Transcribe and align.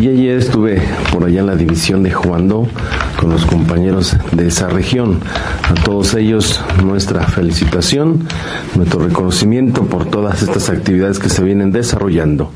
y 0.00 0.08
ayer 0.08 0.38
estuve 0.38 0.80
por 1.12 1.24
allá 1.24 1.40
en 1.40 1.46
la 1.46 1.56
división 1.56 2.02
de 2.02 2.10
Juandó 2.10 2.66
con 3.18 3.28
los 3.28 3.44
compañeros 3.44 4.16
de 4.32 4.46
esa 4.46 4.68
región. 4.68 5.20
A 5.62 5.74
todos 5.74 6.14
ellos 6.14 6.58
nuestra 6.82 7.26
felicitación, 7.26 8.26
nuestro 8.76 9.06
reconocimiento 9.06 9.82
por 9.84 10.06
todas 10.06 10.42
estas 10.42 10.70
actividades 10.70 11.18
que 11.18 11.28
se 11.28 11.44
vienen 11.44 11.70
desarrollando. 11.70 12.50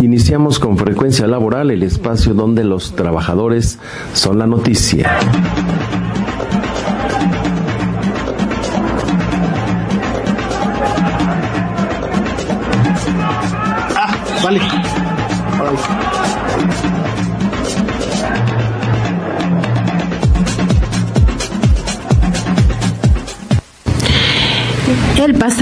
Iniciamos 0.00 0.58
con 0.58 0.76
frecuencia 0.76 1.26
laboral 1.26 1.70
el 1.70 1.82
espacio 1.82 2.34
donde 2.34 2.62
los 2.62 2.94
trabajadores 2.94 3.78
son 4.12 4.38
la 4.38 4.46
noticia. 4.46 5.18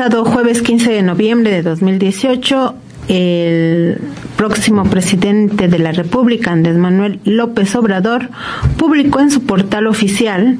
Pasado 0.01 0.25
jueves 0.25 0.63
15 0.63 0.93
de 0.93 1.03
noviembre 1.03 1.51
de 1.51 1.63
2018, 1.63 2.75
el 3.09 4.01
próximo 4.39 4.85
presidente 4.85 5.69
de 5.69 5.79
la 5.79 5.93
República, 5.93 6.53
Andrés 6.53 6.79
Manuel 6.79 7.21
López 7.27 7.77
Obrador, 7.77 8.31
publicó 8.79 9.21
en 9.21 9.31
su 9.31 9.43
portal 9.43 9.87
oficial 9.87 10.57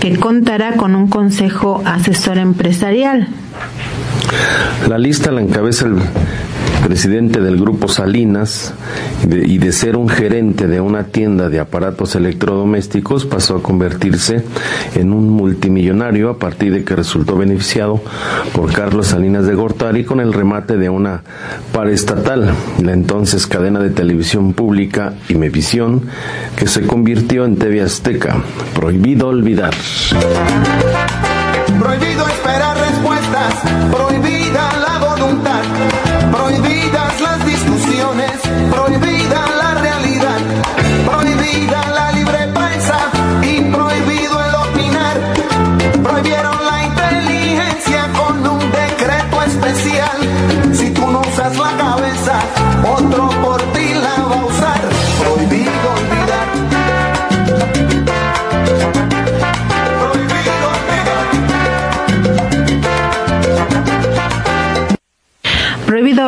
que 0.00 0.16
contará 0.16 0.72
con 0.72 0.96
un 0.96 1.06
consejo 1.06 1.80
asesor 1.84 2.38
empresarial. 2.38 3.28
La 4.88 4.98
lista 4.98 5.30
la 5.30 5.42
encabeza 5.42 5.86
el 5.86 5.98
presidente 6.82 7.40
del 7.40 7.58
grupo 7.58 7.88
Salinas 7.88 8.74
y 9.24 9.58
de 9.58 9.72
ser 9.72 9.96
un 9.96 10.08
gerente 10.08 10.66
de 10.66 10.80
una 10.80 11.04
tienda 11.04 11.48
de 11.48 11.60
aparatos 11.60 12.14
electrodomésticos 12.14 13.24
pasó 13.24 13.56
a 13.56 13.62
convertirse 13.62 14.44
en 14.94 15.12
un 15.12 15.30
multimillonario 15.30 16.28
a 16.28 16.38
partir 16.38 16.72
de 16.72 16.84
que 16.84 16.96
resultó 16.96 17.36
beneficiado 17.36 18.00
por 18.52 18.72
Carlos 18.72 19.08
Salinas 19.08 19.46
de 19.46 19.54
Gortari 19.54 20.04
con 20.04 20.20
el 20.20 20.32
remate 20.32 20.76
de 20.76 20.88
una 20.88 21.22
paraestatal, 21.72 22.52
la 22.82 22.92
entonces 22.92 23.46
cadena 23.46 23.80
de 23.80 23.90
televisión 23.90 24.52
pública 24.52 25.14
Imevisión, 25.28 26.02
que 26.56 26.66
se 26.66 26.82
convirtió 26.82 27.44
en 27.44 27.56
TV 27.56 27.80
Azteca. 27.80 28.42
Prohibido 28.74 29.28
olvidar. 29.28 29.74
Prohibido 31.78 32.28
esperar 32.28 32.76
respuestas, 32.76 33.54
prohibida 33.90 34.51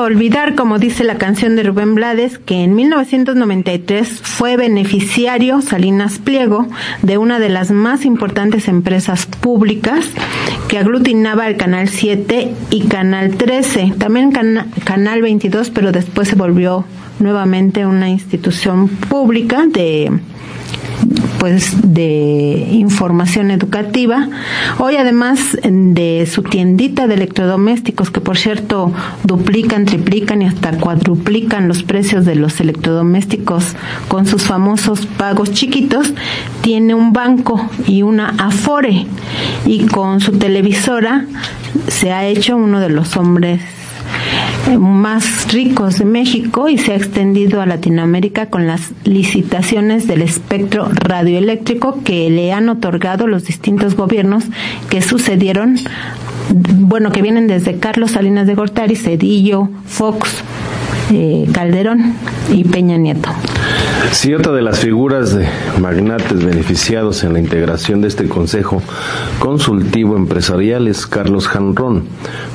olvidar, 0.04 0.54
como 0.54 0.78
dice 0.78 1.03
la 1.04 1.16
canción 1.19 1.56
de 1.56 1.62
Rubén 1.65 1.94
Blades, 1.94 2.38
que 2.38 2.62
en 2.62 2.75
1993 2.75 4.20
fue 4.22 4.56
beneficiario 4.56 5.60
Salinas 5.60 6.19
Pliego 6.19 6.66
de 7.03 7.19
una 7.19 7.38
de 7.38 7.48
las 7.48 7.70
más 7.70 8.04
importantes 8.04 8.69
empresas 8.69 9.26
públicas 9.26 10.06
que 10.69 10.78
aglutinaba 10.78 11.48
el 11.48 11.56
Canal 11.56 11.88
7 11.88 12.53
y 12.70 12.82
Canal 12.82 13.37
13, 13.37 13.94
también 13.98 14.31
Cana- 14.32 14.66
Canal 14.84 15.22
22, 15.22 15.70
pero 15.70 15.93
después 15.93 16.28
se 16.28 16.34
volvió 16.37 16.84
nuevamente 17.20 17.87
una 17.87 18.09
institución 18.09 18.88
pública 18.88 19.64
de 19.66 20.10
pues 21.38 21.93
de 21.93 22.69
información 22.71 23.50
educativa. 23.50 24.28
Hoy 24.78 24.97
además 24.97 25.59
de 25.62 26.27
su 26.31 26.43
tiendita 26.43 27.06
de 27.06 27.15
electrodomésticos, 27.15 28.10
que 28.10 28.21
por 28.21 28.38
cierto 28.38 28.93
duplican, 29.25 29.84
triplican 29.84 30.43
y 30.43 30.47
hasta 30.47 30.72
cuadruplican 30.78 31.69
los 31.69 31.82
precios 31.82 32.25
de 32.25 32.34
los 32.34 32.60
electrodomésticos 32.60 33.77
con 34.09 34.27
sus 34.27 34.44
famosos 34.44 35.06
pagos 35.06 35.53
chiquitos, 35.53 36.15
tiene 36.62 36.94
un 36.94 37.12
banco 37.12 37.69
y 37.87 38.03
una 38.03 38.34
Afore 38.38 39.06
y 39.66 39.87
con 39.87 40.21
su 40.21 40.32
televisora 40.38 41.26
se 41.88 42.12
ha 42.12 42.25
hecho 42.26 42.56
uno 42.56 42.81
de 42.81 42.88
los 42.88 43.16
hombres 43.16 43.61
más 44.78 45.52
ricos 45.52 45.98
de 45.98 46.04
México 46.04 46.69
y 46.69 46.78
se 46.78 46.92
ha 46.92 46.97
extendido 46.97 47.60
a 47.60 47.66
Latinoamérica 47.66 48.47
con 48.47 48.66
las 48.66 48.92
licitaciones 49.04 50.06
del 50.06 50.22
espectro 50.22 50.88
radioeléctrico 50.92 52.02
que 52.02 52.30
le 52.30 52.52
han 52.52 52.69
otorgado 52.69 53.26
los 53.26 53.44
distintos 53.44 53.97
gobiernos 53.97 54.44
que 54.88 55.02
sucedieron, 55.02 55.76
bueno, 56.50 57.12
que 57.12 57.22
vienen 57.22 57.47
desde 57.47 57.78
Carlos 57.78 58.12
Salinas 58.12 58.47
de 58.47 58.54
Gortari, 58.54 58.97
Cedillo, 58.97 59.69
Fox, 59.86 60.42
eh, 61.12 61.46
Calderón 61.52 62.14
y 62.50 62.64
Peña 62.64 62.96
Nieto. 62.96 63.28
Sí, 64.12 64.32
otra 64.32 64.52
de 64.52 64.62
las 64.62 64.81
figuras 64.81 65.34
de 65.34 65.46
magnates 65.81 66.44
beneficiados 66.44 67.25
en 67.25 67.32
la 67.32 67.41
integración 67.41 68.00
de 68.00 68.08
este 68.08 68.28
Consejo 68.28 68.82
Consultivo 69.38 70.16
Empresarial 70.16 70.88
es 70.88 71.06
Carlos 71.06 71.48
Janrón, 71.48 72.04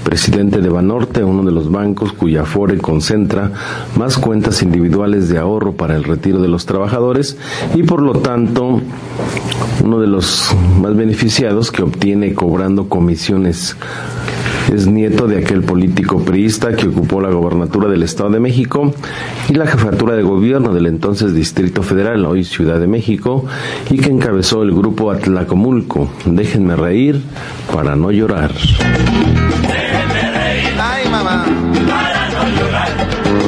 presidente 0.10 0.60
de 0.60 0.70
Banorte, 0.70 1.24
uno 1.24 1.44
de 1.44 1.52
los 1.52 1.70
bancos 1.70 2.14
cuya 2.14 2.42
Afore 2.42 2.80
concentra 2.80 3.52
más 3.96 4.18
cuentas 4.18 4.64
individuales 4.64 5.30
de 5.30 5.38
ahorro 5.38 5.74
para 5.74 5.96
el 5.96 6.04
retiro 6.04 6.42
de 6.42 6.48
los 6.48 6.66
trabajadores 6.66 7.38
y 7.76 7.84
por 7.84 8.02
lo 8.02 8.14
tanto 8.14 8.82
uno 9.84 10.00
de 10.00 10.08
los 10.08 10.50
más 10.82 10.96
beneficiados 10.96 11.72
que 11.72 11.84
obtiene 11.84 12.34
cobrando 12.34 12.90
comisiones 12.90 13.78
es 14.74 14.88
nieto 14.88 15.28
de 15.28 15.38
aquel 15.38 15.62
político 15.62 16.24
priista 16.24 16.76
que 16.76 16.88
ocupó 16.88 17.22
la 17.22 17.30
gobernatura 17.30 17.88
del 17.88 18.02
Estado 18.02 18.32
de 18.32 18.40
México 18.40 18.92
y 19.48 19.54
la 19.54 19.68
jefatura 19.68 20.16
de 20.16 20.24
gobierno 20.24 20.74
del 20.74 20.88
entonces 20.88 21.36
Distrito 21.36 21.84
Federal, 21.84 22.26
hoy 22.26 22.44
Ciudad 22.44 22.80
de 22.80 22.88
México, 22.88 23.46
y 23.90 23.98
que 23.98 24.10
encabezó 24.10 24.64
el 24.64 24.72
grupo 24.72 25.12
Atlacomulco. 25.12 26.10
Déjenme 26.26 26.76
reír 26.76 27.22
para 27.72 27.96
no 27.96 28.12
llorar. 28.12 28.52
Mamá. 31.30 31.46
Para 31.88 32.24
no 32.34 32.42
llorar. 32.58 32.90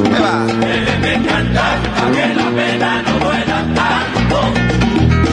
¿Qué 0.04 0.18
va? 0.22 0.34
Déjenme 0.60 1.26
cantar, 1.26 1.78
para 1.96 2.12
que 2.12 2.34
la 2.34 2.48
pena 2.56 3.02
no 3.02 3.12
duela 3.18 3.58
tanto. 3.74 4.38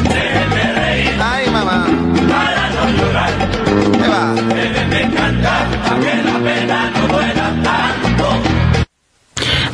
Déjenme 0.10 0.64
reír. 0.74 1.14
Ay, 1.22 1.50
mamá. 1.52 1.86
Para 2.32 2.64
no 2.76 2.84
llorar. 2.98 3.32
¿Qué 4.02 4.08
va? 4.08 4.24
Déjenme 4.56 5.02
cantar, 5.16 5.68
para 5.84 6.00
que 6.02 6.24
la 6.24 6.38
pena 6.40 6.92
no. 6.96 6.99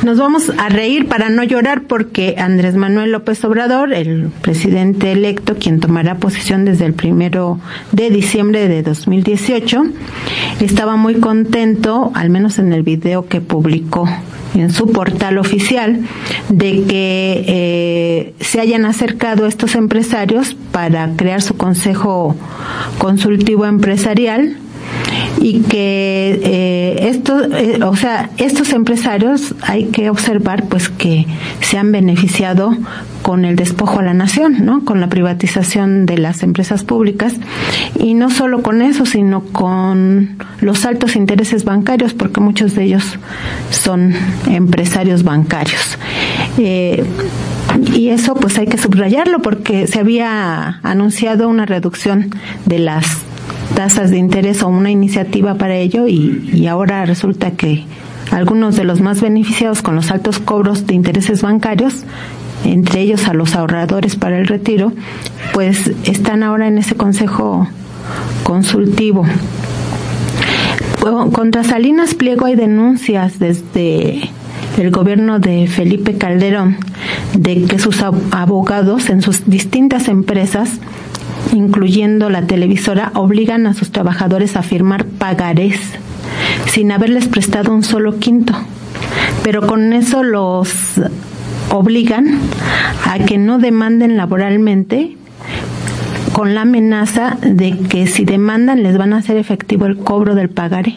Nos 0.06 0.18
vamos 0.18 0.52
a 0.56 0.68
reír 0.68 1.08
para 1.08 1.30
no 1.30 1.42
llorar 1.42 1.82
porque 1.88 2.36
Andrés 2.38 2.76
Manuel 2.76 3.10
López 3.10 3.44
Obrador, 3.44 3.92
el 3.92 4.30
presidente 4.40 5.10
electo, 5.10 5.56
quien 5.58 5.80
tomará 5.80 6.18
posesión 6.18 6.64
desde 6.64 6.86
el 6.86 6.92
primero 6.92 7.58
de 7.90 8.10
diciembre 8.10 8.68
de 8.68 8.84
2018, 8.84 9.82
estaba 10.60 10.94
muy 10.94 11.16
contento, 11.16 12.12
al 12.14 12.30
menos 12.30 12.60
en 12.60 12.72
el 12.72 12.84
video 12.84 13.26
que 13.26 13.40
publicó 13.40 14.08
en 14.54 14.70
su 14.70 14.92
portal 14.92 15.38
oficial 15.38 15.98
de 16.50 16.84
que 16.84 17.44
eh, 17.48 18.34
se 18.38 18.60
hayan 18.60 18.84
acercado 18.84 19.48
estos 19.48 19.74
empresarios 19.74 20.54
para 20.70 21.16
crear 21.16 21.42
su 21.42 21.56
consejo 21.56 22.36
consultivo 22.98 23.66
empresarial 23.66 24.56
y 25.40 25.60
que 25.60 26.40
eh, 26.42 27.22
eh, 27.56 27.82
o 27.82 27.96
sea, 27.96 28.30
estos 28.36 28.72
empresarios 28.72 29.54
hay 29.62 29.86
que 29.86 30.10
observar 30.10 30.64
pues 30.64 30.88
que 30.88 31.26
se 31.60 31.78
han 31.78 31.92
beneficiado 31.92 32.76
con 33.22 33.44
el 33.44 33.56
despojo 33.56 34.00
a 34.00 34.02
la 34.02 34.14
nación, 34.14 34.64
¿no? 34.64 34.84
Con 34.84 35.00
la 35.00 35.08
privatización 35.08 36.06
de 36.06 36.18
las 36.18 36.42
empresas 36.42 36.84
públicas 36.84 37.34
y 37.98 38.14
no 38.14 38.30
solo 38.30 38.62
con 38.62 38.82
eso, 38.82 39.06
sino 39.06 39.40
con 39.42 40.36
los 40.60 40.84
altos 40.86 41.16
intereses 41.16 41.64
bancarios, 41.64 42.14
porque 42.14 42.40
muchos 42.40 42.74
de 42.74 42.84
ellos 42.84 43.18
son 43.70 44.14
empresarios 44.48 45.22
bancarios. 45.22 45.98
Eh, 46.58 47.04
y 47.94 48.08
eso 48.08 48.34
pues 48.34 48.58
hay 48.58 48.66
que 48.66 48.78
subrayarlo 48.78 49.42
porque 49.42 49.86
se 49.86 49.98
había 49.98 50.80
anunciado 50.82 51.48
una 51.48 51.66
reducción 51.66 52.30
de 52.64 52.78
las 52.78 53.25
tasas 53.74 54.10
de 54.10 54.18
interés 54.18 54.62
o 54.62 54.68
una 54.68 54.90
iniciativa 54.90 55.54
para 55.54 55.76
ello 55.76 56.06
y, 56.06 56.66
ahora 56.66 57.04
resulta 57.04 57.52
que 57.52 57.84
algunos 58.30 58.76
de 58.76 58.84
los 58.84 59.00
más 59.00 59.20
beneficiados 59.20 59.82
con 59.82 59.94
los 59.94 60.10
altos 60.10 60.38
cobros 60.38 60.86
de 60.86 60.94
intereses 60.94 61.42
bancarios 61.42 62.04
entre 62.64 63.00
ellos 63.00 63.28
a 63.28 63.34
los 63.34 63.54
ahorradores 63.54 64.16
para 64.16 64.38
el 64.38 64.46
retiro, 64.46 64.92
pues 65.52 65.92
están 66.04 66.42
ahora 66.42 66.66
en 66.66 66.78
ese 66.78 66.96
consejo 66.96 67.68
consultivo. 68.42 69.24
Contra 71.32 71.62
Salinas 71.62 72.14
Pliego 72.14 72.46
hay 72.46 72.56
denuncias 72.56 73.38
desde 73.38 74.30
el 74.76 74.90
gobierno 74.90 75.38
de 75.38 75.68
Felipe 75.68 76.18
Calderón 76.18 76.78
de 77.34 77.62
que 77.64 77.78
sus 77.78 78.02
abogados 78.02 79.08
en 79.08 79.22
sus 79.22 79.48
distintas 79.48 80.08
empresas 80.08 80.80
incluyendo 81.52 82.30
la 82.30 82.46
televisora, 82.46 83.12
obligan 83.14 83.66
a 83.66 83.74
sus 83.74 83.90
trabajadores 83.90 84.56
a 84.56 84.62
firmar 84.62 85.04
pagarés 85.04 85.80
sin 86.66 86.92
haberles 86.92 87.28
prestado 87.28 87.72
un 87.72 87.82
solo 87.82 88.18
quinto. 88.18 88.54
Pero 89.42 89.66
con 89.66 89.92
eso 89.92 90.22
los 90.22 90.70
obligan 91.70 92.38
a 93.04 93.18
que 93.20 93.38
no 93.38 93.58
demanden 93.58 94.16
laboralmente 94.16 95.16
con 96.32 96.54
la 96.54 96.62
amenaza 96.62 97.38
de 97.42 97.78
que 97.78 98.06
si 98.06 98.24
demandan 98.24 98.82
les 98.82 98.98
van 98.98 99.12
a 99.12 99.18
hacer 99.18 99.36
efectivo 99.36 99.86
el 99.86 99.96
cobro 99.96 100.34
del 100.34 100.50
pagaré 100.50 100.94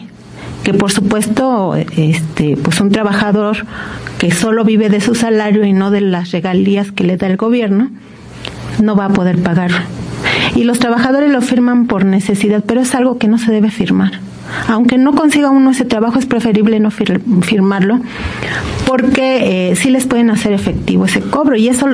que 0.62 0.74
por 0.74 0.90
supuesto 0.90 1.74
este 1.74 2.56
pues 2.56 2.80
un 2.80 2.90
trabajador 2.90 3.56
que 4.18 4.30
solo 4.30 4.64
vive 4.64 4.90
de 4.90 5.00
su 5.00 5.14
salario 5.14 5.64
y 5.64 5.72
no 5.72 5.90
de 5.90 6.02
las 6.02 6.30
regalías 6.32 6.92
que 6.92 7.04
le 7.04 7.16
da 7.16 7.26
el 7.26 7.36
gobierno 7.36 7.90
no 8.82 8.96
va 8.96 9.06
a 9.06 9.10
poder 9.10 9.42
pagar 9.42 9.70
y 10.54 10.64
los 10.64 10.78
trabajadores 10.78 11.30
lo 11.30 11.40
firman 11.40 11.86
por 11.86 12.04
necesidad, 12.04 12.62
pero 12.66 12.80
es 12.80 12.94
algo 12.94 13.18
que 13.18 13.28
no 13.28 13.38
se 13.38 13.52
debe 13.52 13.70
firmar. 13.70 14.20
Aunque 14.68 14.98
no 14.98 15.14
consiga 15.14 15.50
uno 15.50 15.70
ese 15.70 15.84
trabajo, 15.84 16.18
es 16.18 16.26
preferible 16.26 16.80
no 16.80 16.90
firmarlo 16.90 18.00
porque 18.86 19.70
eh, 19.70 19.76
sí 19.76 19.88
les 19.90 20.06
pueden 20.06 20.30
hacer 20.30 20.52
efectivo 20.52 21.04
ese 21.04 21.20
cobro. 21.20 21.54
Y 21.54 21.68
eso 21.68 21.86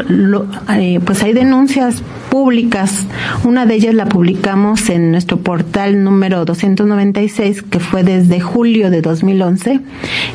eh, 0.73 0.99
pues 1.05 1.23
hay 1.23 1.35
denuncias 1.35 2.03
públicas. 2.31 3.05
Una 3.44 3.67
de 3.67 3.75
ellas 3.75 3.94
la 3.94 4.06
publicamos 4.06 4.88
en 4.88 5.11
nuestro 5.11 5.37
portal 5.37 6.03
número 6.05 6.47
296 6.47 7.62
que 7.62 7.81
fue 7.81 8.03
desde 8.03 8.41
julio 8.41 8.91
de 8.91 9.03
2011 9.03 9.81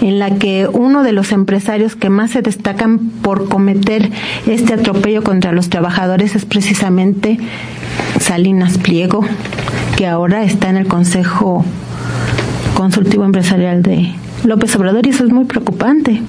en 0.01 0.19
la 0.19 0.35
que 0.35 0.67
uno 0.71 1.03
de 1.03 1.13
los 1.13 1.31
empresarios 1.31 1.95
que 1.95 2.09
más 2.09 2.31
se 2.31 2.41
destacan 2.41 2.99
por 2.99 3.49
cometer 3.49 4.11
este 4.45 4.73
atropello 4.73 5.23
contra 5.23 5.51
los 5.51 5.69
trabajadores 5.69 6.35
es 6.35 6.45
precisamente 6.45 7.39
Salinas 8.19 8.77
Pliego 8.77 9.25
que 9.95 10.07
ahora 10.07 10.43
está 10.43 10.69
en 10.69 10.77
el 10.77 10.87
Consejo 10.87 11.65
Consultivo 12.73 13.25
Empresarial 13.25 13.81
de 13.81 14.13
López 14.43 14.75
Obrador 14.75 15.05
y 15.05 15.09
eso 15.09 15.25
es 15.25 15.31
muy 15.31 15.45
preocupante 15.45 16.21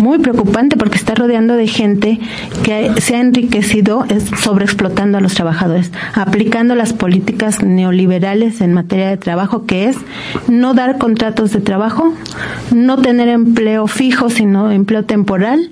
muy 0.00 0.18
preocupante 0.18 0.76
porque 0.76 0.96
está 0.96 1.14
rodeando 1.14 1.54
de 1.54 1.66
gente 1.66 2.18
que 2.64 2.90
se 3.00 3.16
ha 3.16 3.20
enriquecido 3.20 4.06
sobreexplotando 4.42 5.18
a 5.18 5.20
los 5.20 5.34
trabajadores, 5.34 5.92
aplicando 6.14 6.74
las 6.74 6.92
políticas 6.92 7.62
neoliberales 7.62 8.60
en 8.60 8.72
materia 8.72 9.08
de 9.08 9.16
trabajo, 9.16 9.66
que 9.66 9.88
es 9.88 9.96
no 10.48 10.74
dar 10.74 10.98
contratos 10.98 11.52
de 11.52 11.60
trabajo, 11.60 12.14
no 12.74 12.96
tener 12.96 13.28
empleo 13.28 13.86
fijo, 13.86 14.30
sino 14.30 14.70
empleo 14.70 15.04
temporal, 15.04 15.70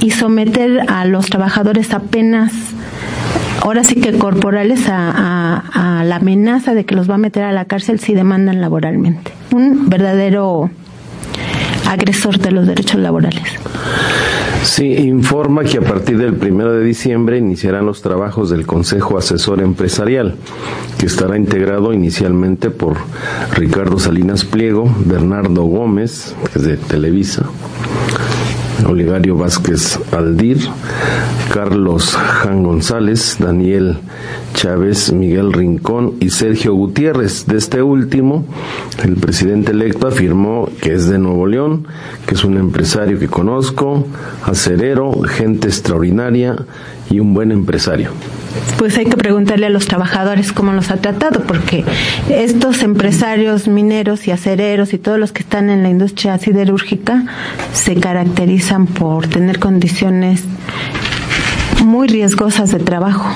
y 0.00 0.10
someter 0.12 0.82
a 0.88 1.04
los 1.04 1.26
trabajadores 1.26 1.92
apenas 1.92 2.52
ahora 3.62 3.84
sí 3.84 3.96
que 3.96 4.16
corporales 4.18 4.88
a, 4.88 6.00
a, 6.00 6.04
la 6.04 6.16
amenaza 6.16 6.74
de 6.74 6.84
que 6.84 6.94
los 6.94 7.08
va 7.10 7.14
a 7.14 7.18
meter 7.18 7.44
a 7.44 7.52
la 7.52 7.64
cárcel 7.66 8.00
si 8.00 8.14
demandan 8.14 8.60
laboralmente. 8.60 9.32
Un 9.52 9.88
verdadero 9.88 10.70
agresor 11.88 12.38
de 12.38 12.50
los 12.50 12.66
derechos 12.66 13.00
laborales. 13.00 13.42
Sí, 14.62 14.92
informa 14.92 15.64
que 15.64 15.78
a 15.78 15.82
partir 15.82 16.18
del 16.18 16.34
primero 16.34 16.72
de 16.72 16.84
diciembre 16.84 17.38
iniciarán 17.38 17.86
los 17.86 18.02
trabajos 18.02 18.50
del 18.50 18.66
Consejo 18.66 19.16
Asesor 19.16 19.60
Empresarial, 19.60 20.34
que 20.98 21.06
estará 21.06 21.36
integrado 21.36 21.92
inicialmente 21.92 22.70
por 22.70 22.96
Ricardo 23.54 23.98
Salinas 23.98 24.44
Pliego, 24.44 24.92
Bernardo 25.06 25.62
Gómez, 25.62 26.34
que 26.52 26.58
es 26.58 26.64
de 26.64 26.76
Televisa, 26.76 27.46
Olivario 28.86 29.36
Vázquez 29.36 29.98
Aldir, 30.12 30.58
Carlos 31.52 32.16
Jan 32.16 32.62
González, 32.62 33.36
Daniel 33.38 33.98
Chávez, 34.54 35.12
Miguel 35.12 35.52
Rincón 35.52 36.14
y 36.20 36.30
Sergio 36.30 36.74
Gutiérrez. 36.74 37.46
De 37.46 37.56
este 37.56 37.82
último, 37.82 38.44
el 39.02 39.16
presidente 39.16 39.72
electo 39.72 40.06
afirmó 40.06 40.68
que 40.80 40.94
es 40.94 41.08
de 41.08 41.18
Nuevo 41.18 41.46
León, 41.46 41.86
que 42.26 42.34
es 42.34 42.44
un 42.44 42.56
empresario 42.56 43.18
que 43.18 43.28
conozco, 43.28 44.06
acerero, 44.44 45.12
gente 45.22 45.68
extraordinaria 45.68 46.56
y 47.10 47.20
un 47.20 47.34
buen 47.34 47.52
empresario 47.52 48.10
pues 48.78 48.96
hay 48.96 49.06
que 49.06 49.16
preguntarle 49.16 49.66
a 49.66 49.70
los 49.70 49.86
trabajadores 49.86 50.52
cómo 50.52 50.72
los 50.72 50.90
ha 50.90 50.96
tratado, 50.96 51.42
porque 51.44 51.84
estos 52.30 52.82
empresarios 52.82 53.68
mineros 53.68 54.26
y 54.26 54.30
acereros 54.30 54.92
y 54.92 54.98
todos 54.98 55.18
los 55.18 55.32
que 55.32 55.42
están 55.42 55.70
en 55.70 55.82
la 55.82 55.88
industria 55.88 56.38
siderúrgica 56.38 57.24
se 57.72 57.96
caracterizan 57.96 58.86
por 58.86 59.26
tener 59.26 59.58
condiciones 59.58 60.44
muy 61.84 62.08
riesgosas 62.08 62.70
de 62.70 62.78
trabajo 62.78 63.28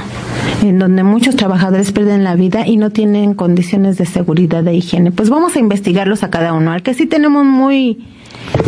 en 0.63 0.79
donde 0.79 1.03
muchos 1.03 1.37
trabajadores 1.37 1.93
pierden 1.93 2.25
la 2.25 2.35
vida 2.35 2.67
y 2.67 2.77
no 2.77 2.91
tienen 2.91 3.35
condiciones 3.35 3.99
de 3.99 4.07
seguridad 4.07 4.67
e 4.69 4.75
higiene. 4.75 5.11
Pues 5.11 5.29
vamos 5.29 5.57
a 5.57 5.59
investigarlos 5.59 6.23
a 6.23 6.31
cada 6.31 6.53
uno. 6.53 6.73
Al 6.73 6.83
que 6.83 6.95
sí 6.95 7.07
tenemos 7.07 7.45
muy 7.45 8.07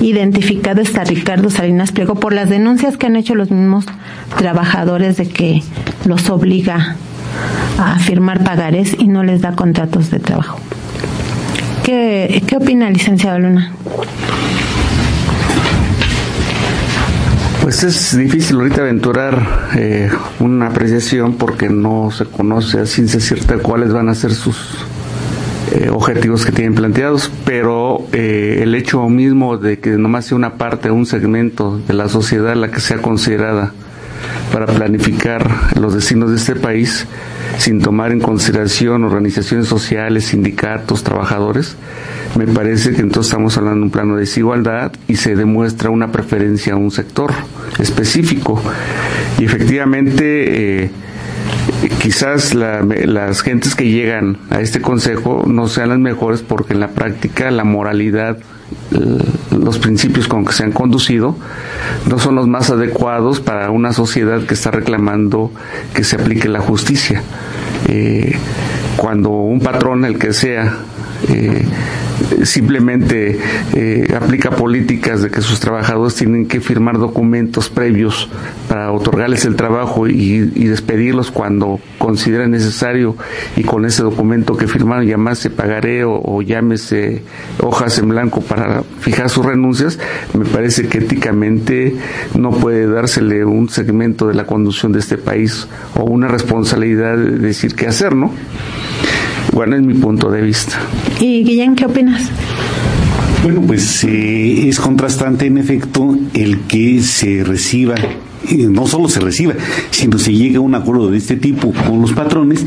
identificado 0.00 0.81
está 0.81 1.05
Ricardo 1.05 1.50
Salinas 1.50 1.93
Pliego 1.93 2.14
por 2.14 2.33
las 2.33 2.49
denuncias 2.49 2.97
que 2.97 3.07
han 3.07 3.17
hecho 3.17 3.35
los 3.35 3.50
mismos 3.50 3.87
trabajadores 4.37 5.17
de 5.17 5.29
que 5.29 5.62
los 6.05 6.31
obliga 6.31 6.97
a 7.79 7.99
firmar 7.99 8.45
pagares 8.45 8.97
y 8.99 9.09
no 9.09 9.23
les 9.23 9.41
da 9.41 9.57
contratos 9.57 10.11
de 10.11 10.21
trabajo. 10.21 10.59
¿Qué, 11.85 12.43
qué 12.47 12.57
opina, 12.57 12.88
licenciado 12.91 13.38
Luna? 13.38 13.73
Pues 17.64 17.83
es 17.83 18.17
difícil 18.17 18.57
ahorita 18.57 18.83
aventurar 18.83 19.71
eh, 19.76 20.11
una 20.38 20.67
apreciación 20.67 21.35
porque 21.35 21.71
no 21.71 22.11
se 22.11 22.26
conoce 22.26 22.79
a 22.79 22.87
ciencia 22.87 23.21
cierta 23.21 23.57
cuáles 23.57 23.93
van 23.93 24.11
a 24.11 24.14
ser 24.14 24.35
sus 24.35 24.85
eh, 25.73 25.88
objetivos 25.90 26.44
que 26.44 26.52
tienen 26.52 26.75
planteados, 26.75 27.30
pero 27.44 28.06
eh, 28.12 28.61
el 28.62 28.75
hecho 28.75 29.09
mismo 29.09 29.56
de 29.56 29.78
que 29.78 29.90
nomás 29.90 30.26
sea 30.26 30.37
una 30.37 30.54
parte, 30.54 30.90
un 30.90 31.06
segmento 31.06 31.80
de 31.87 31.94
la 31.94 32.09
sociedad 32.09 32.54
la 32.54 32.71
que 32.71 32.80
sea 32.80 32.99
considerada 32.99 33.73
para 34.52 34.66
planificar 34.66 35.49
los 35.80 35.94
destinos 35.94 36.30
de 36.30 36.37
este 36.37 36.54
país, 36.54 37.06
sin 37.59 37.80
tomar 37.80 38.12
en 38.12 38.21
consideración 38.21 39.04
organizaciones 39.04 39.66
sociales, 39.66 40.26
sindicatos, 40.26 41.02
trabajadores, 41.02 41.76
me 42.37 42.47
parece 42.47 42.92
que 42.92 43.00
entonces 43.00 43.30
estamos 43.30 43.56
hablando 43.56 43.80
de 43.80 43.85
un 43.85 43.90
plano 43.90 44.14
de 44.14 44.21
desigualdad 44.21 44.92
y 45.09 45.16
se 45.16 45.37
demuestra 45.37 45.90
una 45.90 46.11
preferencia 46.11 46.75
a 46.75 46.76
un 46.76 46.90
sector 46.90 47.33
específico. 47.78 48.61
Y 49.38 49.44
efectivamente, 49.44 50.85
eh, 50.85 50.90
quizás 52.00 52.54
las 52.54 53.40
gentes 53.42 53.75
que 53.75 53.90
llegan 53.90 54.38
a 54.50 54.61
este 54.61 54.80
consejo 54.80 55.44
no 55.47 55.68
sean 55.68 55.90
las 55.90 55.99
mejores 55.99 56.42
porque 56.42 56.75
en 56.75 56.80
la 56.80 56.88
práctica 56.88 57.50
la 57.50 57.64
moralidad, 57.64 58.38
los 59.50 59.78
principios 59.78 60.28
con 60.28 60.44
que 60.44 60.52
se 60.52 60.64
han 60.64 60.73
conducido 60.73 61.37
no 62.06 62.18
son 62.18 62.35
los 62.35 62.47
más 62.47 62.71
adecuados 62.71 63.40
para 63.40 63.71
una 63.71 63.92
sociedad 63.92 64.42
que 64.42 64.54
está 64.54 64.71
reclamando 64.71 65.52
que 65.94 66.04
se 66.04 66.16
aplique 66.16 66.49
la 66.49 66.61
justicia. 66.61 67.23
Eh, 67.88 68.37
cuando 68.97 69.30
un 69.30 69.61
patrón, 69.61 70.04
el 70.04 70.18
que 70.18 70.33
sea, 70.33 70.78
eh, 71.28 71.64
simplemente 72.45 73.38
eh, 73.75 74.14
aplica 74.16 74.50
políticas 74.50 75.23
de 75.23 75.31
que 75.31 75.40
sus 75.40 75.61
trabajadores 75.61 76.14
tienen 76.14 76.47
que 76.47 76.61
firmar 76.61 76.99
documentos 76.99 77.69
previos 77.69 78.28
para 78.69 78.93
otorgarles 78.93 79.45
el 79.45 79.57
trabajo 79.57 80.07
y, 80.09 80.64
despedirlos 80.75 81.31
cuando 81.31 81.78
considera 81.99 82.49
necesario 82.49 83.16
y 83.57 83.62
con 83.62 83.85
ese 83.85 84.02
documento 84.02 84.57
que 84.57 84.66
firmaron 84.66 85.07
llamase 85.07 85.50
pagaré 85.50 86.04
o, 86.04 86.21
o 86.21 86.43
llámese 86.43 87.23
hojas 87.61 87.99
en 87.99 88.09
blanco 88.09 88.40
para 88.40 88.83
fijar 89.00 89.31
sus 89.31 89.45
renuncias, 89.45 89.99
me 90.33 90.45
parece 90.45 90.88
que 90.88 90.99
éticamente 90.99 91.97
no 92.37 92.50
puede 92.50 92.87
dársele 92.87 93.45
un 93.45 93.69
segmento 93.69 94.26
de 94.26 94.35
la 94.35 94.47
conducción 94.47 94.93
de 94.93 95.00
este 95.00 95.19
país 95.19 95.69
o 95.97 96.04
una 96.04 96.28
responsabilidad 96.28 97.16
de 97.16 97.38
decir 97.38 97.75
qué 97.75 97.87
hacer, 97.87 98.14
¿no? 98.14 98.33
Bueno, 99.55 99.77
es 99.77 99.83
mi 99.83 99.95
punto 99.95 100.31
de 100.31 100.43
vista. 100.43 100.81
¿Y 101.21 101.45
Guillén, 101.45 101.77
qué 101.77 101.87
opinas? 101.87 102.29
Bueno, 103.45 103.63
pues 103.63 104.03
eh, 104.03 104.69
es 104.69 104.81
contrastante 104.81 105.47
en 105.47 105.59
efecto 105.59 106.17
el 106.35 106.63
que 106.63 107.01
se 107.03 107.45
reciba 107.45 107.95
no 108.69 108.87
solo 108.87 109.09
se 109.09 109.21
reciba, 109.21 109.55
sino 109.91 110.19
se 110.19 110.33
llegue 110.33 110.57
a 110.57 110.61
un 110.61 110.75
acuerdo 110.75 111.11
de 111.11 111.19
este 111.19 111.37
tipo 111.37 111.73
con 111.87 112.01
los 112.01 112.13
patrones, 112.13 112.65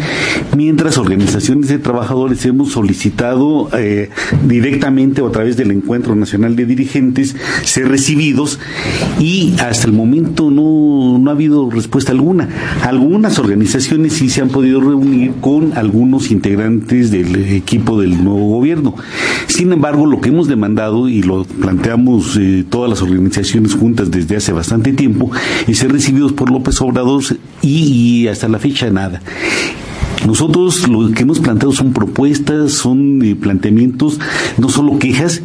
mientras 0.55 0.97
organizaciones 0.97 1.69
de 1.69 1.79
trabajadores 1.79 2.45
hemos 2.45 2.71
solicitado 2.71 3.69
eh, 3.77 4.09
directamente 4.47 5.21
o 5.21 5.27
a 5.27 5.31
través 5.31 5.57
del 5.57 5.71
Encuentro 5.71 6.15
Nacional 6.15 6.55
de 6.55 6.65
Dirigentes 6.65 7.35
ser 7.63 7.87
recibidos 7.87 8.59
y 9.19 9.53
hasta 9.59 9.87
el 9.87 9.93
momento 9.93 10.49
no, 10.51 11.17
no 11.19 11.29
ha 11.29 11.33
habido 11.33 11.69
respuesta 11.69 12.11
alguna. 12.11 12.49
Algunas 12.83 13.39
organizaciones 13.39 14.13
sí 14.13 14.29
se 14.29 14.41
han 14.41 14.49
podido 14.49 14.81
reunir 14.81 15.33
con 15.41 15.77
algunos 15.77 16.31
integrantes 16.31 17.11
del 17.11 17.35
equipo 17.53 17.99
del 17.99 18.23
nuevo 18.23 18.47
gobierno. 18.49 18.95
Sin 19.47 19.71
embargo, 19.71 20.05
lo 20.05 20.21
que 20.21 20.29
hemos 20.29 20.47
demandado 20.47 21.09
y 21.09 21.21
lo 21.21 21.43
planteamos 21.45 22.37
eh, 22.37 22.65
todas 22.69 22.89
las 22.89 23.01
organizaciones 23.01 23.73
juntas 23.73 24.11
desde 24.11 24.37
hace 24.37 24.51
bastante 24.51 24.93
tiempo 24.93 25.31
y 25.67 25.73
ser 25.75 25.91
recibidos 25.91 26.33
por 26.33 26.49
López 26.49 26.81
Obrador 26.81 27.23
y, 27.61 28.27
hasta 28.27 28.47
la 28.47 28.59
fecha 28.59 28.89
nada. 28.89 29.21
Nosotros 30.25 30.87
lo 30.87 31.11
que 31.11 31.23
hemos 31.23 31.39
planteado 31.39 31.73
son 31.73 31.93
propuestas, 31.93 32.73
son 32.73 33.21
eh, 33.23 33.35
planteamientos, 33.35 34.19
no 34.57 34.69
solo 34.69 34.97
quejas, 34.97 35.41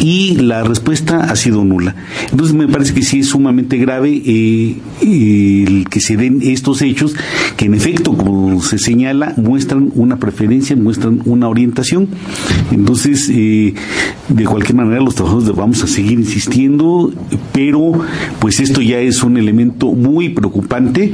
y 0.00 0.36
la 0.36 0.64
respuesta 0.64 1.24
ha 1.24 1.36
sido 1.36 1.64
nula. 1.64 1.94
Entonces 2.30 2.54
me 2.56 2.66
parece 2.66 2.94
que 2.94 3.02
sí 3.02 3.20
es 3.20 3.28
sumamente 3.28 3.76
grave 3.76 4.22
eh, 4.24 4.76
el 5.02 5.86
que 5.88 6.00
se 6.00 6.16
den 6.16 6.40
estos 6.42 6.82
hechos 6.82 7.14
que 7.56 7.66
en 7.66 7.74
efecto, 7.74 8.16
como 8.16 8.62
se 8.62 8.78
señala, 8.78 9.34
muestran 9.36 9.92
una 9.94 10.18
preferencia, 10.18 10.74
muestran 10.76 11.20
una 11.26 11.48
orientación. 11.48 12.08
Entonces, 12.70 13.28
eh, 13.30 13.74
de 14.28 14.44
cualquier 14.44 14.76
manera, 14.76 15.00
los 15.02 15.14
trabajadores 15.14 15.54
vamos 15.54 15.82
a 15.82 15.86
seguir 15.86 16.18
insistiendo, 16.18 17.12
pero 17.52 17.92
pues 18.38 18.60
esto 18.60 18.80
ya 18.80 18.98
es 18.98 19.22
un 19.22 19.36
elemento 19.36 19.92
muy 19.92 20.30
preocupante 20.30 21.12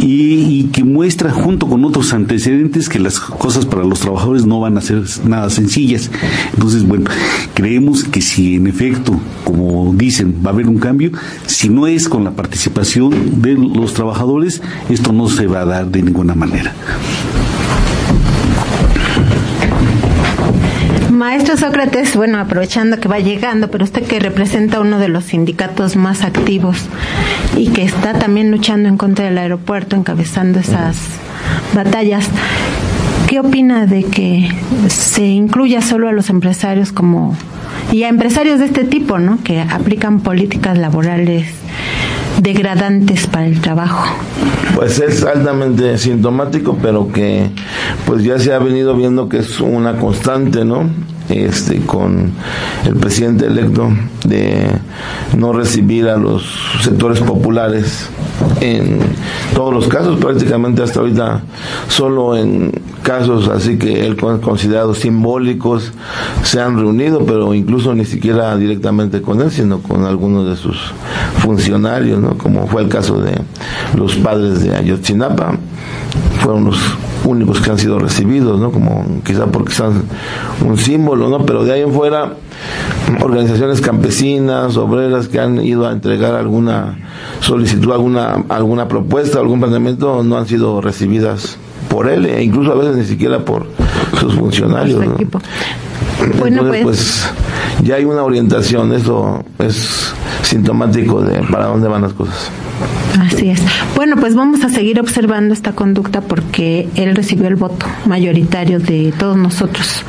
y, 0.00 0.64
que 0.72 0.84
muestra 0.84 1.30
junto 1.30 1.66
con 1.66 1.84
otros 1.84 2.12
antecedentes 2.12 2.88
que 2.88 2.98
las 2.98 3.18
cosas 3.20 3.66
para 3.66 3.84
los 3.84 4.00
trabajadores 4.00 4.46
no 4.46 4.60
van 4.60 4.78
a 4.78 4.80
ser 4.80 5.02
nada 5.26 5.50
sencillas. 5.50 6.10
Entonces, 6.54 6.86
bueno, 6.86 7.10
creemos 7.54 8.01
que 8.04 8.20
si 8.20 8.56
en 8.56 8.66
efecto, 8.66 9.18
como 9.44 9.92
dicen, 9.94 10.42
va 10.44 10.50
a 10.50 10.52
haber 10.52 10.68
un 10.68 10.78
cambio, 10.78 11.12
si 11.46 11.68
no 11.68 11.86
es 11.86 12.08
con 12.08 12.24
la 12.24 12.32
participación 12.32 13.42
de 13.42 13.54
los 13.54 13.94
trabajadores, 13.94 14.62
esto 14.88 15.12
no 15.12 15.28
se 15.28 15.46
va 15.46 15.60
a 15.60 15.64
dar 15.64 15.86
de 15.86 16.02
ninguna 16.02 16.34
manera. 16.34 16.72
Maestro 21.22 21.56
Sócrates, 21.56 22.16
bueno, 22.16 22.38
aprovechando 22.38 22.98
que 22.98 23.06
va 23.06 23.20
llegando, 23.20 23.70
pero 23.70 23.84
usted 23.84 24.02
que 24.02 24.18
representa 24.18 24.80
uno 24.80 24.98
de 24.98 25.08
los 25.08 25.24
sindicatos 25.24 25.94
más 25.94 26.22
activos 26.22 26.86
y 27.56 27.68
que 27.68 27.84
está 27.84 28.14
también 28.14 28.50
luchando 28.50 28.88
en 28.88 28.96
contra 28.96 29.26
del 29.26 29.38
aeropuerto, 29.38 29.94
encabezando 29.94 30.58
esas 30.58 30.96
batallas, 31.74 32.28
¿qué 33.28 33.38
opina 33.38 33.86
de 33.86 34.02
que 34.02 34.50
se 34.88 35.26
incluya 35.26 35.80
solo 35.80 36.08
a 36.08 36.12
los 36.12 36.28
empresarios 36.28 36.90
como 36.90 37.36
y 37.90 38.04
a 38.04 38.08
empresarios 38.08 38.58
de 38.58 38.66
este 38.66 38.84
tipo, 38.84 39.18
¿no? 39.18 39.38
Que 39.42 39.60
aplican 39.60 40.20
políticas 40.20 40.78
laborales 40.78 41.46
degradantes 42.40 43.26
para 43.26 43.46
el 43.46 43.60
trabajo. 43.60 44.04
Pues 44.74 44.98
es 45.00 45.22
altamente 45.24 45.98
sintomático, 45.98 46.78
pero 46.80 47.12
que 47.12 47.50
pues 48.06 48.24
ya 48.24 48.38
se 48.38 48.52
ha 48.52 48.58
venido 48.58 48.96
viendo 48.96 49.28
que 49.28 49.38
es 49.38 49.60
una 49.60 49.96
constante, 49.98 50.64
¿no? 50.64 50.88
Este, 51.28 51.80
con 51.80 52.32
el 52.84 52.96
presidente 52.96 53.46
electo 53.46 53.90
de 54.24 54.66
no 55.36 55.52
recibir 55.52 56.08
a 56.08 56.16
los 56.16 56.44
sectores 56.82 57.20
populares 57.20 58.10
en 58.60 59.00
todos 59.54 59.72
los 59.72 59.88
casos, 59.88 60.18
prácticamente 60.18 60.82
hasta 60.82 61.00
ahorita 61.00 61.42
solo 61.88 62.36
en 62.36 62.72
casos 63.02 63.48
así 63.48 63.78
que 63.78 64.06
él 64.06 64.16
considerado 64.16 64.94
simbólicos 64.94 65.92
se 66.42 66.60
han 66.60 66.78
reunido, 66.78 67.24
pero 67.26 67.52
incluso 67.54 67.94
ni 67.94 68.04
siquiera 68.04 68.56
directamente 68.56 69.20
con 69.20 69.40
él, 69.40 69.50
sino 69.50 69.80
con 69.80 70.04
algunos 70.04 70.48
de 70.48 70.56
sus 70.56 70.92
funcionarios, 71.38 72.20
¿no? 72.20 72.38
como 72.38 72.66
fue 72.66 72.82
el 72.82 72.88
caso 72.88 73.20
de 73.20 73.32
los 73.96 74.14
padres 74.16 74.62
de 74.62 74.74
Ayotzinapa, 74.76 75.56
fueron 76.40 76.66
los 76.66 76.78
únicos 77.24 77.60
que 77.60 77.70
han 77.70 77.78
sido 77.78 77.98
recibidos, 77.98 78.60
¿no? 78.60 78.70
Como 78.70 79.04
quizá 79.24 79.46
porque 79.46 79.72
son 79.72 80.04
un 80.66 80.76
símbolo, 80.78 81.28
¿no? 81.28 81.44
Pero 81.44 81.64
de 81.64 81.72
ahí 81.72 81.80
en 81.82 81.92
fuera, 81.92 82.34
organizaciones 83.20 83.80
campesinas, 83.80 84.76
obreras 84.76 85.28
que 85.28 85.40
han 85.40 85.64
ido 85.64 85.86
a 85.86 85.92
entregar 85.92 86.34
alguna 86.34 86.98
solicitud, 87.40 87.92
alguna, 87.92 88.44
alguna 88.48 88.88
propuesta, 88.88 89.38
algún 89.38 89.60
planteamiento, 89.60 90.22
no 90.22 90.38
han 90.38 90.46
sido 90.46 90.80
recibidas 90.80 91.56
por 91.88 92.08
él 92.08 92.26
e 92.26 92.42
incluso 92.42 92.72
a 92.72 92.74
veces 92.74 92.96
ni 92.96 93.04
siquiera 93.04 93.44
por 93.44 93.66
sus 94.18 94.34
funcionarios. 94.34 95.04
Bueno, 96.38 96.64
pues, 96.68 96.82
pues 96.82 97.30
ya 97.82 97.96
hay 97.96 98.04
una 98.04 98.22
orientación, 98.22 98.92
eso 98.92 99.44
es 99.58 100.14
sintomático 100.52 101.22
de 101.22 101.42
para 101.44 101.66
dónde 101.66 101.88
van 101.88 102.02
las 102.02 102.12
cosas. 102.12 102.50
Así 103.20 103.48
es. 103.50 103.62
Bueno, 103.96 104.16
pues 104.16 104.34
vamos 104.34 104.62
a 104.64 104.68
seguir 104.68 105.00
observando 105.00 105.54
esta 105.54 105.72
conducta 105.72 106.20
porque 106.20 106.88
él 106.94 107.16
recibió 107.16 107.48
el 107.48 107.56
voto 107.56 107.86
mayoritario 108.06 108.78
de 108.78 109.12
todos 109.18 109.36
nosotros 109.36 110.04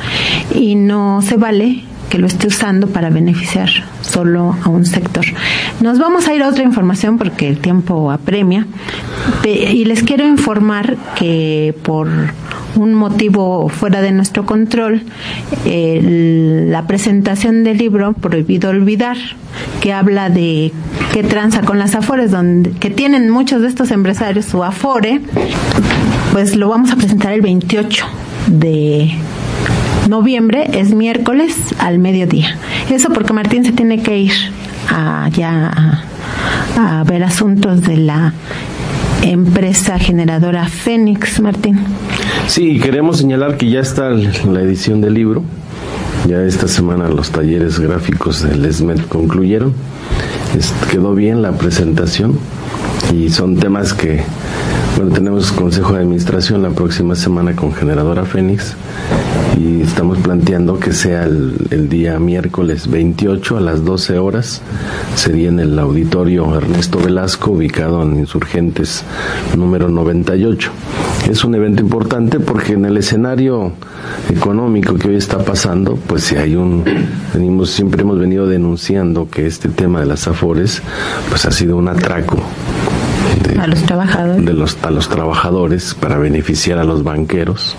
y 0.54 0.74
no 0.74 1.22
se 1.22 1.36
vale 1.36 1.84
que 2.10 2.18
lo 2.18 2.26
esté 2.26 2.46
usando 2.46 2.88
para 2.88 3.10
beneficiar 3.10 3.68
solo 4.02 4.56
a 4.62 4.68
un 4.68 4.84
sector. 4.84 5.24
Nos 5.80 5.98
vamos 5.98 6.28
a 6.28 6.34
ir 6.34 6.42
a 6.42 6.48
otra 6.48 6.62
información 6.62 7.18
porque 7.18 7.48
el 7.48 7.58
tiempo 7.58 8.10
apremia 8.10 8.66
y 9.44 9.84
les 9.84 10.02
quiero 10.02 10.26
informar 10.26 10.96
que 11.16 11.74
por 11.82 12.08
un 12.76 12.94
motivo 12.94 13.68
fuera 13.68 14.00
de 14.00 14.12
nuestro 14.12 14.46
control, 14.46 15.02
la 15.64 16.86
presentación 16.86 17.64
del 17.64 17.78
libro 17.78 18.12
Prohibido 18.12 18.70
Olvidar, 18.70 19.16
que 19.80 19.92
habla 19.92 20.30
de 20.30 20.72
qué 21.12 21.22
tranza 21.22 21.62
con 21.62 21.78
las 21.78 21.94
afores, 21.94 22.30
donde, 22.30 22.70
que 22.72 22.90
tienen 22.90 23.30
muchos 23.30 23.62
de 23.62 23.68
estos 23.68 23.90
empresarios 23.90 24.46
su 24.46 24.64
afore, 24.64 25.20
pues 26.32 26.56
lo 26.56 26.68
vamos 26.68 26.90
a 26.90 26.96
presentar 26.96 27.32
el 27.32 27.40
28 27.40 28.06
de 28.48 29.14
noviembre, 30.08 30.68
es 30.72 30.92
miércoles 30.92 31.56
al 31.78 31.98
mediodía. 31.98 32.56
Eso 32.90 33.10
porque 33.10 33.32
Martín 33.32 33.64
se 33.64 33.72
tiene 33.72 34.02
que 34.02 34.18
ir 34.18 34.32
allá 34.88 35.70
a, 36.76 37.00
a 37.00 37.04
ver 37.04 37.22
asuntos 37.22 37.82
de 37.82 37.96
la 37.96 38.32
empresa 39.24 39.98
generadora 39.98 40.68
Fénix, 40.68 41.40
Martín. 41.40 41.78
Sí, 42.46 42.78
queremos 42.78 43.18
señalar 43.18 43.56
que 43.56 43.70
ya 43.70 43.80
está 43.80 44.10
la 44.10 44.60
edición 44.60 45.00
del 45.00 45.14
libro. 45.14 45.42
Ya 46.28 46.42
esta 46.42 46.68
semana 46.68 47.08
los 47.08 47.30
talleres 47.30 47.78
gráficos 47.78 48.42
del 48.42 48.64
ESMED 48.64 49.00
concluyeron. 49.08 49.74
quedó 50.90 51.14
bien 51.14 51.42
la 51.42 51.52
presentación 51.52 52.38
y 53.14 53.30
son 53.30 53.56
temas 53.56 53.94
que, 53.94 54.22
bueno, 54.96 55.12
tenemos 55.12 55.52
consejo 55.52 55.94
de 55.94 56.00
administración 56.00 56.62
la 56.62 56.70
próxima 56.70 57.14
semana 57.14 57.54
con 57.56 57.72
Generadora 57.74 58.24
Fénix 58.24 58.74
y 59.56 59.82
estamos 59.82 60.18
planteando 60.18 60.78
que 60.78 60.92
sea 60.92 61.24
el, 61.24 61.88
día 61.88 62.18
miércoles 62.18 62.90
28 62.90 63.56
a 63.56 63.60
las 63.60 63.84
12 63.84 64.18
horas. 64.18 64.62
Sería 65.14 65.48
en 65.48 65.60
el 65.60 65.78
auditorio 65.78 66.56
Ernesto 66.56 66.98
Velasco, 66.98 67.52
ubicado 67.52 68.02
en 68.02 68.18
Insurgentes 68.18 69.04
número 69.56 69.88
98. 69.88 70.70
Es 71.30 71.44
un 71.44 71.54
evento 71.54 71.82
importante 71.82 72.40
porque 72.40 72.72
en 72.72 72.84
el 72.84 72.96
escenario 72.96 73.72
económico 74.30 74.96
que 74.96 75.08
hoy 75.08 75.16
está 75.16 75.38
pasando, 75.38 75.96
pues 76.06 76.24
si 76.24 76.36
hay 76.36 76.56
un, 76.56 76.84
venimos, 77.32 77.70
siempre 77.70 78.02
hemos 78.02 78.18
venido 78.18 78.46
denunciando 78.46 79.28
que 79.30 79.46
este 79.46 79.68
tema 79.68 80.00
de 80.00 80.06
las 80.06 80.26
afores, 80.26 80.82
pues 81.28 81.44
ha 81.46 81.50
sido 81.50 81.76
un 81.76 81.88
atraco 81.88 82.38
a 83.58 83.66
los 83.66 83.82
trabajadores. 83.82 84.44
De 84.44 84.52
los, 84.52 84.78
a 84.82 84.90
los 84.90 85.08
trabajadores 85.08 85.94
para 85.94 86.18
beneficiar 86.18 86.78
a 86.78 86.84
los 86.84 87.02
banqueros 87.02 87.76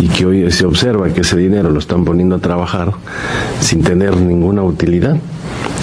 y 0.00 0.08
que 0.08 0.26
hoy 0.26 0.50
se 0.50 0.66
observa 0.66 1.10
que 1.10 1.20
ese 1.20 1.36
dinero 1.36 1.70
lo 1.70 1.78
están 1.78 2.04
poniendo 2.04 2.36
a 2.36 2.38
trabajar 2.38 2.92
sin 3.60 3.82
tener 3.82 4.16
ninguna 4.16 4.62
utilidad 4.62 5.16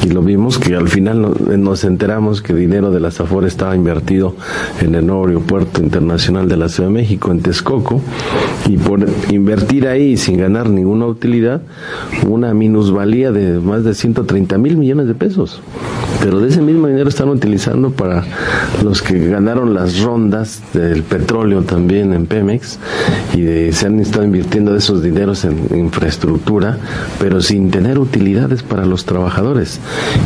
y 0.03 0.09
lo 0.09 0.21
vimos 0.21 0.57
que 0.57 0.75
al 0.75 0.87
final 0.89 1.35
nos 1.57 1.83
enteramos 1.83 2.41
que 2.41 2.53
dinero 2.53 2.91
de 2.91 2.99
la 2.99 3.11
SAFOR 3.11 3.45
estaba 3.45 3.75
invertido 3.75 4.35
en 4.81 4.95
el 4.95 5.05
nuevo 5.05 5.27
aeropuerto 5.27 5.81
internacional 5.81 6.47
de 6.47 6.57
la 6.57 6.69
Ciudad 6.69 6.89
de 6.89 6.93
México, 6.93 7.31
en 7.31 7.41
Texcoco, 7.41 8.01
y 8.67 8.77
por 8.77 9.05
invertir 9.29 9.87
ahí 9.87 10.15
sin 10.17 10.37
ganar 10.37 10.69
ninguna 10.69 11.07
utilidad, 11.07 11.61
una 12.27 12.53
minusvalía 12.53 13.31
de 13.31 13.59
más 13.59 13.83
de 13.83 13.93
130 13.93 14.57
mil 14.57 14.77
millones 14.77 15.07
de 15.07 15.15
pesos. 15.15 15.61
Pero 16.21 16.39
de 16.39 16.49
ese 16.49 16.61
mismo 16.61 16.87
dinero 16.87 17.09
están 17.09 17.29
utilizando 17.29 17.91
para 17.91 18.23
los 18.83 19.01
que 19.01 19.29
ganaron 19.29 19.73
las 19.73 19.99
rondas 19.99 20.61
del 20.73 21.03
petróleo 21.03 21.63
también 21.63 22.13
en 22.13 22.25
Pemex 22.25 22.79
y 23.33 23.71
se 23.71 23.85
han 23.85 23.99
estado 23.99 24.23
invirtiendo 24.25 24.75
esos 24.75 25.03
dineros 25.03 25.45
en 25.45 25.57
infraestructura, 25.77 26.77
pero 27.19 27.41
sin 27.41 27.71
tener 27.71 27.99
utilidades 27.99 28.63
para 28.63 28.85
los 28.85 29.05
trabajadores 29.05 29.79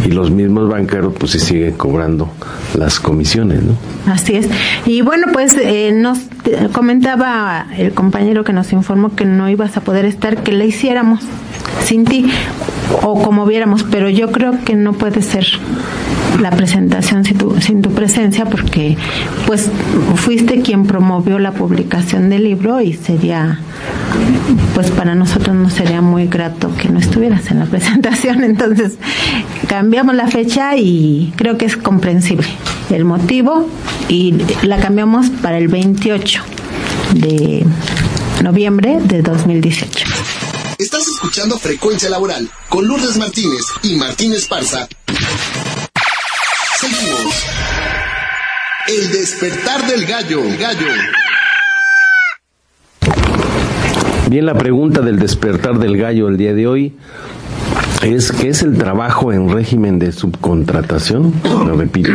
y 0.06 0.12
los 0.12 0.32
mismos 0.32 0.70
banqueros 0.70 1.14
pues 1.18 1.32
se 1.32 1.40
siguen 1.40 1.74
cobrando 1.74 2.30
las 2.76 3.00
comisiones, 3.00 3.62
¿no? 3.64 3.76
Así 4.12 4.36
es. 4.36 4.48
Y 4.86 5.02
bueno, 5.02 5.28
pues 5.34 5.56
eh, 5.58 5.92
nos 5.94 6.20
comentaba 6.72 7.68
el 7.78 7.94
compañero 7.94 8.44
que 8.44 8.54
nos 8.54 8.72
informó 8.74 9.16
que 9.16 9.26
no 9.26 9.50
ibas 9.50 9.78
a 9.78 9.82
poder 9.82 10.06
estar, 10.06 10.44
que 10.44 10.52
le 10.52 10.66
hiciéramos 10.66 11.22
sin 11.84 12.06
ti 12.06 12.32
o 13.04 13.22
como 13.22 13.46
viéramos, 13.46 13.84
pero 13.84 14.10
yo 14.10 14.32
creo 14.32 14.64
que 14.64 14.76
no 14.76 14.94
puede 14.94 15.22
ser 15.22 15.46
la 16.40 16.52
presentación 16.52 17.24
sin 17.26 17.38
tu, 17.38 17.60
sin 17.60 17.82
tu 17.82 17.92
presencia 17.92 18.46
porque 18.46 18.98
pues 19.46 19.70
fuiste 20.16 20.62
quien 20.62 20.86
promovió 20.86 21.40
la 21.40 21.52
publicación 21.52 22.30
del 22.30 22.44
libro 22.44 22.82
y 22.82 22.94
sería 22.94 23.60
pues 24.74 24.92
para 24.92 25.16
nosotros 25.16 25.56
no 25.56 25.70
sería 25.70 26.02
muy 26.02 26.28
grato 26.28 26.72
que 26.78 26.90
no 26.90 27.00
estuvieras 27.00 27.52
en 27.52 27.60
la 27.60 27.66
presentación. 27.68 28.44
Entonces 28.44 28.98
cambiamos 29.68 30.16
la 30.16 30.28
fecha 30.28 30.76
y 30.78 31.34
creo 31.36 31.58
que 31.58 31.66
es 31.66 31.78
comprensible 31.78 32.48
el 32.90 33.06
motivo 33.06 33.68
y 34.10 34.36
la 34.64 34.78
cambiamos 34.78 35.30
para 35.30 35.58
el 35.58 35.68
28 35.68 36.44
de 37.14 37.66
noviembre 38.44 39.00
de 39.04 39.22
2018 39.22 40.06
Estás 40.06 40.11
Frecuencia 41.50 42.10
Laboral 42.10 42.50
con 42.70 42.88
Lourdes 42.88 43.18
Martínez 43.18 43.62
y 43.82 43.96
Martínez 43.96 44.48
Parza 44.48 44.88
Seguimos. 46.78 47.46
El 48.88 49.12
despertar 49.12 49.86
del 49.88 50.06
gallo. 50.06 50.42
gallo. 50.60 50.88
Bien, 54.30 54.46
la 54.46 54.56
pregunta 54.56 55.02
del 55.02 55.20
despertar 55.20 55.80
del 55.80 55.98
gallo 55.98 56.28
el 56.28 56.38
día 56.38 56.54
de 56.54 56.68
hoy 56.68 56.96
es 58.04 58.32
¿qué 58.32 58.48
es 58.50 58.62
el 58.64 58.78
trabajo 58.78 59.32
en 59.32 59.50
régimen 59.50 60.00
de 60.00 60.12
subcontratación? 60.12 61.32
Lo 61.44 61.76
repito, 61.76 62.14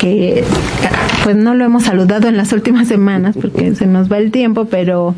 que 0.00 0.44
pues 1.24 1.36
no 1.36 1.54
lo 1.54 1.64
hemos 1.64 1.84
saludado 1.84 2.28
en 2.28 2.36
las 2.36 2.52
últimas 2.52 2.88
semanas 2.88 3.36
porque 3.40 3.74
se 3.74 3.86
nos 3.86 4.10
va 4.10 4.18
el 4.18 4.30
tiempo, 4.30 4.66
pero 4.66 5.14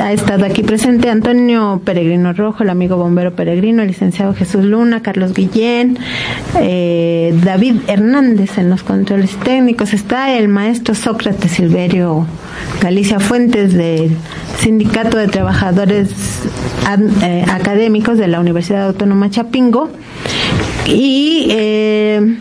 ha 0.00 0.12
estado 0.12 0.46
aquí 0.46 0.62
presente 0.62 1.10
Antonio 1.10 1.80
Peregrino 1.84 2.32
Rojo, 2.32 2.62
el 2.62 2.70
amigo 2.70 2.96
bombero 2.96 3.34
peregrino, 3.34 3.82
el 3.82 3.88
licenciado 3.88 4.34
Jesús 4.34 4.64
Luna, 4.64 5.02
Carlos 5.02 5.34
Guillén, 5.34 5.98
eh, 6.60 7.34
David 7.44 7.76
Hernández 7.86 8.58
en 8.58 8.70
los 8.70 8.82
controles 8.82 9.36
técnicos, 9.36 9.92
está 9.92 10.36
el 10.36 10.48
maestro 10.48 10.94
Sócrates 10.94 11.52
Silverio 11.52 12.26
Galicia 12.80 13.20
Fuentes 13.20 13.74
del 13.74 14.16
Sindicato 14.58 15.18
de 15.18 15.28
Trabajadores 15.28 16.10
eh, 17.22 17.44
Académicos 17.50 18.16
de 18.18 18.28
la 18.28 18.40
Universidad 18.40 18.86
Autónoma 18.86 19.30
Chapingo 19.30 19.90
y 20.86 21.48
eh, 21.50 22.38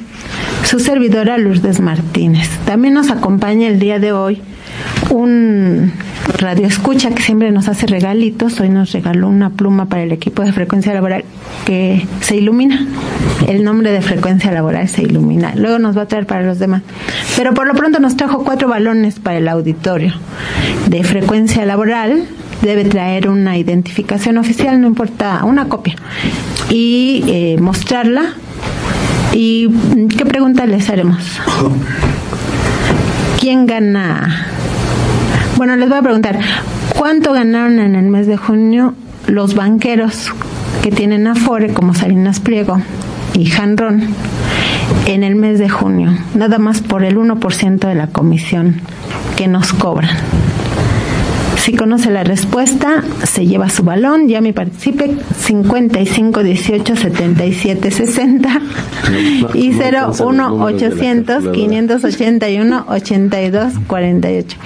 su 0.77 0.83
servidora 0.83 1.39
Lourdes 1.39 1.79
Martínez. 1.79 2.49
También 2.65 2.93
nos 2.93 3.09
acompaña 3.09 3.67
el 3.67 3.79
día 3.79 3.97
de 3.97 4.11
hoy 4.11 4.41
un 5.09 5.91
radio 6.37 6.67
escucha 6.67 7.09
que 7.11 7.23
siempre 7.23 7.51
nos 7.51 7.67
hace 7.67 7.87
regalitos. 7.87 8.59
Hoy 8.59 8.69
nos 8.69 8.91
regaló 8.91 9.27
una 9.27 9.49
pluma 9.49 9.87
para 9.87 10.03
el 10.03 10.11
equipo 10.11 10.43
de 10.43 10.53
frecuencia 10.53 10.93
laboral 10.93 11.23
que 11.65 12.05
se 12.21 12.35
ilumina. 12.35 12.85
El 13.47 13.63
nombre 13.63 13.91
de 13.91 14.01
frecuencia 14.01 14.51
laboral 14.51 14.87
se 14.87 15.01
ilumina. 15.01 15.53
Luego 15.55 15.79
nos 15.79 15.97
va 15.97 16.03
a 16.03 16.07
traer 16.07 16.27
para 16.27 16.43
los 16.43 16.59
demás. 16.59 16.83
Pero 17.35 17.55
por 17.55 17.65
lo 17.65 17.73
pronto 17.73 17.99
nos 17.99 18.15
trajo 18.15 18.43
cuatro 18.43 18.67
balones 18.67 19.19
para 19.19 19.39
el 19.39 19.47
auditorio 19.47 20.13
de 20.87 21.03
frecuencia 21.03 21.65
laboral. 21.65 22.25
Debe 22.61 22.85
traer 22.85 23.29
una 23.29 23.57
identificación 23.57 24.37
oficial, 24.37 24.79
no 24.79 24.87
importa, 24.87 25.43
una 25.43 25.69
copia. 25.69 25.95
Y 26.69 27.23
eh, 27.27 27.57
mostrarla 27.59 28.35
¿Y 29.39 29.69
qué 30.17 30.25
pregunta 30.25 30.65
les 30.65 30.89
haremos? 30.89 31.23
¿Quién 33.39 33.67
gana? 33.67 34.47
Bueno, 35.57 35.75
les 35.75 35.87
voy 35.87 35.99
a 35.99 36.01
preguntar, 36.01 36.39
¿cuánto 36.97 37.33
ganaron 37.33 37.77
en 37.77 37.93
el 37.93 38.05
mes 38.05 38.25
de 38.25 38.35
junio 38.35 38.95
los 39.27 39.53
banqueros 39.53 40.33
que 40.81 40.89
tienen 40.89 41.27
Afore 41.27 41.71
como 41.71 41.93
Salinas 41.93 42.39
Pliego 42.39 42.81
y 43.35 43.45
Janrón 43.45 44.07
en 45.05 45.23
el 45.23 45.35
mes 45.35 45.59
de 45.59 45.69
junio? 45.69 46.17
Nada 46.33 46.57
más 46.57 46.81
por 46.81 47.03
el 47.03 47.15
1% 47.17 47.87
de 47.87 47.93
la 47.93 48.07
comisión 48.07 48.81
que 49.35 49.47
nos 49.47 49.71
cobran. 49.71 50.17
Si 51.67 51.73
conoce 51.73 52.09
la 52.09 52.23
respuesta, 52.23 53.03
se 53.25 53.45
lleva 53.45 53.67
su 53.67 53.83
balón. 53.83 54.29
Ya 54.29 54.39
me 54.39 54.53
participe 54.53 55.17
55 55.37 56.41
18 56.41 56.95
77 56.95 57.91
60 57.91 58.61
y 59.53 59.73
01 59.73 60.63
800 60.63 61.43
581 61.51 62.85
82 62.87 63.73
48. 63.85 64.57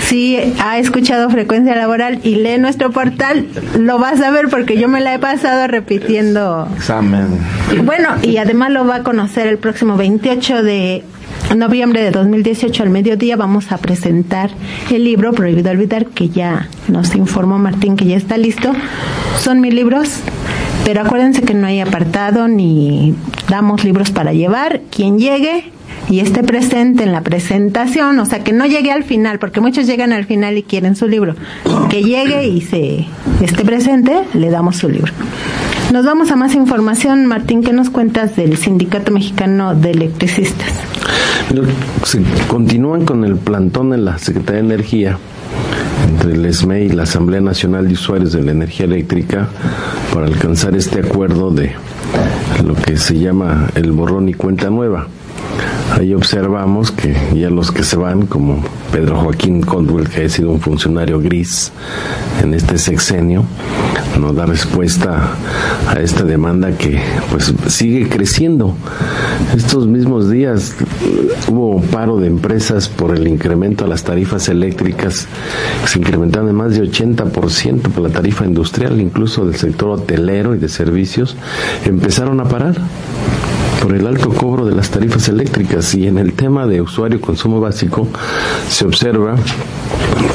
Si 0.00 0.36
ha 0.36 0.76
escuchado 0.76 1.30
frecuencia 1.30 1.74
laboral 1.74 2.20
y 2.24 2.34
lee 2.34 2.58
nuestro 2.58 2.90
portal, 2.90 3.46
lo 3.78 3.98
vas 3.98 4.20
a 4.20 4.30
ver 4.30 4.48
porque 4.50 4.76
yo 4.76 4.86
me 4.86 5.00
la 5.00 5.14
he 5.14 5.18
pasado 5.18 5.66
repitiendo. 5.66 6.68
Examen. 6.76 7.38
Bueno, 7.84 8.10
y 8.20 8.36
además 8.36 8.70
lo 8.70 8.86
va 8.86 8.96
a 8.96 9.02
conocer 9.02 9.46
el 9.46 9.56
próximo 9.56 9.96
28 9.96 10.62
de 10.62 11.04
noviembre 11.56 12.02
de 12.02 12.10
2018 12.10 12.82
al 12.82 12.90
mediodía 12.90 13.36
vamos 13.36 13.72
a 13.72 13.78
presentar 13.78 14.50
el 14.90 15.04
libro 15.04 15.32
Prohibido 15.32 15.70
Olvidar, 15.70 16.06
que 16.06 16.28
ya 16.28 16.68
nos 16.88 17.14
informó 17.14 17.58
Martín 17.58 17.96
que 17.96 18.04
ya 18.06 18.16
está 18.16 18.36
listo. 18.36 18.72
Son 19.40 19.60
mil 19.60 19.74
libros, 19.74 20.20
pero 20.84 21.02
acuérdense 21.02 21.42
que 21.42 21.54
no 21.54 21.66
hay 21.66 21.80
apartado 21.80 22.48
ni 22.48 23.14
damos 23.48 23.84
libros 23.84 24.10
para 24.10 24.32
llevar. 24.32 24.82
Quien 24.90 25.18
llegue 25.18 25.64
y 26.08 26.20
esté 26.20 26.42
presente 26.42 27.04
en 27.04 27.12
la 27.12 27.22
presentación, 27.22 28.18
o 28.18 28.26
sea, 28.26 28.42
que 28.42 28.52
no 28.52 28.66
llegue 28.66 28.92
al 28.92 29.04
final, 29.04 29.38
porque 29.38 29.60
muchos 29.60 29.86
llegan 29.86 30.12
al 30.12 30.24
final 30.24 30.58
y 30.58 30.62
quieren 30.62 30.96
su 30.96 31.08
libro. 31.08 31.34
Que 31.88 32.02
llegue 32.02 32.46
y 32.46 32.60
se 32.60 33.06
esté 33.40 33.64
presente, 33.64 34.22
le 34.34 34.50
damos 34.50 34.76
su 34.76 34.88
libro. 34.88 35.12
Nos 35.92 36.04
vamos 36.04 36.30
a 36.30 36.36
más 36.36 36.54
información. 36.54 37.26
Martín, 37.26 37.62
¿qué 37.62 37.72
nos 37.72 37.90
cuentas 37.90 38.36
del 38.36 38.56
Sindicato 38.56 39.10
Mexicano 39.10 39.74
de 39.74 39.90
Electricistas? 39.90 40.89
Se 42.04 42.22
continúan 42.48 43.04
con 43.04 43.24
el 43.24 43.36
plantón 43.36 43.92
en 43.92 44.04
la 44.04 44.18
Secretaría 44.18 44.62
de 44.62 44.74
Energía 44.74 45.18
entre 46.08 46.32
el 46.32 46.44
ESME 46.46 46.84
y 46.84 46.88
la 46.90 47.04
Asamblea 47.04 47.40
Nacional 47.40 47.86
de 47.86 47.94
Usuarios 47.94 48.32
de 48.32 48.42
la 48.42 48.52
Energía 48.52 48.86
Eléctrica 48.86 49.48
para 50.12 50.26
alcanzar 50.26 50.74
este 50.76 51.00
acuerdo 51.00 51.50
de 51.50 51.72
lo 52.64 52.74
que 52.74 52.96
se 52.96 53.18
llama 53.18 53.68
el 53.74 53.92
borrón 53.92 54.28
y 54.28 54.34
cuenta 54.34 54.70
nueva. 54.70 55.06
Ahí 55.92 56.14
observamos 56.14 56.92
que 56.92 57.14
ya 57.34 57.50
los 57.50 57.72
que 57.72 57.82
se 57.82 57.96
van, 57.96 58.26
como 58.26 58.62
Pedro 58.92 59.20
Joaquín 59.20 59.60
Condwell, 59.60 60.08
que 60.08 60.24
ha 60.24 60.28
sido 60.28 60.50
un 60.50 60.60
funcionario 60.60 61.20
gris 61.20 61.72
en 62.42 62.54
este 62.54 62.78
sexenio, 62.78 63.44
no 64.20 64.32
da 64.32 64.46
respuesta 64.46 65.34
a 65.88 66.00
esta 66.00 66.24
demanda 66.24 66.72
que 66.72 67.00
pues 67.30 67.52
sigue 67.68 68.08
creciendo. 68.08 68.74
Estos 69.56 69.86
mismos 69.86 70.30
días 70.30 70.74
hubo 71.48 71.80
paro 71.82 72.18
de 72.18 72.28
empresas 72.28 72.88
por 72.88 73.16
el 73.16 73.26
incremento 73.26 73.84
a 73.84 73.88
las 73.88 74.04
tarifas 74.04 74.48
eléctricas, 74.48 75.26
se 75.86 75.98
incrementaron 75.98 76.46
de 76.46 76.52
más 76.52 76.74
de 76.74 76.82
80% 76.82 77.82
por 77.82 78.02
la 78.02 78.10
tarifa 78.10 78.44
industrial, 78.44 79.00
incluso 79.00 79.44
del 79.44 79.56
sector 79.56 79.90
hotelero 79.90 80.54
y 80.54 80.58
de 80.58 80.68
servicios, 80.68 81.36
empezaron 81.84 82.40
a 82.40 82.44
parar 82.44 82.76
por 83.82 83.94
el 83.94 84.06
alto 84.06 84.30
cobro 84.30 84.66
de 84.66 84.74
las 84.74 84.90
tarifas 84.90 85.28
eléctricas 85.28 85.94
y 85.94 86.06
en 86.06 86.18
el 86.18 86.34
tema 86.34 86.66
de 86.66 86.80
usuario 86.80 87.20
consumo 87.20 87.60
básico 87.60 88.06
se 88.68 88.84
observa 88.84 89.36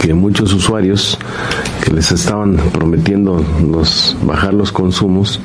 que 0.01 0.13
muchos 0.13 0.53
usuarios 0.53 1.17
que 1.83 1.91
les 1.91 2.11
estaban 2.11 2.57
prometiendo 2.73 3.43
los, 3.71 4.17
bajar 4.23 4.53
los 4.53 4.71
consumos 4.71 5.39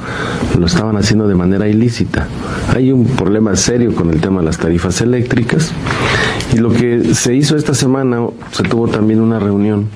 lo 0.59 0.67
estaban 0.67 0.97
haciendo 0.97 1.29
de 1.29 1.35
manera 1.35 1.69
ilícita. 1.69 2.27
Hay 2.75 2.93
un 2.93 3.05
problema 3.05 3.55
serio 3.57 3.95
con 3.95 4.11
el 4.11 4.21
tema 4.21 4.41
de 4.41 4.47
las 4.47 4.59
tarifas 4.59 5.01
eléctricas 5.01 5.73
y 6.53 6.59
lo 6.59 6.71
que 6.71 7.15
se 7.15 7.35
hizo 7.35 7.57
esta 7.57 7.75
semana, 7.75 8.27
se 8.51 8.65
tuvo 8.65 8.89
también 8.89 9.21
una 9.21 9.39
reunión 9.39 9.89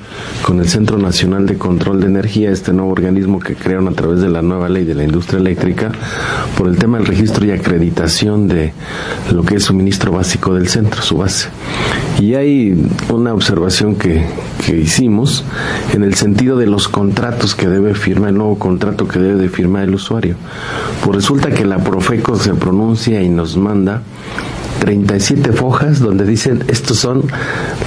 con 0.42 0.60
el 0.60 0.68
Centro 0.68 0.98
Nacional 0.98 1.46
de 1.46 1.58
Control 1.58 2.00
de 2.00 2.06
Energía, 2.06 2.50
este 2.50 2.72
nuevo 2.72 2.92
organismo 2.92 3.40
que 3.40 3.54
crearon 3.54 3.88
a 3.88 3.92
través 3.92 4.20
de 4.20 4.28
la 4.28 4.40
nueva 4.40 4.68
ley 4.68 4.84
de 4.84 4.94
la 4.94 5.04
industria 5.04 5.40
eléctrica, 5.40 5.90
por 6.56 6.68
el 6.68 6.76
tema 6.76 6.98
del 6.98 7.06
registro 7.06 7.44
y 7.44 7.50
acreditación 7.50 8.46
de 8.46 8.72
lo 9.32 9.42
que 9.42 9.56
es 9.56 9.64
suministro 9.64 10.12
básico 10.12 10.54
del 10.54 10.68
centro, 10.68 11.02
su 11.02 11.18
base. 11.18 11.48
Y 12.20 12.34
hay 12.34 12.88
una 13.12 13.34
observación 13.34 13.96
que, 13.96 14.24
que 14.64 14.76
hicimos 14.76 15.44
en 15.92 16.04
el 16.04 16.14
sentido 16.14 16.56
de 16.56 16.66
los 16.66 16.88
contratos 16.88 17.54
que 17.54 17.68
debe 17.68 17.94
firmar, 17.94 18.30
el 18.30 18.36
nuevo 18.36 18.58
contrato 18.58 19.08
que 19.08 19.18
debe 19.18 19.42
de 19.42 19.48
firmar 19.48 19.84
el 19.84 19.94
usuario. 19.94 20.36
Pues 21.04 21.16
resulta 21.16 21.50
que 21.50 21.64
la 21.64 21.78
Profeco 21.78 22.36
se 22.36 22.54
pronuncia 22.54 23.22
y 23.22 23.28
nos 23.28 23.56
manda 23.56 24.02
37 24.84 25.52
fojas 25.52 25.98
donde 25.98 26.26
dicen 26.26 26.62
estos 26.68 26.98
son 26.98 27.22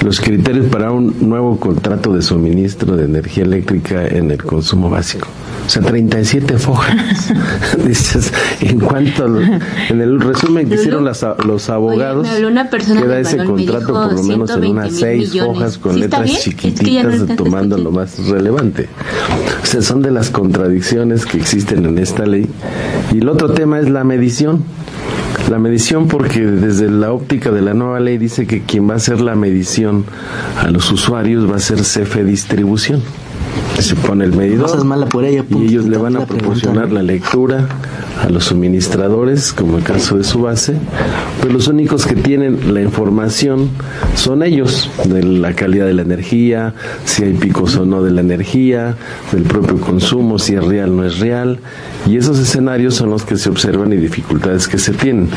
los 0.04 0.20
criterios 0.20 0.66
para 0.66 0.90
un 0.90 1.14
nuevo 1.28 1.56
contrato 1.60 2.12
de 2.12 2.22
suministro 2.22 2.96
de 2.96 3.04
energía 3.04 3.44
eléctrica 3.44 4.04
en 4.04 4.32
el 4.32 4.42
consumo 4.42 4.90
básico. 4.90 5.28
O 5.64 5.70
sea, 5.70 5.80
37 5.80 6.58
fojas. 6.58 7.32
Dices, 7.86 8.32
en 8.62 8.80
cuanto 8.80 9.26
en 9.26 10.00
el 10.00 10.20
resumen 10.20 10.68
que 10.68 10.74
hicieron 10.74 11.04
las, 11.04 11.24
los 11.46 11.70
abogados, 11.70 12.26
queda 12.26 13.20
ese 13.20 13.44
contrato 13.44 13.92
por 13.92 14.14
lo 14.14 14.22
menos 14.24 14.50
en 14.50 14.64
unas 14.64 14.96
seis 14.96 15.40
hojas 15.40 15.78
con 15.78 16.00
letras 16.00 16.32
chiquititas 16.40 17.36
tomando 17.36 17.78
lo 17.78 17.92
más 17.92 18.18
relevante. 18.28 18.88
O 19.62 19.66
sea, 19.66 19.82
son 19.82 20.02
de 20.02 20.10
las 20.10 20.30
contradicciones 20.30 21.26
que 21.26 21.38
existen 21.38 21.86
en 21.86 21.96
esta 21.98 22.26
ley. 22.26 22.48
Y 23.12 23.18
el 23.18 23.28
otro 23.28 23.50
tema 23.50 23.78
es 23.78 23.88
la 23.88 24.02
medición 24.02 24.64
la 25.48 25.58
medición 25.58 26.08
porque 26.08 26.40
desde 26.40 26.90
la 26.90 27.12
óptica 27.12 27.50
de 27.50 27.62
la 27.62 27.74
nueva 27.74 28.00
ley 28.00 28.18
dice 28.18 28.46
que 28.46 28.62
quien 28.62 28.88
va 28.88 28.94
a 28.94 28.96
hacer 28.96 29.20
la 29.20 29.34
medición 29.34 30.04
a 30.58 30.70
los 30.70 30.90
usuarios 30.92 31.50
va 31.50 31.56
a 31.56 31.60
ser 31.60 31.78
CFE 31.78 32.24
Distribución. 32.24 33.02
Se 33.78 33.94
pone 33.94 34.24
el 34.24 34.34
medidor. 34.34 34.68
Y 35.50 35.64
ellos 35.64 35.86
le 35.86 35.96
van 35.96 36.16
a 36.16 36.26
proporcionar 36.26 36.90
la 36.92 37.02
lectura 37.02 37.68
a 38.20 38.28
los 38.28 38.44
suministradores, 38.44 39.52
como 39.52 39.78
el 39.78 39.84
caso 39.84 40.18
de 40.18 40.24
su 40.24 40.42
base, 40.42 40.74
pues 41.40 41.52
los 41.52 41.68
únicos 41.68 42.04
que 42.04 42.16
tienen 42.16 42.74
la 42.74 42.82
información 42.82 43.70
son 44.16 44.42
ellos, 44.42 44.90
de 45.04 45.22
la 45.22 45.54
calidad 45.54 45.86
de 45.86 45.94
la 45.94 46.02
energía, 46.02 46.74
si 47.04 47.22
hay 47.24 47.34
picos 47.34 47.76
o 47.76 47.86
no 47.86 48.02
de 48.02 48.10
la 48.10 48.20
energía, 48.20 48.96
del 49.32 49.44
propio 49.44 49.80
consumo, 49.80 50.38
si 50.38 50.54
es 50.54 50.64
real 50.64 50.90
o 50.90 50.94
no 50.94 51.04
es 51.04 51.20
real, 51.20 51.60
y 52.08 52.16
esos 52.16 52.38
escenarios 52.38 52.94
son 52.94 53.10
los 53.10 53.24
que 53.24 53.36
se 53.36 53.50
observan 53.50 53.92
y 53.92 53.96
dificultades 53.96 54.66
que 54.66 54.78
se 54.78 54.92
tienen. 54.92 55.28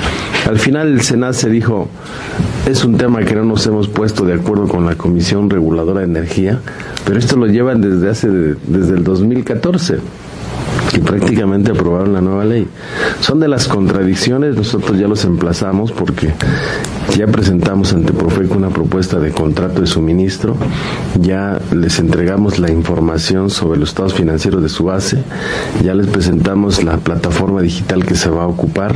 Al 0.47 0.57
final 0.57 0.87
el 0.87 1.01
Senado 1.01 1.33
se 1.33 1.49
dijo, 1.49 1.89
es 2.65 2.85
un 2.85 2.97
tema 2.97 3.23
que 3.23 3.35
no 3.35 3.43
nos 3.43 3.67
hemos 3.67 3.89
puesto 3.89 4.23
de 4.23 4.35
acuerdo 4.35 4.69
con 4.69 4.85
la 4.85 4.95
Comisión 4.95 5.49
Reguladora 5.49 5.99
de 5.99 6.05
Energía, 6.05 6.59
pero 7.05 7.19
esto 7.19 7.35
lo 7.35 7.47
llevan 7.47 7.81
desde 7.81 8.09
hace 8.09 8.29
desde 8.29 8.93
el 8.93 9.03
2014 9.03 9.97
que 10.93 10.99
prácticamente 10.99 11.71
aprobaron 11.71 12.13
la 12.13 12.21
nueva 12.21 12.45
ley. 12.45 12.67
Son 13.19 13.39
de 13.39 13.49
las 13.49 13.67
contradicciones, 13.67 14.55
nosotros 14.55 14.97
ya 14.97 15.07
los 15.07 15.25
emplazamos 15.25 15.91
porque 15.91 16.33
ya 17.17 17.27
presentamos 17.27 17.93
ante 17.93 18.13
Profeco 18.13 18.55
una 18.55 18.69
propuesta 18.69 19.19
de 19.19 19.31
contrato 19.31 19.81
de 19.81 19.87
suministro, 19.87 20.55
ya 21.19 21.59
les 21.71 21.99
entregamos 21.99 22.59
la 22.59 22.71
información 22.71 23.49
sobre 23.49 23.79
los 23.79 23.89
estados 23.89 24.13
financieros 24.13 24.61
de 24.61 24.69
su 24.69 24.85
base, 24.85 25.23
ya 25.83 25.93
les 25.93 26.07
presentamos 26.07 26.83
la 26.83 26.97
plataforma 26.97 27.61
digital 27.61 28.05
que 28.05 28.15
se 28.15 28.29
va 28.29 28.43
a 28.43 28.47
ocupar, 28.47 28.95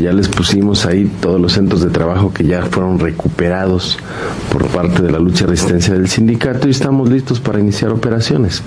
ya 0.00 0.12
les 0.12 0.28
pusimos 0.28 0.86
ahí 0.86 1.10
todos 1.20 1.40
los 1.40 1.52
centros 1.52 1.82
de 1.82 1.90
trabajo 1.90 2.32
que 2.32 2.44
ya 2.44 2.62
fueron 2.62 2.98
recuperados 2.98 3.98
por 4.50 4.66
parte 4.68 5.02
de 5.02 5.10
la 5.10 5.18
lucha 5.18 5.44
y 5.44 5.48
resistencia 5.48 5.94
del 5.94 6.08
sindicato 6.08 6.68
y 6.68 6.70
estamos 6.70 7.10
listos 7.10 7.40
para 7.40 7.60
iniciar 7.60 7.92
operaciones. 7.92 8.62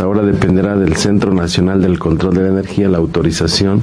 ahora 0.00 0.22
dependerá 0.22 0.76
del 0.76 0.96
Centro 0.96 1.32
Nacional 1.32 1.82
del 1.82 1.98
Control 1.98 2.34
de 2.34 2.42
la 2.42 2.48
Energía 2.48 2.88
la 2.88 2.98
autorización 2.98 3.82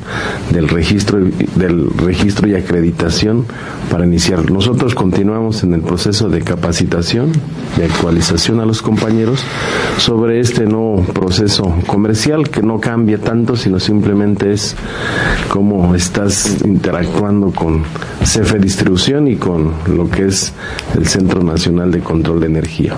del 0.52 0.68
registro, 0.68 1.20
del 1.56 1.90
registro 1.98 2.48
y 2.48 2.56
acreditación 2.56 3.46
para 3.90 4.06
iniciar. 4.06 4.41
Nosotros 4.50 4.96
continuamos 4.96 5.64
en 5.64 5.74
el 5.74 5.82
proceso 5.82 6.30
de 6.30 6.42
capacitación, 6.42 7.32
de 7.78 7.86
actualización 7.86 8.60
a 8.60 8.66
los 8.66 8.82
compañeros 8.82 9.44
sobre 9.98 10.40
este 10.40 10.66
nuevo 10.66 11.04
proceso 11.14 11.74
comercial 11.86 12.50
que 12.50 12.62
no 12.62 12.80
cambia 12.80 13.20
tanto, 13.20 13.56
sino 13.56 13.80
simplemente 13.80 14.52
es 14.52 14.76
cómo 15.50 15.94
estás 15.96 16.64
interactuando 16.66 17.52
con 17.52 17.84
CFE 18.24 18.60
Distribución 18.60 19.28
y 19.28 19.36
con 19.36 19.72
lo 19.88 20.10
que 20.10 20.26
es 20.26 20.54
el 20.96 21.08
Centro 21.08 21.44
Nacional 21.44 21.92
de 21.92 22.00
Control 22.00 22.40
de 22.40 22.46
Energía. 22.48 22.98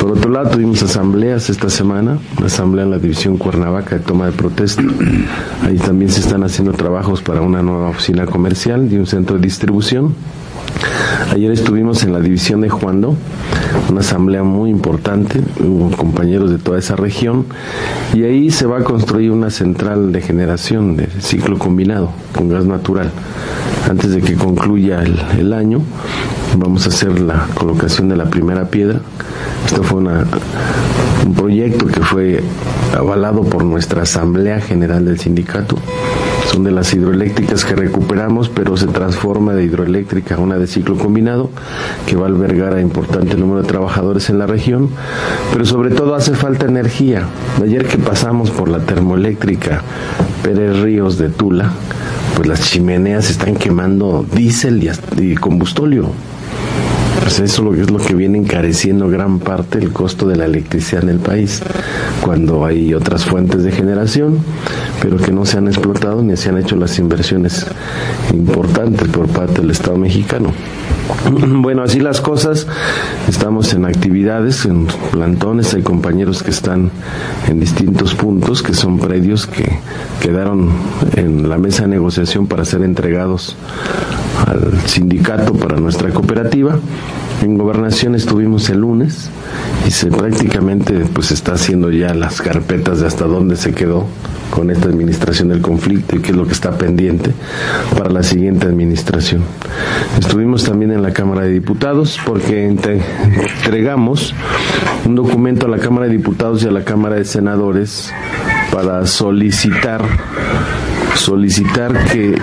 Por 0.00 0.12
otro 0.12 0.30
lado, 0.30 0.50
tuvimos 0.50 0.82
asambleas 0.82 1.50
esta 1.50 1.70
semana, 1.70 2.18
asamblea 2.44 2.84
en 2.84 2.90
la 2.90 2.98
División 2.98 3.36
Cuernavaca 3.36 3.96
de 3.96 4.02
toma 4.02 4.26
de 4.26 4.32
protesta. 4.32 4.82
Ahí 5.62 5.76
también 5.76 6.10
se 6.10 6.20
están 6.20 6.44
haciendo 6.44 6.72
trabajos 6.72 7.22
para 7.22 7.40
una 7.40 7.62
nueva 7.62 7.90
oficina 7.90 8.26
comercial 8.26 8.88
y 8.92 8.96
un 8.96 9.06
centro 9.06 9.36
de 9.36 9.42
distribución. 9.42 10.14
Ayer 11.32 11.52
estuvimos 11.52 12.02
en 12.04 12.12
la 12.12 12.20
división 12.20 12.62
de 12.62 12.68
Juando, 12.68 13.14
una 13.90 14.00
asamblea 14.00 14.42
muy 14.42 14.70
importante, 14.70 15.40
hubo 15.60 15.94
compañeros 15.96 16.50
de 16.50 16.58
toda 16.58 16.78
esa 16.78 16.96
región, 16.96 17.46
y 18.14 18.24
ahí 18.24 18.50
se 18.50 18.66
va 18.66 18.78
a 18.78 18.84
construir 18.84 19.30
una 19.30 19.50
central 19.50 20.10
de 20.12 20.20
generación 20.20 20.96
de 20.96 21.06
ciclo 21.20 21.58
combinado 21.58 22.10
con 22.34 22.48
gas 22.48 22.64
natural. 22.64 23.10
Antes 23.88 24.10
de 24.10 24.20
que 24.20 24.34
concluya 24.34 25.02
el, 25.02 25.52
año, 25.52 25.80
vamos 26.56 26.86
a 26.86 26.88
hacer 26.88 27.20
la 27.20 27.46
colocación 27.54 28.08
de 28.08 28.16
la 28.16 28.26
primera 28.26 28.66
piedra. 28.66 29.00
Esto 29.66 29.82
fue 29.82 30.00
un 30.00 31.34
proyecto 31.34 31.86
que 31.86 32.00
fue 32.00 32.42
avalado 32.96 33.42
por 33.44 33.64
nuestra 33.64 34.02
Asamblea 34.02 34.60
General 34.60 35.04
del 35.04 35.18
Sindicato 35.18 35.76
son 36.48 36.64
de 36.64 36.70
las 36.70 36.94
hidroeléctricas 36.94 37.64
que 37.64 37.76
recuperamos, 37.76 38.48
pero 38.48 38.76
se 38.76 38.86
transforma 38.86 39.54
de 39.54 39.64
hidroeléctrica 39.64 40.36
a 40.36 40.38
una 40.38 40.56
de 40.56 40.66
ciclo 40.66 40.96
combinado 40.96 41.50
que 42.06 42.16
va 42.16 42.24
a 42.24 42.28
albergar 42.28 42.74
a 42.74 42.80
importante 42.80 43.36
número 43.36 43.62
de 43.62 43.68
trabajadores 43.68 44.30
en 44.30 44.38
la 44.38 44.46
región, 44.46 44.88
pero 45.52 45.66
sobre 45.66 45.90
todo 45.90 46.14
hace 46.14 46.34
falta 46.34 46.66
energía. 46.66 47.24
Ayer 47.62 47.86
que 47.86 47.98
pasamos 47.98 48.50
por 48.50 48.68
la 48.68 48.80
termoeléctrica 48.80 49.82
Pérez 50.42 50.80
Ríos 50.80 51.18
de 51.18 51.28
Tula, 51.28 51.70
pues 52.34 52.48
las 52.48 52.62
chimeneas 52.62 53.30
están 53.30 53.54
quemando 53.54 54.24
diésel 54.34 54.90
y, 55.18 55.34
combustóleo. 55.34 56.10
Pues 57.28 57.40
eso 57.40 57.74
es 57.74 57.90
lo 57.90 57.98
que 57.98 58.14
viene 58.14 58.38
encareciendo 58.38 59.06
gran 59.10 59.38
parte 59.38 59.76
el 59.76 59.92
costo 59.92 60.26
de 60.26 60.34
la 60.34 60.46
electricidad 60.46 61.02
en 61.02 61.10
el 61.10 61.18
país, 61.18 61.62
cuando 62.22 62.64
hay 62.64 62.94
otras 62.94 63.26
fuentes 63.26 63.62
de 63.64 63.70
generación, 63.70 64.38
pero 65.02 65.18
que 65.18 65.30
no 65.30 65.44
se 65.44 65.58
han 65.58 65.68
explotado 65.68 66.22
ni 66.22 66.38
se 66.38 66.48
han 66.48 66.56
hecho 66.56 66.74
las 66.76 66.98
inversiones 66.98 67.66
importantes 68.32 69.08
por 69.08 69.28
parte 69.28 69.60
del 69.60 69.72
Estado 69.72 69.98
mexicano. 69.98 70.54
Bueno, 71.60 71.82
así 71.82 72.00
las 72.00 72.22
cosas, 72.22 72.66
estamos 73.28 73.74
en 73.74 73.84
actividades, 73.84 74.64
en 74.64 74.86
plantones, 75.10 75.74
hay 75.74 75.82
compañeros 75.82 76.42
que 76.42 76.50
están 76.50 76.90
en 77.46 77.60
distintos 77.60 78.14
puntos, 78.14 78.62
que 78.62 78.72
son 78.72 78.98
predios 78.98 79.46
que 79.46 79.80
quedaron 80.22 80.70
en 81.16 81.48
la 81.48 81.58
mesa 81.58 81.82
de 81.82 81.88
negociación 81.88 82.46
para 82.46 82.64
ser 82.64 82.82
entregados 82.82 83.56
al 84.46 84.80
sindicato 84.86 85.52
para 85.54 85.78
nuestra 85.78 86.10
cooperativa. 86.10 86.78
En 87.42 87.56
gobernación 87.56 88.14
estuvimos 88.14 88.68
el 88.68 88.80
lunes 88.80 89.30
y 89.86 89.90
se 89.90 90.08
prácticamente 90.08 91.06
pues 91.12 91.30
está 91.30 91.52
haciendo 91.52 91.90
ya 91.90 92.12
las 92.12 92.42
carpetas 92.42 93.00
de 93.00 93.06
hasta 93.06 93.26
dónde 93.26 93.56
se 93.56 93.72
quedó 93.72 94.06
con 94.50 94.70
esta 94.70 94.88
administración 94.88 95.48
del 95.48 95.60
conflicto 95.60 96.16
y 96.16 96.20
qué 96.20 96.32
es 96.32 96.36
lo 96.36 96.46
que 96.46 96.52
está 96.52 96.76
pendiente 96.76 97.30
para 97.96 98.10
la 98.10 98.22
siguiente 98.24 98.66
administración. 98.66 99.42
Estuvimos 100.18 100.64
también 100.64 100.90
en 100.90 101.02
la 101.02 101.12
Cámara 101.12 101.42
de 101.42 101.50
Diputados 101.50 102.18
porque 102.26 102.66
entregamos 102.66 104.34
un 105.04 105.14
documento 105.14 105.66
a 105.66 105.68
la 105.68 105.78
Cámara 105.78 106.06
de 106.06 106.12
Diputados 106.16 106.64
y 106.64 106.66
a 106.66 106.72
la 106.72 106.84
Cámara 106.84 107.16
de 107.16 107.24
Senadores 107.24 108.12
para 108.72 109.06
solicitar 109.06 110.02
solicitar 111.14 111.92
que 112.06 112.36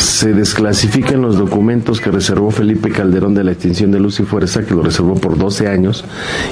se 0.00 0.32
desclasifiquen 0.32 1.20
los 1.20 1.38
documentos 1.38 2.00
que 2.00 2.10
reservó 2.10 2.50
Felipe 2.50 2.90
Calderón 2.90 3.34
de 3.34 3.44
la 3.44 3.52
extinción 3.52 3.90
de 3.90 4.00
luz 4.00 4.18
y 4.20 4.24
fuerza, 4.24 4.64
que 4.64 4.74
lo 4.74 4.82
reservó 4.82 5.14
por 5.14 5.38
12 5.38 5.68
años 5.68 6.04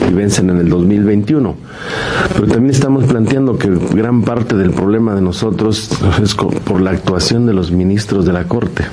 y 0.08 0.12
vencen 0.12 0.50
en 0.50 0.58
el 0.58 0.68
2021. 0.68 1.54
Pero 2.34 2.46
también 2.46 2.74
estamos 2.74 3.04
planteando 3.04 3.58
que 3.58 3.70
gran 3.94 4.22
parte 4.22 4.56
del 4.56 4.70
problema 4.72 5.14
de 5.14 5.22
nosotros 5.22 5.90
es 6.22 6.34
por 6.34 6.80
la 6.80 6.90
actuación 6.90 7.46
de 7.46 7.54
los 7.54 7.70
ministros 7.72 8.26
de 8.26 8.32
la 8.32 8.44
Corte 8.44 8.84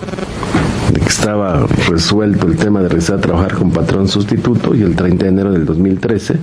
estaba 1.05 1.65
resuelto 1.89 2.47
el 2.47 2.57
tema 2.57 2.81
de 2.81 2.89
regresar 2.89 3.17
a 3.17 3.21
trabajar 3.21 3.53
con 3.53 3.71
patrón 3.71 4.07
sustituto 4.07 4.75
y 4.75 4.81
el 4.81 4.95
30 4.95 5.25
de 5.25 5.31
enero 5.31 5.51
del 5.51 5.65
2013 5.65 6.37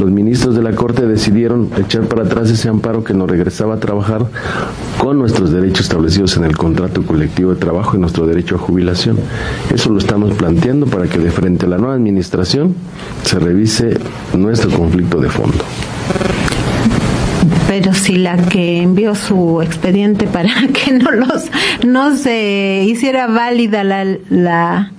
los 0.00 0.10
ministros 0.10 0.54
de 0.54 0.62
la 0.62 0.72
Corte 0.72 1.06
decidieron 1.06 1.70
echar 1.76 2.02
para 2.02 2.24
atrás 2.24 2.50
ese 2.50 2.68
amparo 2.68 3.04
que 3.04 3.14
nos 3.14 3.30
regresaba 3.30 3.74
a 3.74 3.80
trabajar 3.80 4.26
con 4.98 5.18
nuestros 5.18 5.50
derechos 5.50 5.80
establecidos 5.80 6.36
en 6.36 6.44
el 6.44 6.56
contrato 6.56 7.02
colectivo 7.02 7.50
de 7.50 7.56
trabajo 7.56 7.96
y 7.96 8.00
nuestro 8.00 8.26
derecho 8.26 8.56
a 8.56 8.58
jubilación. 8.58 9.18
Eso 9.72 9.90
lo 9.90 9.98
estamos 9.98 10.34
planteando 10.34 10.86
para 10.86 11.06
que 11.06 11.18
de 11.18 11.30
frente 11.30 11.66
a 11.66 11.68
la 11.68 11.78
nueva 11.78 11.94
administración 11.94 12.74
se 13.22 13.38
revise 13.38 13.98
nuestro 14.34 14.70
conflicto 14.70 15.20
de 15.20 15.28
fondo 15.28 15.64
pero 17.66 17.94
si 17.94 18.16
la 18.16 18.36
que 18.36 18.82
envió 18.82 19.14
su 19.14 19.62
expediente 19.62 20.26
para 20.32 20.50
que 20.72 20.92
no 20.92 21.10
los 21.10 21.50
no 21.86 22.16
se 22.16 22.84
hiciera 22.86 23.26
válida 23.26 23.84
la, 23.84 24.04
la 24.30 24.92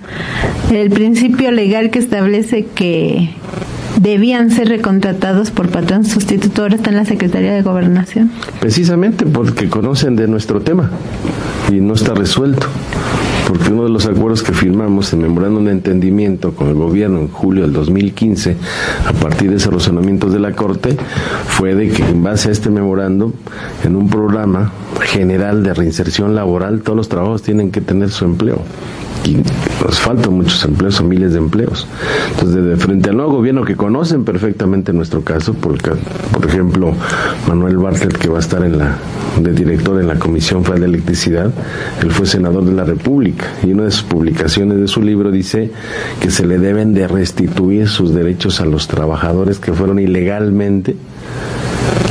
el 0.70 0.90
principio 0.90 1.50
legal 1.50 1.90
que 1.90 1.98
establece 1.98 2.66
que 2.66 3.30
debían 4.00 4.50
ser 4.50 4.68
recontratados 4.68 5.50
por 5.50 5.70
patrón 5.70 6.04
sustituto, 6.04 6.62
ahora 6.62 6.76
está 6.76 6.90
en 6.90 6.96
la 6.96 7.04
Secretaría 7.04 7.52
de 7.52 7.62
Gobernación. 7.62 8.30
Precisamente 8.60 9.26
porque 9.26 9.68
conocen 9.68 10.14
de 10.14 10.28
nuestro 10.28 10.60
tema 10.60 10.90
y 11.70 11.80
no 11.80 11.94
está 11.94 12.14
resuelto 12.14 12.68
porque 13.48 13.72
uno 13.72 13.84
de 13.84 13.88
los 13.88 14.04
acuerdos 14.04 14.42
que 14.42 14.52
firmamos 14.52 15.10
en 15.14 15.22
memorándum 15.22 15.64
de 15.64 15.72
entendimiento 15.72 16.54
con 16.54 16.68
el 16.68 16.74
gobierno 16.74 17.20
en 17.20 17.28
julio 17.28 17.62
del 17.62 17.72
2015, 17.72 18.56
a 19.06 19.12
partir 19.14 19.48
de 19.48 19.56
esos 19.56 19.72
razonamientos 19.72 20.34
de 20.34 20.38
la 20.38 20.52
Corte, 20.52 20.98
fue 21.46 21.74
de 21.74 21.88
que 21.88 22.02
en 22.02 22.22
base 22.22 22.50
a 22.50 22.52
este 22.52 22.68
memorando, 22.68 23.32
en 23.84 23.96
un 23.96 24.10
programa 24.10 24.70
general 25.00 25.62
de 25.62 25.72
reinserción 25.72 26.34
laboral, 26.34 26.82
todos 26.82 26.96
los 26.96 27.08
trabajos 27.08 27.42
tienen 27.42 27.70
que 27.70 27.80
tener 27.80 28.10
su 28.10 28.26
empleo 28.26 28.58
y 29.24 29.36
nos 29.84 30.00
faltan 30.00 30.34
muchos 30.34 30.64
empleos 30.64 31.00
o 31.00 31.04
miles 31.04 31.32
de 31.32 31.38
empleos. 31.38 31.86
Entonces, 32.30 32.64
de 32.64 32.76
frente 32.76 33.10
al 33.10 33.16
nuevo 33.16 33.32
gobierno 33.32 33.64
que 33.64 33.76
conocen 33.76 34.24
perfectamente 34.24 34.92
nuestro 34.92 35.22
caso, 35.22 35.54
por, 35.54 35.78
por 35.78 36.46
ejemplo, 36.46 36.94
Manuel 37.46 37.78
Bartlett, 37.78 38.16
que 38.18 38.28
va 38.28 38.38
a 38.38 38.40
estar 38.40 38.64
en 38.64 38.78
la, 38.78 38.96
de 39.40 39.52
director 39.52 40.00
en 40.00 40.08
la 40.08 40.18
Comisión 40.18 40.64
Federal 40.64 40.80
de 40.80 40.86
Electricidad, 40.86 41.52
él 42.02 42.10
fue 42.10 42.26
senador 42.26 42.64
de 42.64 42.72
la 42.72 42.84
República 42.84 43.46
y 43.62 43.72
una 43.72 43.84
de 43.84 43.90
sus 43.90 44.04
publicaciones 44.04 44.78
de 44.78 44.88
su 44.88 45.02
libro 45.02 45.30
dice 45.30 45.70
que 46.20 46.30
se 46.30 46.46
le 46.46 46.58
deben 46.58 46.94
de 46.94 47.08
restituir 47.08 47.88
sus 47.88 48.14
derechos 48.14 48.60
a 48.60 48.64
los 48.64 48.88
trabajadores 48.88 49.58
que 49.58 49.72
fueron 49.72 49.98
ilegalmente 49.98 50.96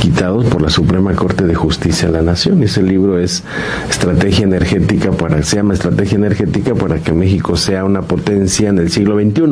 quitados 0.00 0.46
por 0.46 0.62
la 0.62 0.70
Suprema 0.70 1.14
Corte 1.14 1.46
de 1.46 1.54
Justicia 1.54 2.08
de 2.08 2.14
la 2.14 2.22
Nación. 2.22 2.62
Ese 2.62 2.82
libro 2.82 3.18
es 3.18 3.44
Estrategia 3.90 4.44
Energética 4.44 5.12
para, 5.12 5.42
se 5.42 5.56
llama 5.56 5.74
Estrategia 5.74 6.16
Energética 6.16 6.74
para 6.74 6.98
que 6.98 7.12
México 7.12 7.56
sea 7.56 7.84
una 7.84 8.02
potencia 8.02 8.68
en 8.68 8.78
el 8.78 8.90
siglo 8.90 9.16
XXI. 9.16 9.42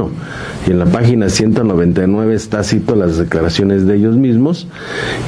Y 0.66 0.70
en 0.70 0.78
la 0.78 0.86
página 0.86 1.28
199 1.28 2.34
está 2.34 2.62
cito 2.64 2.94
las 2.94 3.16
declaraciones 3.16 3.86
de 3.86 3.96
ellos 3.96 4.16
mismos, 4.16 4.66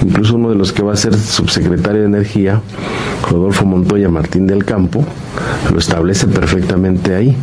incluso 0.03 0.37
uno 0.37 0.51
de 0.51 0.57
los 0.57 0.73
que 0.73 0.83
va 0.83 0.93
a 0.93 0.97
ser 0.97 1.15
subsecretario 1.15 2.03
de 2.03 2.07
Energía, 2.07 2.61
Rodolfo 3.31 3.65
Montoya 3.65 4.09
Martín 4.09 4.47
del 4.47 4.65
Campo, 4.65 5.05
lo 5.73 5.79
establece 5.79 6.27
perfectamente 6.27 7.15
ahí. 7.15 7.37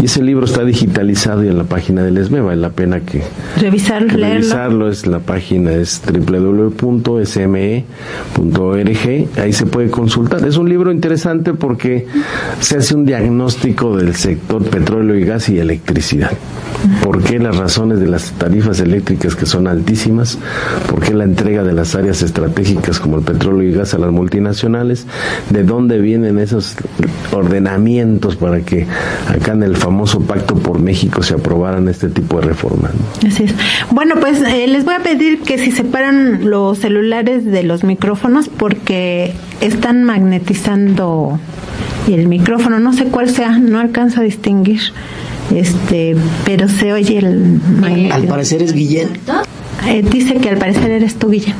Y 0.00 0.06
ese 0.06 0.22
libro 0.22 0.46
está 0.46 0.64
digitalizado 0.64 1.44
y 1.44 1.48
en 1.48 1.58
la 1.58 1.64
página 1.64 2.02
del 2.02 2.16
ESME 2.18 2.40
vale 2.40 2.60
la 2.60 2.70
pena 2.70 3.00
que 3.00 3.22
revisarlo. 3.60 4.08
revisarlo. 4.16 4.88
Es 4.88 5.06
la 5.06 5.20
página 5.20 5.72
es 5.72 6.02
www.sme.org, 6.06 7.84
ahí 9.38 9.52
se 9.52 9.66
puede 9.66 9.90
consultar. 9.90 10.46
Es 10.46 10.56
un 10.56 10.68
libro 10.68 10.92
interesante 10.92 11.54
porque 11.54 12.06
se 12.60 12.76
hace 12.76 12.94
un 12.94 13.04
diagnóstico 13.04 13.96
del 13.96 14.14
sector 14.14 14.62
petróleo 14.64 15.16
y 15.16 15.24
gas 15.24 15.48
y 15.48 15.58
electricidad. 15.58 16.32
¿Por 17.02 17.22
qué 17.22 17.38
las 17.38 17.56
razones 17.56 18.00
de 18.00 18.06
las 18.06 18.32
tarifas 18.32 18.80
eléctricas 18.80 19.34
que 19.36 19.46
son 19.46 19.66
altísimas? 19.66 20.38
¿Por 20.88 21.00
qué 21.00 21.14
la 21.14 21.24
entrega 21.24 21.62
de 21.62 21.72
las 21.72 21.94
áreas 21.94 22.22
estratégicas 22.22 23.00
como 23.00 23.18
el 23.18 23.24
petróleo 23.24 23.68
y 23.68 23.72
gas 23.72 23.94
a 23.94 23.98
las 23.98 24.10
multinacionales? 24.10 25.06
¿De 25.50 25.64
dónde 25.64 25.98
vienen 25.98 26.38
esos 26.38 26.76
ordenamientos 27.32 28.36
para 28.36 28.60
que 28.60 28.86
acá 29.28 29.52
en 29.52 29.62
el 29.62 29.76
famoso 29.76 30.20
Pacto 30.20 30.54
por 30.54 30.78
México 30.78 31.22
se 31.22 31.34
aprobaran 31.34 31.88
este 31.88 32.08
tipo 32.08 32.40
de 32.40 32.48
reformas. 32.48 32.92
Así 33.26 33.44
es. 33.44 33.54
Bueno, 33.90 34.16
pues 34.20 34.40
eh, 34.42 34.66
les 34.66 34.84
voy 34.84 34.94
a 34.94 35.00
pedir 35.00 35.40
que 35.40 35.58
si 35.58 35.70
separan 35.70 36.48
los 36.48 36.78
celulares 36.78 37.44
de 37.44 37.62
los 37.62 37.84
micrófonos 37.84 38.48
porque 38.48 39.32
están 39.60 40.04
magnetizando 40.04 41.38
el 42.08 42.28
micrófono, 42.28 42.80
no 42.80 42.92
sé 42.92 43.06
cuál 43.06 43.30
sea, 43.30 43.58
no 43.58 43.78
alcanzo 43.78 44.20
a 44.20 44.24
distinguir. 44.24 44.80
Este, 45.54 46.16
pero 46.44 46.68
se 46.68 46.92
oye 46.92 47.18
el 47.18 47.60
Al 48.12 48.24
parecer 48.24 48.62
es 48.62 48.72
Guillén. 48.72 49.08
Eh, 49.86 50.02
dice 50.10 50.36
que 50.36 50.48
al 50.48 50.58
parecer 50.58 50.90
eres 50.90 51.16
tú, 51.16 51.30
Guillén. 51.30 51.54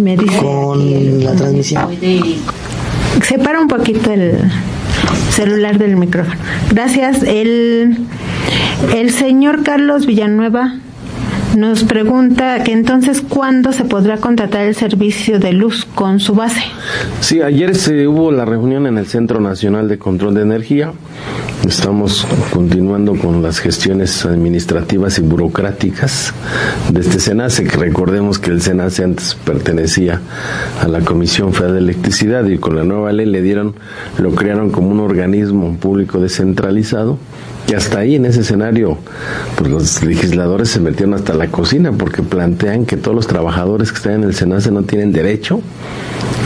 Me 0.00 0.16
dice 0.16 0.38
con 0.38 1.24
la 1.24 1.32
transmisión. 1.32 1.88
Separa 3.22 3.60
un 3.60 3.68
poquito 3.68 4.10
el, 4.10 4.38
celular 5.32 5.78
del 5.78 5.96
micrófono. 5.96 6.36
Gracias. 6.70 7.22
El, 7.22 7.98
el 8.94 9.10
señor 9.12 9.62
Carlos 9.62 10.06
Villanueva 10.06 10.76
nos 11.56 11.84
pregunta 11.84 12.62
que 12.64 12.72
entonces 12.72 13.20
cuándo 13.20 13.72
se 13.72 13.84
podrá 13.84 14.18
contratar 14.18 14.62
el 14.62 14.74
servicio 14.74 15.38
de 15.38 15.52
luz 15.52 15.86
con 15.94 16.20
su 16.20 16.34
base. 16.34 16.62
Sí, 17.20 17.42
ayer 17.42 17.74
se 17.74 18.06
hubo 18.08 18.32
la 18.32 18.44
reunión 18.44 18.86
en 18.86 18.98
el 18.98 19.06
Centro 19.06 19.40
Nacional 19.40 19.88
de 19.88 19.98
Control 19.98 20.34
de 20.34 20.42
Energía. 20.42 20.92
Estamos 21.66 22.26
continuando 22.52 23.14
con 23.16 23.42
las 23.42 23.60
gestiones 23.60 24.24
administrativas 24.24 25.18
y 25.18 25.22
burocráticas 25.22 26.34
de 26.90 27.00
este 27.00 27.20
SENACE, 27.20 27.64
que 27.64 27.76
recordemos 27.76 28.38
que 28.38 28.50
el 28.50 28.60
SENACE 28.60 29.04
antes 29.04 29.36
pertenecía 29.44 30.20
a 30.80 30.88
la 30.88 31.00
Comisión 31.00 31.52
Federal 31.52 31.74
de 31.74 31.80
Electricidad 31.80 32.46
y 32.46 32.58
con 32.58 32.76
la 32.76 32.84
nueva 32.84 33.12
ley 33.12 33.26
le 33.26 33.42
dieron, 33.42 33.74
lo 34.18 34.34
crearon 34.34 34.70
como 34.70 34.90
un 34.90 35.00
organismo 35.00 35.76
público 35.76 36.18
descentralizado 36.18 37.18
y 37.68 37.74
hasta 37.74 38.00
ahí 38.00 38.16
en 38.16 38.26
ese 38.26 38.40
escenario, 38.40 38.98
pues 39.56 39.70
los 39.70 40.02
legisladores 40.02 40.68
se 40.68 40.80
metieron 40.80 41.14
hasta 41.14 41.34
la 41.34 41.48
cocina 41.48 41.92
porque 41.92 42.22
plantean 42.22 42.86
que 42.86 42.96
todos 42.96 43.14
los 43.14 43.26
trabajadores 43.26 43.90
que 43.92 43.98
están 43.98 44.14
en 44.14 44.24
el 44.24 44.34
SENACE 44.34 44.70
no 44.70 44.82
tienen 44.82 45.12
derecho 45.12 45.60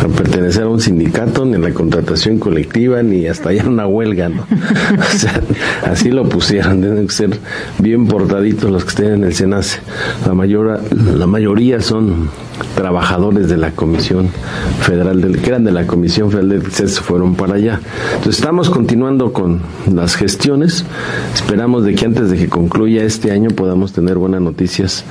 a 0.05 0.09
pertenecer 0.09 0.65
a 0.65 0.69
un 0.69 0.81
sindicato, 0.81 1.45
ni 1.45 1.55
a 1.55 1.59
la 1.59 1.73
contratación 1.73 2.39
colectiva, 2.39 3.03
ni 3.03 3.27
hasta 3.27 3.51
allá 3.51 3.65
una 3.67 3.87
huelga, 3.87 4.29
¿no? 4.29 4.43
o 4.99 5.19
sea, 5.19 5.41
así 5.85 6.11
lo 6.11 6.29
pusieron, 6.29 6.81
deben 6.81 7.09
ser 7.09 7.31
bien 7.79 8.07
portaditos 8.07 8.71
los 8.71 8.85
que 8.85 8.91
estén 8.91 9.15
en 9.15 9.25
el 9.25 9.35
SENACE. 9.35 9.81
La, 10.27 10.35
mayor, 10.35 10.81
la 10.93 11.27
mayoría 11.27 11.81
son 11.81 12.29
trabajadores 12.77 13.49
de 13.49 13.57
la 13.57 13.73
Comisión 13.73 14.29
Federal, 14.83 15.21
del, 15.21 15.41
que 15.41 15.49
eran 15.49 15.65
de 15.65 15.73
la 15.73 15.87
Comisión 15.87 16.31
Federal 16.31 16.61
de 16.61 16.71
se 16.71 16.87
fueron 17.01 17.35
para 17.35 17.55
allá. 17.55 17.81
Entonces 18.15 18.37
estamos 18.37 18.71
continuando 18.71 19.33
con 19.33 19.61
las 19.93 20.15
gestiones, 20.15 20.85
esperamos 21.35 21.85
de 21.85 21.95
que 21.95 22.05
antes 22.05 22.31
de 22.31 22.37
que 22.37 22.49
concluya 22.49 23.03
este 23.03 23.33
año 23.33 23.51
podamos 23.51 23.93
tener 23.93 24.19
buenas 24.19 24.43
noticias 24.43 25.05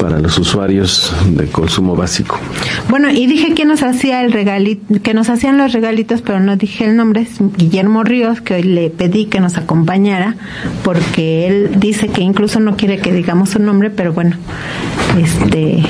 para 0.00 0.18
los 0.20 0.38
usuarios 0.38 1.12
de 1.30 1.46
consumo 1.48 1.96
básico. 1.96 2.38
Bueno, 2.88 3.10
y 3.10 3.26
dije 3.26 3.52
que 3.54 3.64
nos 3.64 3.82
hacía 3.82 4.22
el 4.22 4.32
regalito, 4.32 5.02
que 5.02 5.12
nos 5.12 5.28
hacían 5.28 5.58
los 5.58 5.72
regalitos, 5.72 6.22
pero 6.22 6.40
no 6.40 6.56
dije 6.56 6.84
el 6.84 6.96
nombre, 6.96 7.26
Guillermo 7.56 8.04
Ríos, 8.04 8.40
que 8.40 8.54
hoy 8.54 8.62
le 8.62 8.90
pedí 8.90 9.26
que 9.26 9.40
nos 9.40 9.56
acompañara, 9.56 10.36
porque 10.84 11.48
él 11.48 11.70
dice 11.78 12.08
que 12.08 12.22
incluso 12.22 12.60
no 12.60 12.76
quiere 12.76 12.98
que 12.98 13.12
digamos 13.12 13.50
su 13.50 13.58
nombre, 13.58 13.90
pero 13.90 14.12
bueno, 14.12 14.36
este 15.20 15.82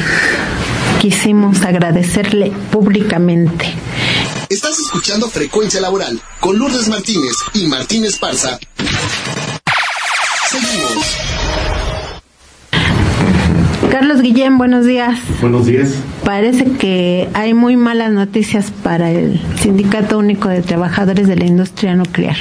quisimos 1.00 1.62
agradecerle 1.62 2.52
públicamente. 2.70 3.74
Estás 4.48 4.78
escuchando 4.78 5.28
Frecuencia 5.28 5.80
Laboral 5.80 6.20
con 6.40 6.58
Lourdes 6.58 6.88
Martínez 6.88 7.34
y 7.54 7.66
Martínez 7.66 8.18
Parza. 8.18 8.58
Seguimos. 10.50 11.16
Carlos 13.90 14.20
Guillén, 14.22 14.58
buenos 14.58 14.87
días. 14.87 15.18
Buenos 15.40 15.66
días. 15.66 15.90
Parece 16.24 16.64
que 16.72 17.28
hay 17.34 17.54
muy 17.54 17.76
malas 17.76 18.12
noticias 18.12 18.72
para 18.82 19.11
el 19.11 19.40
Sindicato 19.61 20.18
Único 20.18 20.48
de 20.48 20.62
Trabajadores 20.62 21.26
de 21.26 21.37
la 21.37 21.46
Industria 21.46 21.94
Nuclear. 21.94 22.37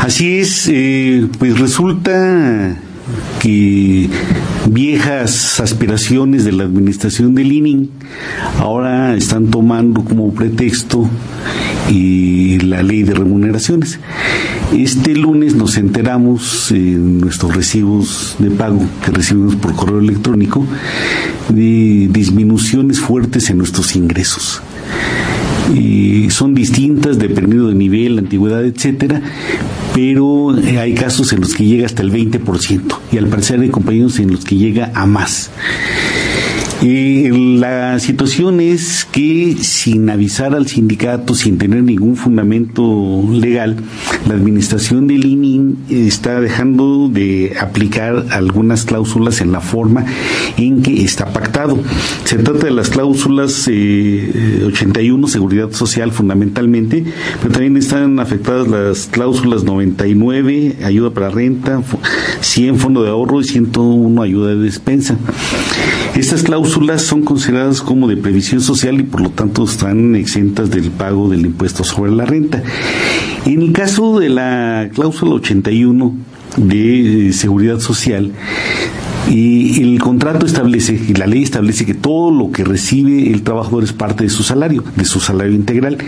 Así 0.00 0.38
es, 0.40 0.68
eh, 0.68 1.26
pues 1.38 1.58
resulta 1.58 2.76
que 3.40 4.08
viejas 4.70 5.60
aspiraciones 5.60 6.44
de 6.44 6.52
la 6.52 6.64
administración 6.64 7.34
del 7.34 7.52
ININ 7.52 7.90
ahora 8.58 9.14
están 9.14 9.50
tomando 9.50 10.04
como 10.04 10.32
pretexto 10.32 11.08
y 11.90 12.58
la 12.60 12.82
ley 12.82 13.02
de 13.02 13.14
remuneraciones. 13.14 13.98
Este 14.72 15.14
lunes 15.14 15.54
nos 15.54 15.76
enteramos 15.76 16.70
en 16.70 17.20
nuestros 17.20 17.54
recibos 17.54 18.36
de 18.38 18.50
pago 18.50 18.80
que 19.04 19.10
recibimos 19.10 19.56
por 19.56 19.74
correo 19.74 19.98
electrónico 19.98 20.66
de 21.48 22.08
disminuciones 22.10 23.00
fuertes 23.00 23.50
en 23.50 23.58
nuestros 23.58 23.94
ingresos. 23.94 24.62
Y 25.72 26.30
son 26.30 26.54
distintas 26.54 27.18
dependiendo 27.18 27.68
de 27.68 27.74
nivel, 27.74 28.18
antigüedad, 28.18 28.64
etcétera, 28.64 29.22
pero 29.94 30.50
hay 30.78 30.94
casos 30.94 31.32
en 31.32 31.40
los 31.40 31.54
que 31.54 31.64
llega 31.64 31.86
hasta 31.86 32.02
el 32.02 32.12
20% 32.12 32.98
y 33.12 33.18
al 33.18 33.28
parecer 33.28 33.60
hay 33.60 33.70
compañeros 33.70 34.18
en 34.18 34.32
los 34.32 34.44
que 34.44 34.56
llega 34.56 34.90
a 34.94 35.06
más. 35.06 35.50
Eh, 36.86 37.30
la 37.32 37.98
situación 37.98 38.60
es 38.60 39.06
que 39.10 39.56
sin 39.62 40.10
avisar 40.10 40.54
al 40.54 40.66
sindicato, 40.66 41.34
sin 41.34 41.56
tener 41.56 41.82
ningún 41.82 42.14
fundamento 42.14 43.24
legal, 43.32 43.76
la 44.28 44.34
administración 44.34 45.06
del 45.06 45.24
ININ 45.24 45.78
está 45.88 46.42
dejando 46.42 47.08
de 47.08 47.54
aplicar 47.58 48.26
algunas 48.32 48.84
cláusulas 48.84 49.40
en 49.40 49.50
la 49.50 49.62
forma 49.62 50.04
en 50.58 50.82
que 50.82 51.02
está 51.02 51.32
pactado. 51.32 51.78
Se 52.24 52.36
trata 52.36 52.66
de 52.66 52.72
las 52.72 52.90
cláusulas 52.90 53.66
eh, 53.66 54.62
81, 54.66 55.26
seguridad 55.28 55.72
social 55.72 56.12
fundamentalmente, 56.12 57.02
pero 57.40 57.50
también 57.50 57.78
están 57.78 58.20
afectadas 58.20 58.68
las 58.68 59.06
cláusulas 59.06 59.64
99, 59.64 60.76
ayuda 60.84 61.14
para 61.14 61.30
renta, 61.30 61.82
100, 62.42 62.76
fondo 62.76 63.02
de 63.02 63.08
ahorro 63.08 63.40
y 63.40 63.44
101, 63.44 64.20
ayuda 64.20 64.50
de 64.50 64.56
despensa. 64.56 65.16
Estas 66.16 66.44
cláusulas 66.44 67.02
son 67.02 67.22
consideradas 67.22 67.82
como 67.82 68.06
de 68.06 68.16
previsión 68.16 68.60
social 68.60 69.00
y 69.00 69.02
por 69.02 69.20
lo 69.20 69.30
tanto 69.30 69.64
están 69.64 70.14
exentas 70.14 70.70
del 70.70 70.92
pago 70.92 71.28
del 71.28 71.44
impuesto 71.44 71.82
sobre 71.82 72.12
la 72.12 72.24
renta. 72.24 72.62
En 73.44 73.62
el 73.62 73.72
caso 73.72 74.20
de 74.20 74.28
la 74.28 74.90
cláusula 74.94 75.34
81 75.34 76.14
de 76.56 77.28
eh, 77.28 77.32
seguridad 77.32 77.80
social, 77.80 78.30
y 79.30 79.82
el 79.82 80.00
contrato 80.00 80.46
establece, 80.46 81.00
y 81.08 81.14
la 81.14 81.26
ley 81.26 81.42
establece 81.42 81.86
que 81.86 81.94
todo 81.94 82.30
lo 82.30 82.50
que 82.52 82.64
recibe 82.64 83.30
el 83.30 83.42
trabajador 83.42 83.84
es 83.84 83.92
parte 83.92 84.24
de 84.24 84.30
su 84.30 84.42
salario, 84.42 84.84
de 84.96 85.04
su 85.04 85.20
salario 85.20 85.54
integral. 85.54 85.98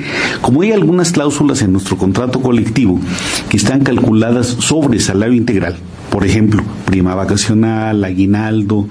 Como 0.41 0.63
hay 0.63 0.73
algunas 0.73 1.13
cláusulas 1.13 1.63
en 1.63 1.73
nuestro 1.73 1.97
contrato 1.97 2.41
colectivo 2.41 3.01
que 3.49 3.57
están 3.57 3.81
calculadas 3.81 4.47
sobre 4.47 5.01
salario 5.01 5.35
integral, 5.35 5.77
por 6.11 6.25
ejemplo, 6.25 6.63
prima 6.85 7.15
vacacional, 7.15 8.05
aguinaldo, 8.05 8.89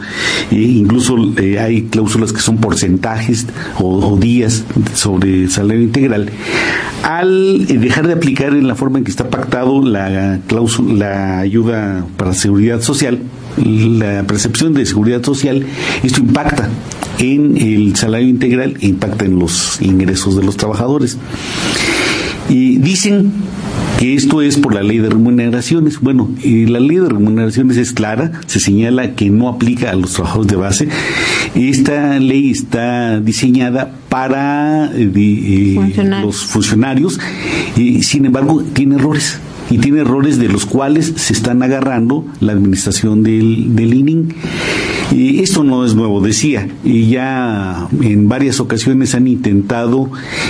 e 0.51 0.61
incluso 0.61 1.15
eh, 1.37 1.59
hay 1.59 1.83
cláusulas 1.83 2.33
que 2.33 2.41
son 2.41 2.57
porcentajes 2.57 3.47
o, 3.79 3.95
o, 3.95 4.17
días 4.17 4.63
sobre 4.93 5.49
salario 5.49 5.81
integral. 5.81 6.29
Al 7.03 7.65
dejar 7.65 8.07
de 8.07 8.13
aplicar 8.13 8.53
en 8.53 8.67
la 8.67 8.75
forma 8.75 8.97
en 8.97 9.05
que 9.05 9.11
está 9.11 9.29
pactado 9.29 9.83
la 9.83 10.39
cláusula, 10.47 10.93
la 10.93 11.39
ayuda 11.39 12.05
para 12.17 12.33
seguridad 12.33 12.81
social, 12.81 13.19
la 13.57 14.23
percepción 14.23 14.73
de 14.73 14.85
seguridad 14.85 15.23
social, 15.23 15.65
esto 16.03 16.19
impacta 16.21 16.69
en 17.19 17.57
el 17.57 17.95
salario 17.95 18.27
integral 18.27 18.77
e 18.81 18.87
impacta 18.87 19.25
en 19.25 19.39
los 19.39 19.81
ingresos 19.81 20.35
de 20.35 20.43
los 20.43 20.57
trabajadores. 20.57 21.17
Y 22.49 22.77
dicen 22.77 23.31
que 23.97 24.13
esto 24.13 24.41
es 24.41 24.57
por 24.57 24.73
la 24.75 24.83
ley 24.83 24.99
de 24.99 25.09
remuneraciones. 25.09 25.99
Bueno, 25.99 26.29
y 26.43 26.65
la 26.65 26.79
ley 26.79 26.97
de 26.97 27.09
remuneraciones 27.09 27.77
es 27.77 27.91
clara, 27.91 28.31
se 28.45 28.59
señala 28.59 29.15
que 29.15 29.29
no 29.29 29.49
aplica 29.49 29.91
a 29.91 29.95
los 29.95 30.13
trabajadores 30.13 30.51
de 30.51 30.57
base. 30.57 30.89
Esta 31.55 32.19
ley 32.19 32.51
está 32.51 33.19
diseñada 33.19 33.93
para 34.09 34.91
eh, 34.93 35.11
eh, 35.15 35.73
Funcionarios. 35.75 36.25
los 36.25 36.45
funcionarios, 36.45 37.19
y 37.75 38.03
sin 38.03 38.25
embargo 38.25 38.63
tiene 38.73 38.95
errores. 38.95 39.39
Y 39.69 39.79
tiene 39.79 40.01
errores 40.01 40.37
de 40.37 40.47
los 40.47 40.65
cuales 40.65 41.13
se 41.15 41.33
están 41.33 41.63
agarrando 41.63 42.25
la 42.39 42.53
administración 42.53 43.23
del, 43.23 43.75
del 43.75 43.93
ININ. 43.93 44.35
Y 45.11 45.39
esto 45.39 45.63
no 45.63 45.85
es 45.85 45.95
nuevo, 45.95 46.19
decía, 46.19 46.67
y 46.83 47.07
ya 47.07 47.87
en 48.01 48.27
varias 48.27 48.59
ocasiones 48.59 49.13
han 49.15 49.27
intentado, 49.27 50.09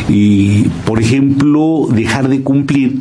y, 0.10 0.64
por 0.86 1.02
ejemplo, 1.02 1.88
dejar 1.94 2.30
de 2.30 2.42
cumplir 2.42 3.00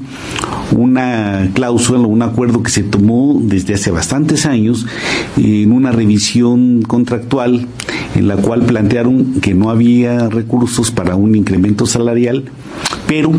una 0.73 1.51
cláusula, 1.55 2.01
un 2.01 2.23
acuerdo 2.23 2.63
que 2.63 2.71
se 2.71 2.83
tomó 2.83 3.41
desde 3.43 3.75
hace 3.75 3.91
bastantes 3.91 4.47
años 4.47 4.87
en 5.37 5.73
una 5.73 5.93
revisión 5.93 6.83
contractual 6.83 7.67
en 8.15 8.29
la 8.29 8.37
cual 8.37 8.63
plantearon 8.63 9.41
que 9.41 9.55
no 9.55 9.71
había 9.71 10.29
recursos 10.29 10.91
para 10.91 11.17
un 11.17 11.35
incremento 11.35 11.87
salarial, 11.87 12.45
pero 13.15 13.31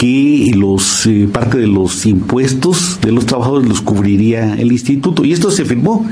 que 0.00 0.50
los 0.56 1.06
eh, 1.06 1.28
parte 1.32 1.58
de 1.58 1.68
los 1.68 2.06
impuestos 2.06 2.98
de 3.00 3.12
los 3.12 3.24
trabajadores 3.24 3.68
los 3.68 3.80
cubriría 3.80 4.54
el 4.54 4.72
instituto 4.72 5.24
y 5.24 5.32
esto 5.32 5.52
se 5.52 5.64
firmó. 5.64 6.04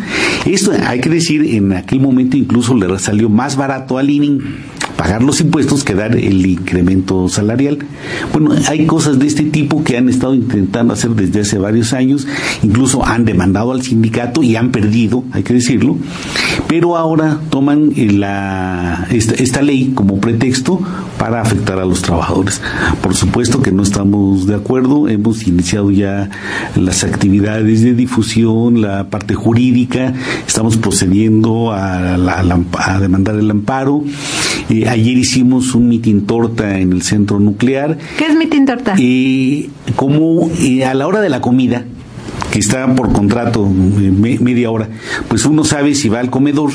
Esto 0.46 0.70
hay 0.86 1.00
que 1.00 1.10
decir 1.10 1.56
en 1.56 1.72
aquel 1.72 1.98
momento 1.98 2.36
incluso 2.36 2.72
le 2.76 2.96
salió 3.00 3.28
más 3.28 3.56
barato 3.56 3.98
al 3.98 4.10
ININ 4.10 4.42
pagar 4.96 5.22
los 5.22 5.40
impuestos 5.40 5.82
que 5.82 5.94
dar 5.94 6.16
el 6.16 6.46
incremento 6.46 7.28
salarial. 7.28 7.78
Bueno, 8.32 8.54
hay 8.68 8.86
cosas 8.86 9.18
de 9.18 9.26
este 9.26 9.42
tipo 9.42 9.82
que 9.82 9.96
han 9.96 10.08
estado 10.08 10.34
intentando 10.34 10.94
hacer 10.94 11.10
desde 11.10 11.40
hace 11.40 11.58
varios 11.58 11.92
años, 11.92 12.26
incluso 12.62 13.04
han 13.04 13.24
demandado 13.24 13.72
al 13.72 13.82
sindicato 13.82 14.42
y 14.42 14.56
han 14.56 14.70
perdido, 14.70 15.24
hay 15.32 15.42
que 15.42 15.54
decirlo, 15.54 15.96
pero 16.68 16.96
ahora 16.96 17.38
toman 17.50 17.92
la, 17.96 19.06
esta, 19.10 19.34
esta 19.34 19.62
ley 19.62 19.92
como 19.94 20.20
pretexto 20.20 20.80
para 21.18 21.40
afectar 21.40 21.78
a 21.78 21.84
los 21.84 22.02
trabajadores. 22.02 22.60
Por 23.02 23.14
supuesto 23.14 23.62
que 23.62 23.72
no 23.72 23.82
estamos 23.82 24.46
de 24.46 24.54
acuerdo, 24.54 25.08
hemos 25.08 25.46
iniciado 25.46 25.90
ya 25.90 26.30
las 26.76 27.04
actividades 27.04 27.82
de 27.82 27.94
difusión, 27.94 28.80
la 28.80 29.08
parte 29.10 29.34
jurídica, 29.34 30.14
estamos 30.46 30.76
procediendo 30.76 31.72
a, 31.72 32.16
la, 32.16 32.60
a 32.78 33.00
demandar 33.00 33.36
el 33.36 33.50
amparo. 33.50 34.04
Eh, 34.70 34.88
ayer 34.88 35.18
hicimos 35.18 35.74
un 35.74 35.88
mitin 35.88 36.26
torta 36.26 36.78
en 36.78 36.92
el 36.92 37.02
centro 37.02 37.38
nuclear. 37.38 37.98
¿Qué 38.18 38.26
es 38.26 38.36
mitin 38.36 38.66
torta? 38.66 38.94
Eh, 38.98 39.68
como 39.96 40.50
eh, 40.60 40.84
a 40.84 40.94
la 40.94 41.06
hora 41.06 41.20
de 41.20 41.28
la 41.28 41.40
comida, 41.40 41.84
que 42.54 42.60
está 42.60 42.86
por 42.94 43.12
contrato 43.12 43.66
me, 43.66 44.38
media 44.38 44.70
hora, 44.70 44.88
pues 45.26 45.44
uno 45.44 45.64
sabe 45.64 45.96
si 45.96 46.08
va 46.08 46.20
al 46.20 46.30
comedor 46.30 46.70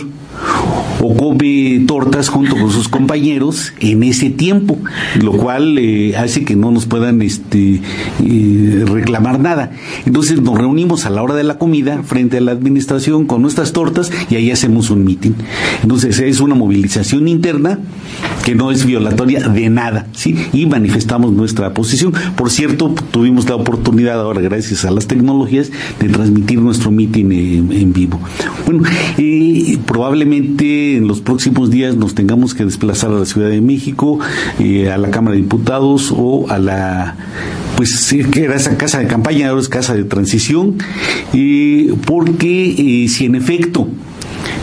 o 1.01 1.15
come 1.15 1.83
tortas 1.87 2.29
junto 2.29 2.55
con 2.55 2.71
sus 2.71 2.87
compañeros 2.87 3.73
en 3.79 4.03
ese 4.03 4.29
tiempo, 4.29 4.77
lo 5.21 5.31
cual 5.31 5.77
eh, 5.77 6.15
hace 6.17 6.43
que 6.43 6.55
no 6.55 6.71
nos 6.71 6.85
puedan 6.85 7.21
este, 7.21 7.81
eh, 8.23 8.85
reclamar 8.85 9.39
nada. 9.39 9.71
Entonces 10.05 10.41
nos 10.41 10.57
reunimos 10.57 11.05
a 11.05 11.09
la 11.09 11.23
hora 11.23 11.35
de 11.35 11.43
la 11.43 11.57
comida 11.57 12.03
frente 12.03 12.37
a 12.37 12.41
la 12.41 12.51
administración 12.51 13.25
con 13.25 13.41
nuestras 13.41 13.71
tortas 13.71 14.11
y 14.29 14.35
ahí 14.35 14.51
hacemos 14.51 14.89
un 14.89 15.05
mitin. 15.05 15.35
Entonces 15.81 16.19
es 16.19 16.39
una 16.41 16.55
movilización 16.55 17.27
interna 17.27 17.79
que 18.43 18.55
no 18.55 18.71
es 18.71 18.85
violatoria 18.85 19.47
de 19.47 19.69
nada, 19.69 20.07
¿sí? 20.13 20.35
Y 20.53 20.65
manifestamos 20.65 21.31
nuestra 21.31 21.73
posición. 21.73 22.13
Por 22.35 22.49
cierto, 22.49 22.93
tuvimos 23.11 23.47
la 23.47 23.55
oportunidad 23.55 24.19
ahora, 24.19 24.41
gracias 24.41 24.85
a 24.85 24.91
las 24.91 25.07
tecnologías, 25.07 25.71
de 25.99 26.09
transmitir 26.09 26.59
nuestro 26.59 26.91
mitin 26.91 27.31
en, 27.31 27.93
vivo. 27.93 28.19
Bueno, 28.65 28.83
eh, 29.17 29.77
probablemente 29.85 30.28
en 30.33 31.07
los 31.07 31.21
próximos 31.21 31.69
días 31.69 31.95
nos 31.95 32.15
tengamos 32.15 32.53
que 32.53 32.65
desplazar 32.65 33.11
a 33.11 33.19
la 33.19 33.25
Ciudad 33.25 33.49
de 33.49 33.61
México, 33.61 34.19
eh, 34.59 34.91
a 34.91 34.97
la 34.97 35.11
Cámara 35.11 35.35
de 35.35 35.41
Diputados 35.41 36.13
o 36.15 36.49
a 36.49 36.57
la 36.57 37.15
pues 37.75 38.13
que 38.31 38.43
era 38.43 38.55
esa 38.55 38.77
casa 38.77 38.99
de 38.99 39.07
campaña, 39.07 39.49
ahora 39.49 39.61
es 39.61 39.69
casa 39.69 39.93
de 39.93 40.03
transición, 40.03 40.77
eh, 41.33 41.93
porque 42.05 43.07
si 43.07 43.25
en 43.25 43.35
efecto 43.35 43.87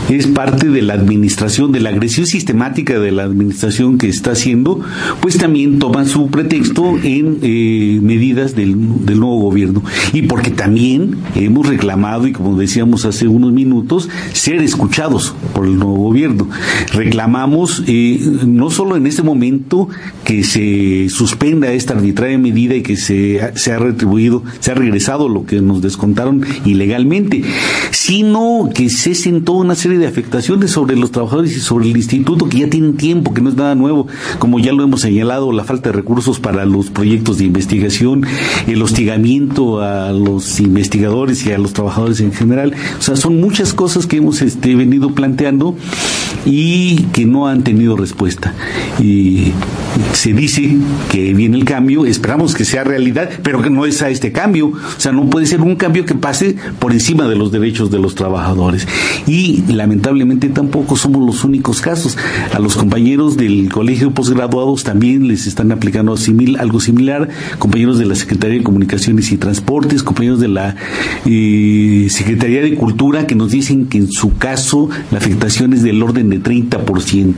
es 0.09 0.27
parte 0.27 0.69
de 0.69 0.81
la 0.81 0.93
administración, 0.93 1.71
de 1.71 1.79
la 1.79 1.89
agresión 1.89 2.25
sistemática 2.25 2.99
de 2.99 3.11
la 3.11 3.23
administración 3.23 3.97
que 3.97 4.07
está 4.07 4.31
haciendo, 4.31 4.79
pues 5.21 5.37
también 5.37 5.79
toma 5.79 6.05
su 6.05 6.27
pretexto 6.27 6.97
en 7.03 7.39
eh, 7.41 7.99
medidas 8.01 8.55
del, 8.55 8.77
nuevo 8.77 9.39
gobierno. 9.39 9.83
Y 10.13 10.23
porque 10.23 10.51
también 10.51 11.17
hemos 11.35 11.67
reclamado, 11.67 12.27
y 12.27 12.31
como 12.31 12.57
decíamos 12.57 13.05
hace 13.05 13.27
unos 13.27 13.51
minutos, 13.51 14.09
ser 14.33 14.61
escuchados 14.61 15.35
por 15.53 15.65
el 15.65 15.77
nuevo 15.77 15.95
gobierno. 15.95 16.47
Reclamamos 16.93 17.83
eh, 17.87 18.19
no 18.45 18.69
solo 18.69 18.95
en 18.95 19.07
este 19.07 19.23
momento 19.23 19.89
que 20.23 20.43
se 20.43 21.09
suspenda 21.09 21.71
esta 21.71 21.93
arbitraria 21.93 22.37
medida 22.37 22.75
y 22.75 22.81
que 22.81 22.95
se, 22.97 23.41
se 23.55 23.71
ha 23.71 23.79
retribuido, 23.79 24.43
se 24.59 24.71
ha 24.71 24.75
regresado 24.75 25.29
lo 25.29 25.45
que 25.45 25.61
nos 25.61 25.81
descontaron 25.81 26.45
ilegalmente, 26.65 27.43
sino 27.91 28.69
que 28.73 28.89
cesen 28.89 29.43
todas 29.43 29.67
serie 29.77 29.97
de 29.97 30.07
afectaciones 30.07 30.71
sobre 30.71 30.95
los 30.95 31.11
trabajadores 31.11 31.55
y 31.55 31.59
sobre 31.59 31.89
el 31.89 31.97
instituto 31.97 32.49
que 32.49 32.59
ya 32.59 32.69
tienen 32.69 32.97
tiempo, 32.97 33.33
que 33.33 33.41
no 33.41 33.49
es 33.49 33.55
nada 33.55 33.75
nuevo, 33.75 34.07
como 34.39 34.59
ya 34.59 34.73
lo 34.73 34.83
hemos 34.83 35.01
señalado, 35.01 35.51
la 35.51 35.63
falta 35.63 35.89
de 35.89 35.95
recursos 35.95 36.39
para 36.39 36.65
los 36.65 36.89
proyectos 36.89 37.37
de 37.37 37.45
investigación, 37.45 38.25
el 38.67 38.81
hostigamiento 38.81 39.81
a 39.81 40.11
los 40.11 40.59
investigadores 40.59 41.45
y 41.45 41.51
a 41.51 41.57
los 41.57 41.73
trabajadores 41.73 42.19
en 42.19 42.33
general. 42.33 42.73
O 42.99 43.01
sea, 43.01 43.15
son 43.15 43.39
muchas 43.39 43.73
cosas 43.73 44.05
que 44.07 44.17
hemos 44.17 44.41
este, 44.41 44.75
venido 44.75 45.11
planteando 45.11 45.75
y 46.45 47.03
que 47.13 47.25
no 47.25 47.47
han 47.47 47.63
tenido 47.63 47.95
respuesta. 47.95 48.53
Y 48.99 49.51
se 50.13 50.33
dice 50.33 50.77
que 51.11 51.33
viene 51.33 51.57
el 51.57 51.65
cambio, 51.65 52.05
esperamos 52.05 52.53
que 52.53 52.65
sea 52.65 52.83
realidad, 52.83 53.29
pero 53.43 53.61
que 53.61 53.69
no 53.69 53.85
es 53.85 54.01
a 54.01 54.09
este 54.09 54.31
cambio. 54.31 54.67
O 54.67 54.99
sea, 54.99 55.11
no 55.11 55.29
puede 55.29 55.45
ser 55.45 55.61
un 55.61 55.75
cambio 55.75 56.05
que 56.05 56.15
pase 56.15 56.55
por 56.79 56.91
encima 56.91 57.27
de 57.27 57.35
los 57.35 57.51
derechos 57.51 57.91
de 57.91 57.99
los 57.99 58.15
trabajadores. 58.15 58.87
Y 59.25 59.63
lamentablemente 59.67 60.49
tampoco 60.49 60.95
somos 60.95 61.25
los 61.25 61.43
únicos 61.43 61.81
casos. 61.81 62.17
A 62.53 62.59
los 62.59 62.75
compañeros 62.75 63.37
del 63.37 63.69
colegio 63.69 64.11
posgraduados 64.11 64.83
también 64.83 65.27
les 65.27 65.47
están 65.47 65.71
aplicando 65.71 66.15
algo 66.59 66.79
similar, 66.79 67.29
compañeros 67.59 67.97
de 67.97 68.05
la 68.05 68.15
Secretaría 68.15 68.57
de 68.57 68.63
Comunicaciones 68.63 69.31
y 69.31 69.37
Transportes, 69.37 70.03
compañeros 70.03 70.39
de 70.39 70.47
la 70.47 70.75
eh, 71.25 72.07
Secretaría 72.09 72.61
de 72.61 72.75
Cultura 72.75 73.27
que 73.27 73.35
nos 73.35 73.51
dicen 73.51 73.87
que 73.87 73.97
en 73.97 74.11
su 74.11 74.37
caso 74.37 74.89
la 75.11 75.17
afectación 75.17 75.73
es 75.73 75.83
del 75.83 76.01
orden 76.01 76.26
de 76.29 76.41
30%. 76.41 77.35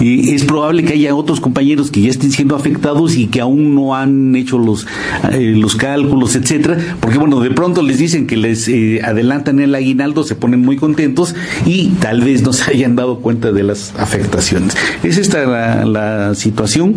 Y 0.00 0.34
es 0.34 0.44
probable 0.44 0.84
que 0.84 0.94
haya 0.94 1.14
otros 1.14 1.40
compañeros 1.40 1.90
que 1.90 2.02
ya 2.02 2.10
estén 2.10 2.30
siendo 2.30 2.56
afectados 2.56 3.16
y 3.16 3.26
que 3.26 3.40
aún 3.40 3.74
no 3.74 3.94
han 3.94 4.34
hecho 4.36 4.58
los, 4.58 4.86
eh, 5.32 5.54
los 5.56 5.76
cálculos, 5.76 6.36
etcétera, 6.36 6.78
porque 7.00 7.18
bueno, 7.18 7.40
de 7.40 7.50
pronto 7.50 7.82
les 7.82 7.98
dicen 7.98 8.26
que 8.26 8.36
les 8.36 8.68
eh, 8.68 9.00
adelantan 9.04 9.60
el 9.60 9.74
aguinaldo, 9.74 10.24
se 10.24 10.34
ponen 10.34 10.60
muy 10.60 10.76
contentos 10.76 11.34
y 11.66 11.88
tal 12.00 12.20
vez 12.22 12.42
no 12.42 12.52
se 12.52 12.70
hayan 12.70 12.96
dado 12.96 13.20
cuenta 13.20 13.52
de 13.52 13.62
las 13.62 13.94
afectaciones. 13.98 14.76
Es 15.02 15.18
esta 15.18 15.84
la 15.84 16.34
situación. 16.34 16.96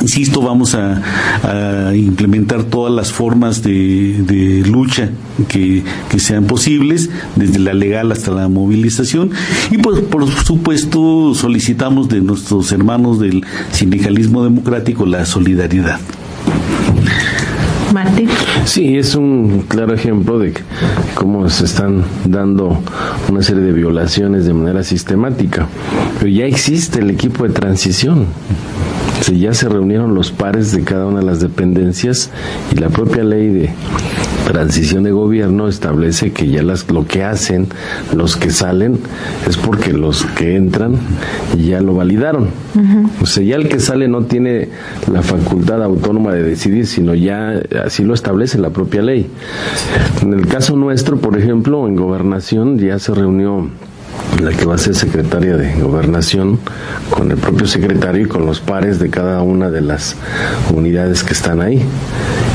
Insisto, 0.00 0.40
vamos 0.40 0.74
a, 0.74 1.94
implementar 1.94 2.64
todas 2.64 2.92
las 2.92 3.12
formas 3.12 3.62
de, 3.62 4.62
lucha 4.66 5.10
que, 5.48 5.82
sean 6.18 6.44
posibles, 6.44 7.10
desde 7.36 7.58
la 7.58 7.74
legal 7.74 8.12
hasta 8.12 8.30
la 8.30 8.48
movilización. 8.48 9.30
Y 9.70 9.78
pues, 9.78 10.00
por 10.00 10.28
supuesto, 10.28 11.34
solicitamos 11.34 12.08
de 12.08 12.20
nuestros 12.20 12.72
hermanos 12.72 13.20
del 13.20 13.44
sindicalismo 13.72 14.44
democrático 14.44 15.06
la 15.06 15.26
solidaridad. 15.26 16.00
Martín. 17.92 18.28
Sí, 18.66 18.96
es 18.96 19.16
un 19.16 19.64
claro 19.66 19.94
ejemplo 19.94 20.38
de 20.38 20.54
cómo 21.14 21.48
se 21.50 21.64
están 21.64 22.04
dando 22.24 22.80
una 23.28 23.42
serie 23.42 23.62
de 23.62 23.72
violaciones 23.72 24.46
de 24.46 24.54
manera 24.54 24.84
sistemática. 24.84 25.66
Pero 26.18 26.30
ya 26.30 26.44
existe 26.44 27.00
el 27.00 27.10
equipo 27.10 27.42
de 27.42 27.50
transición 27.50 28.26
ya 29.28 29.54
se 29.54 29.68
reunieron 29.68 30.14
los 30.14 30.32
pares 30.32 30.72
de 30.72 30.82
cada 30.82 31.06
una 31.06 31.20
de 31.20 31.26
las 31.26 31.40
dependencias 31.40 32.30
y 32.72 32.76
la 32.76 32.88
propia 32.88 33.22
ley 33.22 33.48
de 33.48 33.70
transición 34.46 35.04
de 35.04 35.12
gobierno 35.12 35.68
establece 35.68 36.32
que 36.32 36.48
ya 36.48 36.62
las, 36.62 36.90
lo 36.90 37.06
que 37.06 37.22
hacen 37.22 37.68
los 38.16 38.36
que 38.36 38.50
salen 38.50 38.98
es 39.48 39.56
porque 39.56 39.92
los 39.92 40.24
que 40.24 40.56
entran 40.56 40.96
ya 41.58 41.80
lo 41.80 41.94
validaron. 41.94 42.48
O 43.20 43.26
sea, 43.26 43.42
ya 43.42 43.56
el 43.56 43.68
que 43.68 43.78
sale 43.78 44.08
no 44.08 44.24
tiene 44.24 44.68
la 45.12 45.22
facultad 45.22 45.82
autónoma 45.82 46.32
de 46.32 46.42
decidir, 46.42 46.86
sino 46.86 47.14
ya 47.14 47.60
así 47.84 48.04
lo 48.04 48.14
establece 48.14 48.58
la 48.58 48.70
propia 48.70 49.02
ley. 49.02 49.28
En 50.22 50.32
el 50.32 50.46
caso 50.46 50.76
nuestro, 50.76 51.18
por 51.18 51.38
ejemplo, 51.38 51.86
en 51.86 51.96
gobernación 51.96 52.78
ya 52.78 52.98
se 52.98 53.14
reunió 53.14 53.68
la 54.42 54.50
que 54.52 54.64
va 54.64 54.74
a 54.74 54.78
ser 54.78 54.94
secretaria 54.94 55.56
de 55.56 55.80
gobernación, 55.80 56.58
con 57.10 57.30
el 57.30 57.36
propio 57.36 57.66
secretario 57.66 58.24
y 58.24 58.28
con 58.28 58.46
los 58.46 58.60
pares 58.60 58.98
de 58.98 59.10
cada 59.10 59.42
una 59.42 59.70
de 59.70 59.80
las 59.80 60.16
unidades 60.72 61.22
que 61.22 61.32
están 61.32 61.60
ahí. 61.60 61.82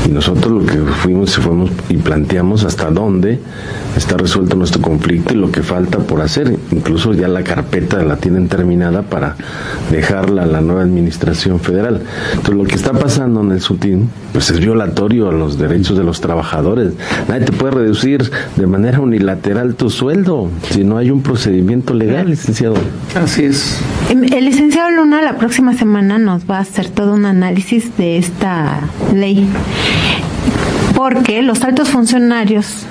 Y 0.06 0.10
nosotros 0.10 0.62
lo 0.62 0.66
que 0.66 0.78
fuimos, 0.92 1.36
fuimos 1.36 1.70
y 1.88 1.96
planteamos 1.96 2.64
hasta 2.64 2.90
dónde 2.90 3.38
está 3.96 4.16
resuelto 4.16 4.56
nuestro 4.56 4.80
conflicto 4.82 5.34
y 5.34 5.36
lo 5.36 5.50
que 5.50 5.62
falta 5.62 5.98
por 5.98 6.20
hacer. 6.20 6.56
Incluso 6.70 7.12
ya 7.14 7.28
la 7.28 7.42
carpeta 7.42 8.02
la 8.02 8.16
tienen 8.16 8.48
terminada 8.48 9.02
para 9.02 9.36
dejarla 9.90 10.42
a 10.44 10.46
la 10.46 10.60
nueva 10.60 10.82
administración 10.82 11.60
federal. 11.60 12.02
Entonces 12.30 12.54
lo 12.54 12.64
que 12.64 12.74
está 12.74 12.92
pasando 12.92 13.40
en 13.40 13.52
el 13.52 13.60
SUTIN 13.60 14.08
pues 14.32 14.50
es 14.50 14.60
violatorio 14.60 15.28
a 15.28 15.32
los 15.32 15.58
derechos 15.58 15.96
de 15.96 16.04
los 16.04 16.20
trabajadores. 16.20 16.92
Nadie 17.28 17.46
te 17.46 17.52
puede 17.52 17.72
reducir 17.72 18.30
de 18.56 18.66
manera 18.66 19.00
unilateral 19.00 19.74
tu 19.74 19.90
sueldo 19.90 20.50
si 20.70 20.84
no 20.84 20.98
hay 20.98 21.10
un 21.10 21.22
procedimiento 21.22 21.94
legal, 21.94 22.28
licenciado. 22.28 22.76
Así 23.14 23.44
es. 23.44 23.80
Em, 24.10 24.24
el 24.24 24.44
licenciado 24.44 24.90
Luna 24.90 25.22
la 25.22 25.36
próxima 25.36 25.74
semana 25.74 26.18
nos 26.18 26.48
va 26.48 26.58
a 26.58 26.60
hacer 26.60 26.88
todo 26.90 27.14
un 27.14 27.24
análisis 27.24 27.96
de 27.96 28.18
esta 28.18 28.80
ley 29.14 29.48
porque 30.94 31.42
los 31.42 31.62
altos 31.62 31.90
funcionarios 31.90 32.86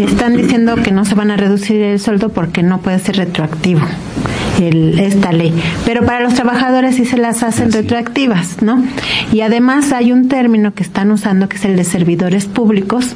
están 0.00 0.36
diciendo 0.36 0.76
que 0.76 0.90
no 0.90 1.04
se 1.04 1.14
van 1.14 1.30
a 1.30 1.36
reducir 1.36 1.80
el 1.82 2.00
sueldo 2.00 2.30
porque 2.30 2.62
no 2.62 2.80
puede 2.80 2.98
ser 2.98 3.16
retroactivo 3.16 3.80
el, 4.60 4.98
esta 4.98 5.32
ley. 5.32 5.52
Pero 5.84 6.04
para 6.04 6.20
los 6.20 6.34
trabajadores 6.34 6.96
sí 6.96 7.04
se 7.04 7.16
las 7.16 7.42
hacen 7.42 7.72
retroactivas, 7.72 8.62
¿no? 8.62 8.82
Y 9.32 9.40
además 9.40 9.92
hay 9.92 10.12
un 10.12 10.28
término 10.28 10.74
que 10.74 10.82
están 10.82 11.10
usando 11.10 11.48
que 11.48 11.56
es 11.56 11.64
el 11.64 11.76
de 11.76 11.84
servidores 11.84 12.46
públicos, 12.46 13.14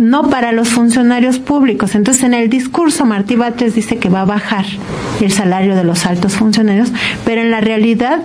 no 0.00 0.30
para 0.30 0.52
los 0.52 0.68
funcionarios 0.68 1.38
públicos. 1.38 1.94
Entonces 1.94 2.22
en 2.24 2.34
el 2.34 2.48
discurso 2.48 3.04
Martí 3.04 3.36
Batres 3.36 3.74
dice 3.74 3.96
que 3.96 4.08
va 4.08 4.22
a 4.22 4.26
bajar 4.26 4.66
el 5.20 5.32
salario 5.32 5.76
de 5.76 5.84
los 5.84 6.06
altos 6.06 6.34
funcionarios, 6.34 6.92
pero 7.24 7.40
en 7.40 7.50
la 7.50 7.60
realidad 7.60 8.20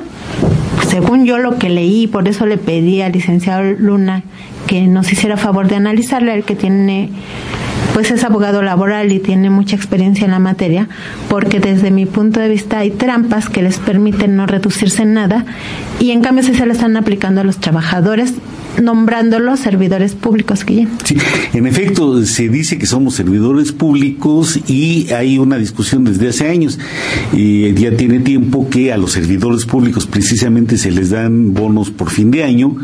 según 0.88 1.26
yo 1.26 1.38
lo 1.38 1.60
que 1.60 1.70
leí, 1.70 2.08
por 2.08 2.28
eso 2.28 2.46
le 2.46 2.58
pedí 2.58 3.02
al 3.02 3.12
licenciado 3.12 3.62
Luna 3.78 4.24
que 4.66 4.82
nos 4.88 5.12
hiciera 5.12 5.38
favor 5.38 5.68
de 5.68 5.76
analizarle, 5.76 6.34
el 6.34 6.44
que 6.44 6.56
tiene 6.56 7.10
pues 8.00 8.12
es 8.12 8.24
abogado 8.24 8.62
laboral 8.62 9.12
y 9.12 9.20
tiene 9.20 9.50
mucha 9.50 9.76
experiencia 9.76 10.24
en 10.24 10.32
la 10.32 10.40
materia, 10.40 10.88
porque 11.28 11.60
desde 11.60 11.92
mi 11.92 12.06
punto 12.06 12.40
de 12.40 12.48
vista 12.48 12.78
hay 12.78 12.92
trampas 12.92 13.50
que 13.50 13.62
les 13.62 13.78
permiten 13.78 14.38
no 14.38 14.46
reducirse 14.46 15.02
en 15.02 15.16
nada 15.16 15.46
y 16.00 16.12
en 16.12 16.22
cambio 16.22 16.42
se 16.46 16.66
le 16.66 16.72
están 16.72 16.96
aplicando 16.96 17.42
a 17.42 17.44
los 17.44 17.58
trabajadores 17.58 18.36
nombrándolos 18.82 19.60
servidores 19.60 20.16
públicos, 20.16 20.64
que 20.64 20.88
Sí, 21.04 21.18
en 21.54 21.68
efecto, 21.68 22.24
se 22.26 22.48
dice 22.48 22.78
que 22.78 22.86
somos 22.86 23.16
servidores 23.16 23.74
públicos 23.74 24.58
y 24.70 25.12
hay 25.12 25.38
una 25.38 25.58
discusión 25.58 26.06
desde 26.06 26.30
hace 26.30 26.48
años. 26.48 26.80
Y 27.34 27.74
ya 27.74 27.92
tiene 27.98 28.20
tiempo 28.20 28.70
que 28.70 28.94
a 28.94 28.98
los 28.98 29.12
servidores 29.12 29.66
públicos 29.66 30.08
precisamente 30.08 30.78
se 30.78 30.92
les 30.92 31.10
dan 31.10 31.54
bonos 31.54 31.92
por 31.92 32.12
fin 32.12 32.32
de 32.32 32.46
año 32.46 32.78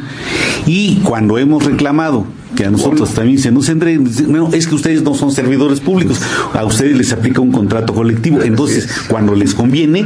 y 0.68 0.96
cuando 1.06 1.38
hemos 1.38 1.64
reclamado 1.64 2.28
que 2.56 2.66
a 2.66 2.72
nosotros 2.72 3.14
también 3.14 3.40
se 3.40 3.52
nos 3.52 3.70
entre, 3.70 3.98
no, 3.98 4.50
es 4.54 4.68
que 4.68 4.76
ustedes 4.76 5.04
no 5.04 5.14
son 5.14 5.32
servidores 5.32 5.80
públicos, 5.80 6.20
a 6.54 6.64
ustedes 6.66 6.98
les 6.98 7.12
aplica 7.12 7.42
un 7.42 7.52
contrato 7.52 7.94
colectivo, 7.94 8.42
entonces 8.42 8.88
cuando 9.10 9.36
les 9.36 9.54
conviene 9.54 10.06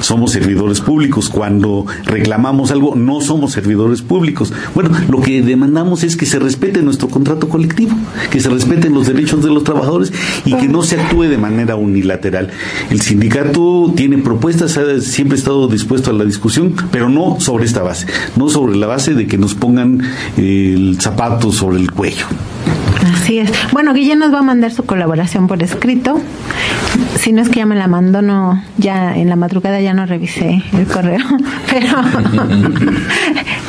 somos 0.00 0.32
servidores 0.32 0.80
públicos, 0.80 1.28
cuando 1.28 1.86
reclamamos 2.04 2.70
algo 2.70 2.94
no 2.96 3.20
somos 3.20 3.52
servidores 3.52 4.02
públicos. 4.02 4.52
Bueno, 4.74 4.90
lo 5.08 5.20
que 5.20 5.42
demandamos 5.42 6.02
es 6.02 6.16
que 6.16 6.26
se 6.26 6.38
respete 6.38 6.82
nuestro 6.82 7.08
contrato 7.08 7.48
colectivo, 7.48 7.96
que 8.30 8.40
se 8.40 8.48
respeten 8.48 8.94
los 8.94 9.06
derechos 9.06 9.42
de 9.42 9.50
los 9.50 9.64
trabajadores 9.64 10.12
y 10.44 10.54
que 10.54 10.68
no 10.68 10.82
se 10.82 11.00
actúe 11.00 11.24
de 11.24 11.38
manera 11.38 11.76
unilateral. 11.76 12.50
El 12.90 13.00
sindicato 13.00 13.92
tiene 13.96 14.18
propuestas, 14.18 14.76
ha 14.76 15.00
siempre 15.00 15.38
estado 15.38 15.68
dispuesto 15.68 16.10
a 16.10 16.14
la 16.14 16.24
discusión, 16.24 16.74
pero 16.90 17.08
no 17.08 17.38
sobre 17.40 17.64
esta 17.64 17.82
base, 17.82 18.06
no 18.36 18.48
sobre 18.48 18.76
la 18.76 18.86
base 18.86 19.14
de 19.14 19.26
que 19.26 19.38
nos 19.38 19.54
pongan 19.54 20.02
el 20.36 20.98
zapato 21.00 21.52
sobre 21.52 21.78
el 21.78 21.87
cuello. 21.88 22.26
Así 23.14 23.38
es. 23.38 23.50
Bueno, 23.72 23.94
Guillén 23.94 24.18
nos 24.18 24.32
va 24.32 24.40
a 24.40 24.42
mandar 24.42 24.72
su 24.72 24.84
colaboración 24.84 25.46
por 25.46 25.62
escrito. 25.62 26.20
Si 27.16 27.32
no 27.32 27.42
es 27.42 27.48
que 27.48 27.56
ya 27.56 27.66
me 27.66 27.76
la 27.76 27.86
mandó, 27.86 28.22
no, 28.22 28.62
ya 28.76 29.16
en 29.16 29.28
la 29.28 29.36
madrugada 29.36 29.80
ya 29.80 29.94
no 29.94 30.04
revisé 30.06 30.64
el 30.72 30.86
correo, 30.86 31.20
pero 31.70 31.88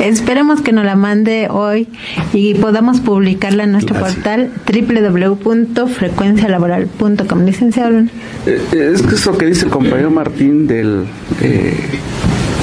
esperemos 0.00 0.62
que 0.62 0.72
nos 0.72 0.84
la 0.84 0.96
mande 0.96 1.46
hoy 1.50 1.86
y 2.32 2.54
podamos 2.54 3.00
publicarla 3.00 3.64
en 3.64 3.72
nuestro 3.72 3.98
portal 3.98 4.50
www.frecuencialaboral.com. 4.66 7.44
Licenciado. 7.44 8.00
Eh, 8.00 8.08
eh, 8.46 8.92
es 8.94 9.02
que 9.02 9.14
eso 9.14 9.36
que 9.36 9.44
dice 9.46 9.66
el 9.66 9.70
compañero 9.70 10.10
Martín 10.10 10.66
del... 10.66 11.04
Eh, 11.40 11.76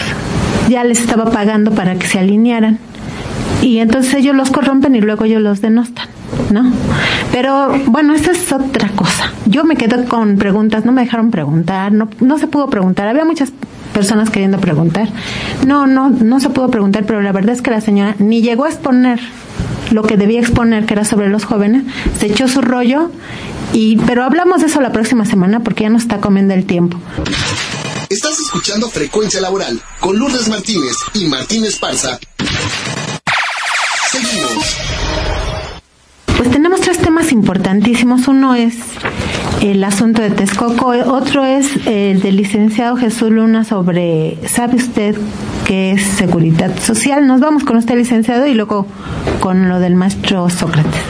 ya 0.70 0.84
les 0.84 1.00
estaba 1.00 1.26
pagando 1.26 1.72
para 1.72 1.96
que 1.96 2.08
se 2.08 2.20
alinearan. 2.20 2.80
Y 3.62 3.80
entonces 3.80 4.14
ellos 4.14 4.36
los 4.36 4.52
corrompen 4.52 4.96
y 4.96 5.02
luego 5.02 5.26
ellos 5.26 5.42
los 5.42 5.62
denostan, 5.62 6.08
¿no? 6.52 6.72
Pero 7.32 7.74
bueno, 7.88 8.14
esa 8.14 8.32
es 8.32 8.52
otra 8.52 8.90
cosa. 8.90 9.32
Yo 9.46 9.64
me 9.64 9.76
quedé 9.76 10.06
con 10.06 10.38
preguntas, 10.38 10.86
no 10.86 10.92
me 10.92 11.02
dejaron 11.02 11.32
preguntar, 11.32 11.92
no, 11.92 12.10
no 12.20 12.38
se 12.38 12.48
pudo 12.48 12.70
preguntar. 12.70 13.08
Había 13.08 13.26
muchas 13.26 13.52
personas 13.94 14.30
queriendo 14.30 14.60
preguntar. 14.60 15.10
No, 15.66 15.88
no, 15.88 16.10
no 16.10 16.40
se 16.40 16.50
pudo 16.50 16.70
preguntar, 16.70 17.06
pero 17.06 17.22
la 17.22 17.32
verdad 17.32 17.56
es 17.56 17.62
que 17.62 17.72
la 17.72 17.82
señora 17.82 18.16
ni 18.20 18.42
llegó 18.42 18.66
a 18.66 18.70
exponer 18.70 19.20
lo 19.92 20.04
que 20.04 20.18
debía 20.18 20.40
exponer, 20.40 20.86
que 20.86 20.94
era 20.94 21.06
sobre 21.06 21.30
los 21.30 21.46
jóvenes, 21.46 21.84
se 22.20 22.28
echó 22.28 22.48
su 22.48 22.62
rollo, 22.62 23.12
y, 23.76 23.98
pero 24.08 24.24
hablamos 24.24 24.62
de 24.62 24.68
eso 24.68 24.80
la 24.80 24.94
próxima 24.94 25.26
semana 25.26 25.60
porque 25.60 25.84
ya 25.84 25.90
nos 25.90 26.04
está 26.04 26.22
comiendo 26.22 26.54
el 26.54 26.66
tiempo. 26.66 26.98
Estás 28.10 28.40
escuchando 28.40 28.90
Frecuencia 28.90 29.42
Laboral 29.42 29.82
con 30.00 30.18
Lourdes 30.18 30.48
Martínez 30.48 30.96
y 31.14 31.26
Martínez 31.26 31.78
Parza. 31.78 32.18
Seguimos. 34.10 34.78
Pues 36.38 36.52
tenemos 36.52 36.80
tres 36.80 37.00
temas 37.00 37.34
importantísimos. 37.34 38.30
Uno 38.30 38.56
es 38.56 38.76
el 39.62 39.84
asunto 39.84 40.22
de 40.22 40.30
Texcoco, 40.30 40.88
otro 40.88 41.44
es 41.44 41.68
el 41.86 42.22
del 42.22 42.38
licenciado 42.38 42.96
Jesús 42.96 43.30
Luna 43.32 43.66
sobre, 43.66 44.38
¿sabe 44.48 44.76
usted 44.76 45.18
qué 45.66 45.92
es 45.92 46.02
seguridad 46.02 46.72
social? 46.80 47.28
Nos 47.28 47.42
vamos 47.42 47.66
con 47.66 47.76
usted, 47.76 47.96
licenciado, 47.96 48.48
y 48.48 48.54
luego 48.54 48.88
con 49.42 49.68
lo 49.68 49.80
del 49.80 49.96
maestro 49.96 50.50
Sócrates. 50.50 51.02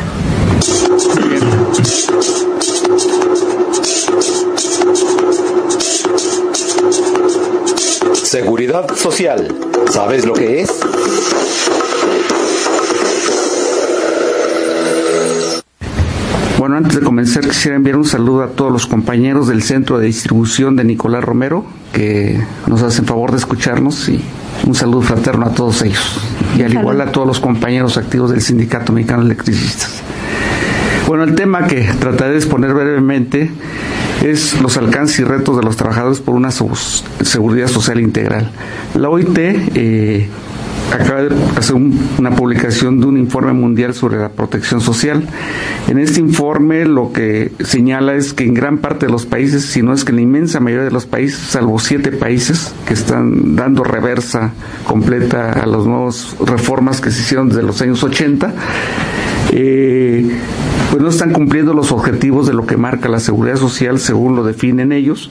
Seguridad 8.25 8.89
social. 8.95 9.47
¿Sabes 9.91 10.25
lo 10.25 10.33
que 10.33 10.61
es? 10.61 10.71
Bueno, 16.57 16.77
antes 16.77 16.95
de 16.95 17.01
comenzar 17.01 17.47
quisiera 17.47 17.77
enviar 17.77 17.97
un 17.97 18.03
saludo 18.03 18.41
a 18.41 18.47
todos 18.47 18.71
los 18.71 18.87
compañeros 18.87 19.47
del 19.47 19.61
centro 19.61 19.99
de 19.99 20.07
distribución 20.07 20.75
de 20.75 20.85
Nicolás 20.85 21.23
Romero 21.23 21.65
que 21.93 22.43
nos 22.65 22.81
hacen 22.81 23.05
favor 23.05 23.29
de 23.29 23.37
escucharnos 23.37 24.09
y 24.09 24.19
un 24.65 24.73
saludo 24.73 25.03
fraterno 25.03 25.45
a 25.45 25.53
todos 25.53 25.83
ellos 25.83 26.19
y 26.57 26.63
al 26.63 26.73
igual 26.73 27.01
a 27.01 27.11
todos 27.11 27.27
los 27.27 27.39
compañeros 27.39 27.95
activos 27.95 28.31
del 28.31 28.41
Sindicato 28.41 28.91
Mexicano 28.91 29.19
de 29.23 29.27
Electricistas. 29.33 30.01
Bueno, 31.07 31.25
el 31.25 31.35
tema 31.35 31.67
que 31.67 31.87
trataré 31.99 32.31
de 32.31 32.37
exponer 32.37 32.73
brevemente 32.73 33.51
es 34.25 34.59
los 34.59 34.77
alcances 34.77 35.19
y 35.19 35.23
retos 35.23 35.57
de 35.57 35.63
los 35.63 35.77
trabajadores 35.77 36.19
por 36.19 36.35
una 36.35 36.49
seguridad 36.51 37.67
social 37.67 37.99
integral. 37.99 38.49
La 38.95 39.09
OIT 39.09 39.37
eh, 39.37 40.27
acaba 40.91 41.21
de 41.21 41.35
hacer 41.57 41.75
una 41.75 42.31
publicación 42.31 42.99
de 42.99 43.05
un 43.05 43.17
informe 43.17 43.53
mundial 43.53 43.93
sobre 43.93 44.17
la 44.17 44.29
protección 44.29 44.81
social. 44.81 45.27
En 45.87 45.99
este 45.99 46.19
informe 46.19 46.85
lo 46.85 47.13
que 47.13 47.51
señala 47.63 48.15
es 48.15 48.33
que 48.33 48.45
en 48.45 48.55
gran 48.55 48.79
parte 48.79 49.05
de 49.05 49.11
los 49.11 49.27
países, 49.27 49.63
si 49.65 49.83
no 49.83 49.93
es 49.93 50.03
que 50.03 50.11
la 50.11 50.21
inmensa 50.21 50.59
mayoría 50.59 50.85
de 50.85 50.91
los 50.91 51.05
países, 51.05 51.39
salvo 51.39 51.77
siete 51.77 52.11
países 52.11 52.73
que 52.87 52.95
están 52.95 53.55
dando 53.55 53.83
reversa 53.83 54.53
completa 54.87 55.51
a 55.51 55.67
las 55.67 55.85
nuevas 55.85 56.35
reformas 56.43 56.99
que 56.99 57.11
se 57.11 57.21
hicieron 57.21 57.49
desde 57.49 57.61
los 57.63 57.79
años 57.81 58.03
80, 58.03 58.53
eh, 59.51 60.25
pues 60.91 61.01
no 61.01 61.09
están 61.09 61.33
cumpliendo 61.33 61.73
los 61.73 61.91
objetivos 61.91 62.47
de 62.47 62.53
lo 62.53 62.65
que 62.65 62.77
marca 62.77 63.09
la 63.09 63.19
seguridad 63.19 63.57
social 63.57 63.99
según 63.99 64.35
lo 64.35 64.43
definen 64.43 64.91
ellos, 64.91 65.29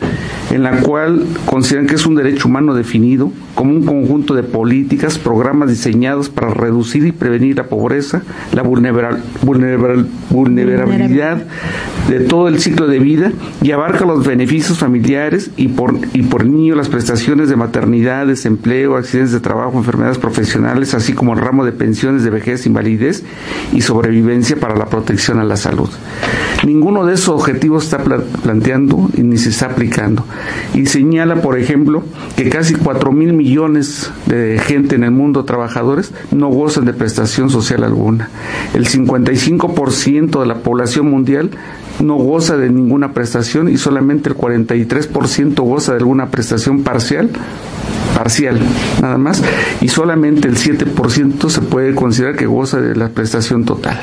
en 0.50 0.62
la 0.62 0.80
cual 0.80 1.24
consideran 1.46 1.86
que 1.86 1.94
es 1.94 2.06
un 2.06 2.14
derecho 2.14 2.48
humano 2.48 2.74
definido 2.74 3.30
como 3.54 3.72
un 3.72 3.84
conjunto 3.84 4.34
de 4.34 4.42
políticas, 4.42 5.18
programas 5.18 5.68
diseñados 5.68 6.28
para 6.28 6.48
reducir 6.48 7.06
y 7.06 7.12
prevenir 7.12 7.56
la 7.56 7.68
pobreza, 7.68 8.22
la 8.52 8.62
vulnerabilidad 8.62 11.42
de 12.08 12.20
todo 12.20 12.48
el 12.48 12.58
ciclo 12.58 12.86
de 12.86 12.98
vida 12.98 13.32
y 13.62 13.70
abarca 13.70 14.04
los 14.04 14.26
beneficios 14.26 14.78
familiares 14.78 15.50
y 15.56 15.68
por, 15.68 15.94
y 16.12 16.22
por 16.22 16.46
niño 16.46 16.74
las 16.74 16.88
prestaciones 16.88 17.48
de 17.48 17.56
maternidad, 17.56 18.26
desempleo, 18.26 18.96
accidentes 18.96 19.32
de 19.32 19.40
trabajo, 19.40 19.78
enfermedades 19.78 20.18
profesionales, 20.18 20.94
así 20.94 21.12
como 21.12 21.34
el 21.34 21.40
ramo 21.40 21.64
de 21.64 21.72
pensiones 21.72 22.24
de 22.24 22.30
vejez, 22.30 22.66
invalidez 22.66 23.24
y 23.72 23.82
sobrevivencia 23.82 24.56
para 24.56 24.76
la 24.76 24.86
protección 24.86 25.38
la 25.44 25.56
salud. 25.56 25.88
Ninguno 26.64 27.04
de 27.04 27.14
esos 27.14 27.28
objetivos 27.28 27.84
está 27.84 27.98
planteando 27.98 29.10
ni 29.16 29.36
se 29.36 29.50
está 29.50 29.66
aplicando. 29.66 30.24
Y 30.72 30.86
señala, 30.86 31.42
por 31.42 31.58
ejemplo, 31.58 32.02
que 32.36 32.48
casi 32.48 32.74
4 32.74 33.12
mil 33.12 33.34
millones 33.34 34.10
de 34.26 34.58
gente 34.64 34.94
en 34.94 35.04
el 35.04 35.10
mundo, 35.10 35.44
trabajadores, 35.44 36.12
no 36.30 36.48
gozan 36.48 36.86
de 36.86 36.94
prestación 36.94 37.50
social 37.50 37.84
alguna. 37.84 38.30
El 38.72 38.88
55% 38.88 40.40
de 40.40 40.46
la 40.46 40.56
población 40.56 41.10
mundial 41.10 41.50
no 42.00 42.16
goza 42.16 42.56
de 42.56 42.70
ninguna 42.70 43.12
prestación 43.12 43.68
y 43.68 43.76
solamente 43.76 44.30
el 44.30 44.36
43% 44.36 45.60
goza 45.62 45.92
de 45.92 45.98
alguna 45.98 46.30
prestación 46.30 46.82
parcial 46.82 47.30
parcial 48.14 48.58
nada 49.02 49.18
más 49.18 49.42
y 49.80 49.88
solamente 49.88 50.48
el 50.48 50.56
7% 50.56 51.50
se 51.50 51.60
puede 51.60 51.94
considerar 51.94 52.36
que 52.36 52.46
goza 52.46 52.80
de 52.80 52.96
la 52.96 53.08
prestación 53.08 53.64
total. 53.64 54.00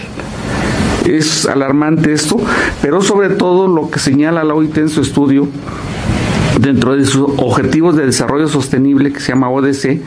Es 1.06 1.45
alarmante 1.45 2.14
esto, 2.14 2.38
pero 2.82 3.02
sobre 3.02 3.30
todo 3.30 3.68
lo 3.68 3.89
que 3.89 3.99
señala 3.99 4.43
la 4.43 4.54
OIT 4.54 4.78
en 4.78 4.89
su 4.89 5.02
estudio 5.02 5.47
dentro 6.60 6.95
de 6.95 7.06
sus 7.06 7.28
objetivos 7.38 7.95
de 7.95 8.06
desarrollo 8.06 8.47
sostenible 8.47 9.12
que 9.12 9.20
se 9.20 9.32
llama 9.32 9.49
ODC, 9.49 9.99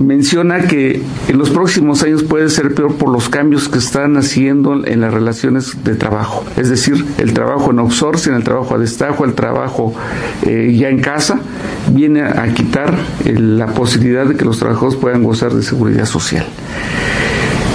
menciona 0.00 0.60
que 0.62 1.02
en 1.28 1.38
los 1.38 1.50
próximos 1.50 2.02
años 2.02 2.22
puede 2.22 2.48
ser 2.48 2.74
peor 2.74 2.94
por 2.96 3.10
los 3.10 3.28
cambios 3.28 3.68
que 3.68 3.78
están 3.78 4.16
haciendo 4.16 4.84
en 4.84 5.00
las 5.00 5.14
relaciones 5.14 5.84
de 5.84 5.94
trabajo, 5.94 6.44
es 6.56 6.68
decir, 6.68 7.04
el 7.18 7.32
trabajo 7.32 7.70
en 7.70 7.78
outsourcing, 7.78 8.34
el 8.34 8.44
trabajo 8.44 8.74
a 8.74 8.78
destajo, 8.78 9.24
el 9.24 9.34
trabajo 9.34 9.94
eh, 10.46 10.74
ya 10.78 10.88
en 10.88 11.00
casa, 11.00 11.40
viene 11.90 12.22
a 12.22 12.52
quitar 12.54 12.94
eh, 13.24 13.34
la 13.38 13.66
posibilidad 13.68 14.26
de 14.26 14.36
que 14.36 14.44
los 14.44 14.58
trabajadores 14.58 14.96
puedan 14.96 15.22
gozar 15.22 15.52
de 15.52 15.62
seguridad 15.62 16.06
social. 16.06 16.46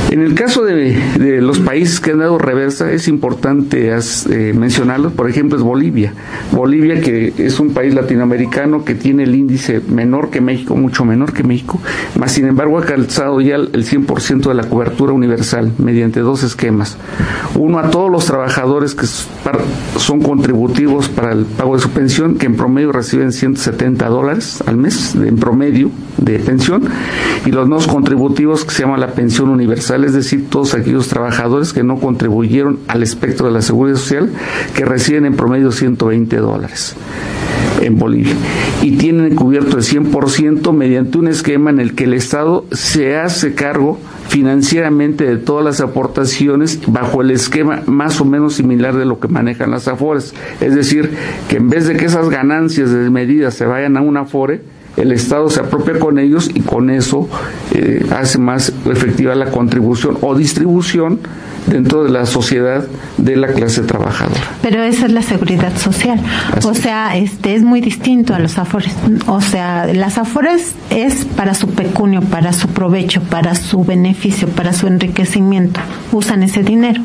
En 0.10 0.22
el 0.22 0.36
caso 0.36 0.64
de, 0.64 1.41
los 1.41 1.60
países 1.60 1.99
que 1.99 2.12
han 2.12 2.20
dado 2.20 2.38
reversa, 2.38 2.91
es 2.91 3.10
importante 3.10 3.91
eh, 3.91 4.53
mencionarlos, 4.55 5.12
por 5.12 5.30
ejemplo, 5.30 5.58
es 5.58 5.64
Bolivia. 5.64 6.14
Bolivia, 6.53 7.01
que 7.01 7.34
es 7.38 7.60
un 7.60 7.74
país 7.74 7.93
latinoamericano 7.93 8.86
que 8.86 8.95
tiene 8.95 9.24
el 9.24 9.36
índice 9.36 9.82
menor 9.89 10.30
que 10.30 10.39
México, 10.39 10.78
mucho 10.78 11.03
menor 11.03 11.34
que 11.34 11.43
México, 11.43 11.82
más 12.18 12.32
sin 12.32 12.47
embargo 12.47 12.78
ha 12.78 12.86
calzado 12.86 13.41
ya 13.41 13.55
el 13.55 13.86
100% 13.86 14.47
de 14.47 14.53
la 14.53 14.64
cobertura 14.64 15.12
universal 15.12 15.74
mediante 15.78 16.22
dos 16.22 16.41
esquemas. 16.43 16.97
Uno 17.55 17.80
a 17.80 17.89
todos 17.89 18.10
los 18.10 18.26
trabajadores 18.26 18.95
que 18.95 19.05
son 19.05 20.22
contributivos 20.22 21.10
para 21.10 21.34
el 21.34 21.45
pago 21.45 21.76
de 21.76 21.82
su 21.82 21.89
pensión, 21.89 22.38
que 22.38 22.45
en 22.45 22.55
promedio 22.55 22.93
reciben 22.93 23.34
170 23.34 24.08
dólares 24.08 24.64
al 24.66 24.78
mes, 24.78 25.16
en 25.16 25.36
promedio 25.36 25.91
de 26.18 26.39
pensión, 26.39 26.84
y 27.45 27.51
los 27.51 27.68
no 27.68 27.78
contributivos 27.80 28.66
que 28.66 28.72
se 28.72 28.84
llama 28.84 28.97
la 28.97 29.08
pensión 29.08 29.49
universal 29.49 29.97
es 30.04 30.14
decir, 30.14 30.50
todos 30.50 30.74
aquellos 30.74 31.08
trabajadores 31.08 31.74
que 31.74 31.84
no 31.84 32.00
contribuyeron 32.00 32.80
al 32.88 33.04
espectro 33.04 33.48
de 33.48 33.54
la 33.54 33.62
seguridad 33.62 33.98
social, 33.98 34.30
que 34.76 34.86
reciben 34.86 35.26
en 35.26 35.36
promedio 35.36 35.72
120 35.72 36.38
dólares 36.38 36.95
en 37.82 37.98
Bolivia 37.98 38.34
y 38.82 38.98
tienen 38.98 39.36
cubierto 39.36 39.78
el 39.78 39.84
100% 39.84 40.74
mediante 40.74 41.18
un 41.18 41.28
esquema 41.28 41.70
en 41.70 41.80
el 41.80 41.95
que 41.95 42.06
el 42.06 42.14
Estado 42.14 42.66
se 42.72 43.18
hace 43.18 43.54
cargo 43.54 44.00
financieramente 44.30 45.26
de 45.26 45.38
todas 45.38 45.64
las 45.64 45.80
aportaciones 45.80 46.80
bajo 46.88 47.22
el 47.22 47.32
esquema 47.32 47.82
más 47.86 48.20
o 48.20 48.26
menos 48.26 48.56
similar 48.56 48.95
de 48.95 49.06
lo 49.06 49.20
que 49.20 49.28
manejan 49.28 49.72
las 49.72 49.88
AFORES. 49.88 50.34
Es 50.60 50.76
decir, 50.76 51.12
que 51.50 51.58
en 51.58 51.70
vez 51.70 51.88
de 51.88 51.95
que 51.95 52.06
esas 52.06 52.30
ganancias 52.30 52.91
desmedidas 52.91 53.54
se 53.54 53.66
vayan 53.66 53.98
a 53.98 54.02
una 54.02 54.22
AFORE, 54.22 54.62
el 54.98 55.12
Estado 55.12 55.50
se 55.50 55.60
apropia 55.60 56.00
con 56.00 56.18
ellos 56.18 56.50
y 56.54 56.62
con 56.62 56.89
eso 56.89 57.30
eh, 57.74 58.06
hace 58.12 58.39
más 58.39 58.74
efectiva 58.86 59.36
la 59.36 59.52
contribución 59.52 60.18
o 60.22 60.36
distribución 60.36 61.20
dentro 61.68 62.04
de 62.04 62.10
la 62.10 62.26
sociedad 62.26 62.86
de 63.18 63.36
la 63.36 63.48
clase 63.50 63.84
trabajadora. 63.84 64.41
Pero 64.62 64.82
esa 64.84 65.06
es 65.06 65.12
la 65.12 65.22
seguridad 65.22 65.76
social. 65.78 66.20
o 66.64 66.74
sea, 66.74 67.16
este 67.16 67.56
es 67.56 67.64
muy 67.64 67.82
distinto 67.82 68.34
a 68.34 68.39
los 68.39 68.58
afores. 68.58 68.95
O 69.28 69.41
sea, 69.41 69.86
las 69.93 70.18
afores 70.18 70.74
es 70.89 71.26
para 71.26 71.54
su 71.54 71.68
pecunio, 71.70 72.22
para 72.22 72.54
su 72.54 72.68
provecho, 72.70 73.22
para 73.22 73.54
su 73.56 73.84
beneficio, 73.84 74.48
para 74.48 74.74
su 74.74 74.88
enriquecimiento. 74.88 75.80
Usan 76.12 76.41
ese 76.41 76.64
dinero. 76.64 77.02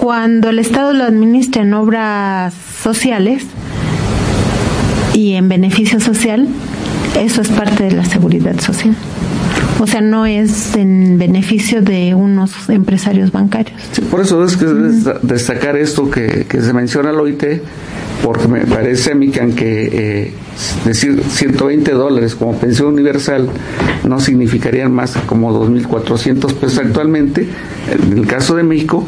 Cuando 0.00 0.50
el 0.50 0.58
Estado 0.58 0.92
lo 0.92 1.04
administra 1.04 1.62
en 1.62 1.74
obras 1.74 2.54
sociales, 2.82 3.44
y 5.16 5.32
en 5.32 5.48
beneficio 5.48 5.98
social, 5.98 6.46
eso 7.18 7.40
es 7.40 7.48
parte 7.48 7.84
de 7.84 7.92
la 7.92 8.04
seguridad 8.04 8.60
social. 8.60 8.94
O 9.80 9.86
sea, 9.86 10.02
no 10.02 10.26
es 10.26 10.74
en 10.76 11.18
beneficio 11.18 11.80
de 11.80 12.14
unos 12.14 12.68
empresarios 12.68 13.32
bancarios. 13.32 13.80
Sí, 13.92 14.02
por 14.02 14.20
eso 14.20 14.44
es 14.44 14.58
que 14.58 14.66
destacar 15.22 15.76
esto 15.76 16.10
que, 16.10 16.46
se 16.50 16.72
menciona 16.74 17.10
al 17.10 17.20
OIT, 17.20 17.44
porque 18.22 18.46
me 18.46 18.66
parece 18.66 19.12
a 19.12 19.14
mí 19.14 19.30
que 19.30 19.40
aunque 19.40 19.88
eh, 19.92 20.34
decir 20.84 21.22
120 21.26 21.92
dólares 21.92 22.34
como 22.34 22.58
pensión 22.58 22.88
universal 22.88 23.48
no 24.06 24.20
significarían 24.20 24.92
más 24.92 25.16
como 25.26 25.50
2.400 25.66 26.52
pesos 26.54 26.78
actualmente, 26.78 27.46
en 27.90 28.18
el 28.18 28.26
caso 28.26 28.54
de 28.54 28.64
México, 28.64 29.06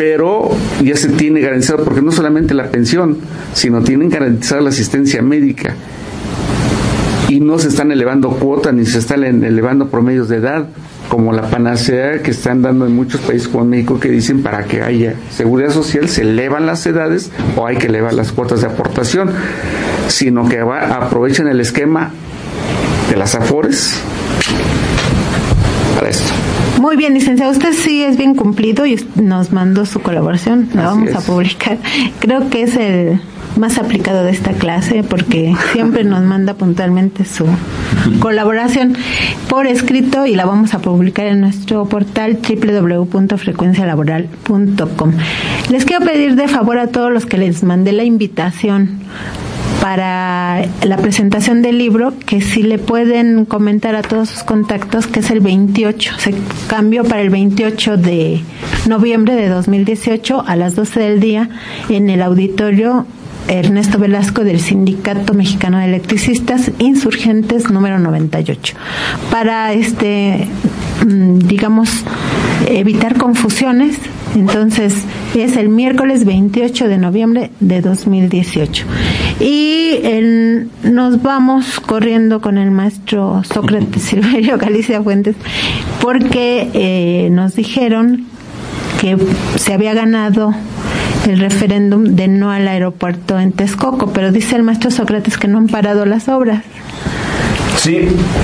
pero 0.00 0.48
ya 0.82 0.96
se 0.96 1.10
tiene 1.10 1.42
garantizado, 1.42 1.84
porque 1.84 2.00
no 2.00 2.10
solamente 2.10 2.54
la 2.54 2.70
pensión, 2.70 3.18
sino 3.52 3.82
tienen 3.82 4.08
garantizada 4.08 4.62
la 4.62 4.70
asistencia 4.70 5.20
médica. 5.20 5.74
Y 7.28 7.40
no 7.40 7.58
se 7.58 7.68
están 7.68 7.92
elevando 7.92 8.30
cuotas 8.30 8.72
ni 8.72 8.86
se 8.86 8.98
están 8.98 9.24
elevando 9.24 9.88
promedios 9.88 10.30
de 10.30 10.36
edad, 10.36 10.68
como 11.10 11.34
la 11.34 11.50
panacea 11.50 12.22
que 12.22 12.30
están 12.30 12.62
dando 12.62 12.86
en 12.86 12.96
muchos 12.96 13.20
países 13.20 13.46
como 13.46 13.66
México, 13.66 14.00
que 14.00 14.08
dicen 14.08 14.42
para 14.42 14.64
que 14.64 14.80
haya 14.80 15.16
seguridad 15.28 15.68
social 15.68 16.08
se 16.08 16.22
elevan 16.22 16.64
las 16.64 16.86
edades 16.86 17.30
o 17.58 17.66
hay 17.66 17.76
que 17.76 17.88
elevar 17.88 18.14
las 18.14 18.32
cuotas 18.32 18.62
de 18.62 18.68
aportación, 18.68 19.30
sino 20.08 20.48
que 20.48 20.60
aprovechan 20.60 21.46
el 21.46 21.60
esquema 21.60 22.10
de 23.10 23.16
las 23.16 23.34
AFORES 23.34 24.00
para 25.94 26.08
esto. 26.08 26.49
Muy 26.80 26.96
bien, 26.96 27.12
licenciado, 27.12 27.52
usted 27.52 27.74
sí 27.74 28.02
es 28.02 28.16
bien 28.16 28.34
cumplido 28.34 28.86
y 28.86 28.96
nos 29.16 29.52
mandó 29.52 29.84
su 29.84 30.00
colaboración, 30.00 30.70
la 30.72 30.86
vamos 30.86 31.14
a 31.14 31.20
publicar. 31.20 31.76
Creo 32.20 32.48
que 32.48 32.62
es 32.62 32.74
el 32.74 33.20
más 33.58 33.76
aplicado 33.76 34.24
de 34.24 34.30
esta 34.30 34.52
clase 34.52 35.02
porque 35.02 35.54
siempre 35.74 36.04
nos 36.04 36.22
manda 36.22 36.54
puntualmente 36.54 37.26
su 37.26 37.44
colaboración 38.18 38.96
por 39.50 39.66
escrito 39.66 40.24
y 40.24 40.36
la 40.36 40.46
vamos 40.46 40.72
a 40.72 40.78
publicar 40.78 41.26
en 41.26 41.42
nuestro 41.42 41.84
portal 41.84 42.38
www.frecuencialaboral.com. 42.38 45.12
Les 45.68 45.84
quiero 45.84 46.06
pedir 46.06 46.34
de 46.34 46.48
favor 46.48 46.78
a 46.78 46.86
todos 46.86 47.12
los 47.12 47.26
que 47.26 47.36
les 47.36 47.62
mandé 47.62 47.92
la 47.92 48.04
invitación 48.04 49.00
para 49.80 50.62
la 50.82 50.96
presentación 50.98 51.62
del 51.62 51.78
libro, 51.78 52.12
que 52.26 52.40
si 52.40 52.62
le 52.62 52.78
pueden 52.78 53.44
comentar 53.44 53.94
a 53.94 54.02
todos 54.02 54.28
sus 54.28 54.42
contactos, 54.42 55.06
que 55.06 55.20
es 55.20 55.30
el 55.30 55.40
28, 55.40 56.12
se 56.18 56.34
cambió 56.68 57.04
para 57.04 57.22
el 57.22 57.30
28 57.30 57.96
de 57.96 58.40
noviembre 58.86 59.34
de 59.34 59.48
2018 59.48 60.44
a 60.46 60.56
las 60.56 60.76
12 60.76 61.00
del 61.00 61.20
día 61.20 61.48
en 61.88 62.10
el 62.10 62.22
auditorio 62.22 63.06
Ernesto 63.48 63.98
Velasco 63.98 64.44
del 64.44 64.60
Sindicato 64.60 65.34
Mexicano 65.34 65.78
de 65.78 65.86
Electricistas 65.86 66.70
Insurgentes 66.78 67.70
número 67.70 67.98
98. 67.98 68.74
Para 69.30 69.72
este, 69.72 70.46
mm, 71.06 71.38
digamos, 71.38 72.04
evitar 72.68 73.16
confusiones, 73.16 73.96
entonces 74.36 74.94
es 75.34 75.56
el 75.56 75.68
miércoles 75.68 76.24
28 76.24 76.88
de 76.88 76.98
noviembre 76.98 77.50
de 77.60 77.80
2018. 77.80 78.84
Y 79.40 79.98
nos 80.82 81.22
vamos 81.22 81.80
corriendo 81.80 82.40
con 82.42 82.58
el 82.58 82.70
maestro 82.70 83.42
Sócrates 83.44 84.02
Silverio 84.10 84.58
Galicia 84.58 85.02
Fuentes 85.02 85.34
porque 86.00 86.70
eh, 86.74 87.30
nos 87.30 87.56
dijeron 87.56 88.26
que 89.00 89.16
se 89.56 89.72
había 89.72 89.94
ganado 89.94 90.54
el 91.26 91.38
referéndum 91.38 92.04
de 92.16 92.28
no 92.28 92.50
al 92.50 92.68
aeropuerto 92.68 93.38
en 93.38 93.52
Texcoco, 93.52 94.12
pero 94.12 94.30
dice 94.30 94.56
el 94.56 94.62
maestro 94.62 94.90
Sócrates 94.90 95.38
que 95.38 95.48
no 95.48 95.58
han 95.58 95.68
parado 95.68 96.04
las 96.04 96.28
obras. 96.28 96.62
Sí, 97.76 97.96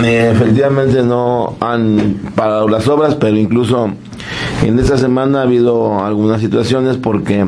eh, 0.03 0.31
efectivamente 0.33 1.03
no 1.03 1.57
han 1.61 2.17
parado 2.35 2.69
las 2.69 2.89
obras, 2.89 3.17
pero 3.17 3.37
incluso 3.37 3.91
en 4.65 4.79
esta 4.79 4.97
semana 4.99 5.41
ha 5.41 5.43
habido 5.43 6.05
algunas 6.05 6.41
situaciones 6.41 6.97
porque 6.97 7.45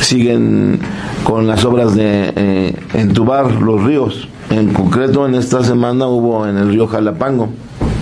siguen 0.00 0.80
con 1.24 1.46
las 1.46 1.64
obras 1.64 1.94
de 1.94 2.32
eh, 2.36 2.76
entubar 2.94 3.50
los 3.52 3.82
ríos. 3.82 4.28
En 4.50 4.72
concreto, 4.72 5.26
en 5.26 5.34
esta 5.34 5.64
semana 5.64 6.06
hubo 6.06 6.46
en 6.46 6.56
el 6.56 6.68
río 6.68 6.86
Jalapango. 6.86 7.48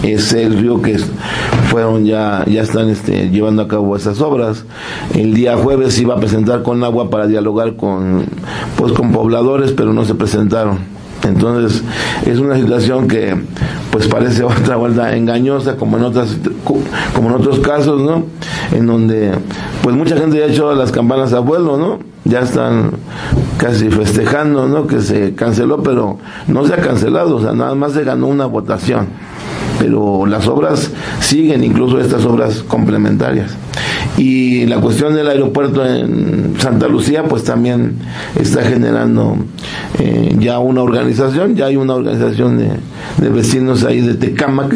Es 0.02 0.32
el 0.32 0.58
río 0.58 0.82
que 0.82 0.98
fueron 1.68 2.04
ya, 2.04 2.44
ya 2.46 2.62
están 2.62 2.88
este, 2.88 3.30
llevando 3.30 3.62
a 3.62 3.68
cabo 3.68 3.96
esas 3.96 4.20
obras. 4.20 4.64
El 5.14 5.34
día 5.34 5.56
jueves 5.56 5.98
iba 6.00 6.14
a 6.14 6.18
presentar 6.18 6.62
con 6.62 6.82
agua 6.82 7.08
para 7.08 7.26
dialogar 7.26 7.76
con, 7.76 8.26
pues, 8.76 8.92
con 8.92 9.12
pobladores, 9.12 9.72
pero 9.72 9.92
no 9.92 10.04
se 10.04 10.14
presentaron. 10.14 10.78
Entonces, 11.24 11.82
es 12.26 12.38
una 12.38 12.56
situación 12.56 13.08
que 13.08 13.36
pues 13.90 14.08
parece 14.08 14.42
otra 14.44 14.76
vuelta 14.76 15.16
engañosa 15.16 15.76
como 15.76 15.96
en 15.96 16.04
otras 16.04 16.36
como 17.14 17.28
en 17.28 17.34
otros 17.34 17.60
casos, 17.60 18.00
¿no? 18.00 18.24
En 18.72 18.86
donde 18.86 19.32
pues 19.82 19.96
mucha 19.96 20.16
gente 20.16 20.38
ya 20.38 20.44
ha 20.44 20.48
hecho 20.48 20.74
las 20.74 20.92
campanas 20.92 21.32
a 21.32 21.40
vuelo, 21.40 21.76
¿no? 21.76 21.98
Ya 22.24 22.40
están 22.40 22.92
casi 23.58 23.90
festejando, 23.90 24.68
¿no? 24.68 24.86
Que 24.86 25.00
se 25.00 25.34
canceló, 25.34 25.82
pero 25.82 26.18
no 26.46 26.64
se 26.66 26.74
ha 26.74 26.78
cancelado, 26.78 27.36
o 27.36 27.42
sea, 27.42 27.52
nada 27.52 27.74
más 27.74 27.92
se 27.92 28.04
ganó 28.04 28.28
una 28.28 28.46
votación. 28.46 29.08
Pero 29.78 30.26
las 30.26 30.46
obras 30.46 30.90
siguen, 31.20 31.64
incluso 31.64 31.98
estas 31.98 32.24
obras 32.24 32.62
complementarias. 32.62 33.56
Y 34.18 34.66
la 34.66 34.78
cuestión 34.80 35.14
del 35.14 35.28
aeropuerto 35.28 35.84
en 35.86 36.54
Santa 36.58 36.86
Lucía, 36.86 37.24
pues 37.24 37.44
también 37.44 37.96
está 38.38 38.62
generando 38.62 39.36
eh, 39.98 40.36
ya 40.38 40.58
una 40.58 40.82
organización, 40.82 41.56
ya 41.56 41.66
hay 41.66 41.76
una 41.76 41.94
organización 41.94 42.58
de, 42.58 43.28
vecinos 43.30 43.84
ahí 43.84 44.00
de 44.00 44.14
Tecámac, 44.14 44.74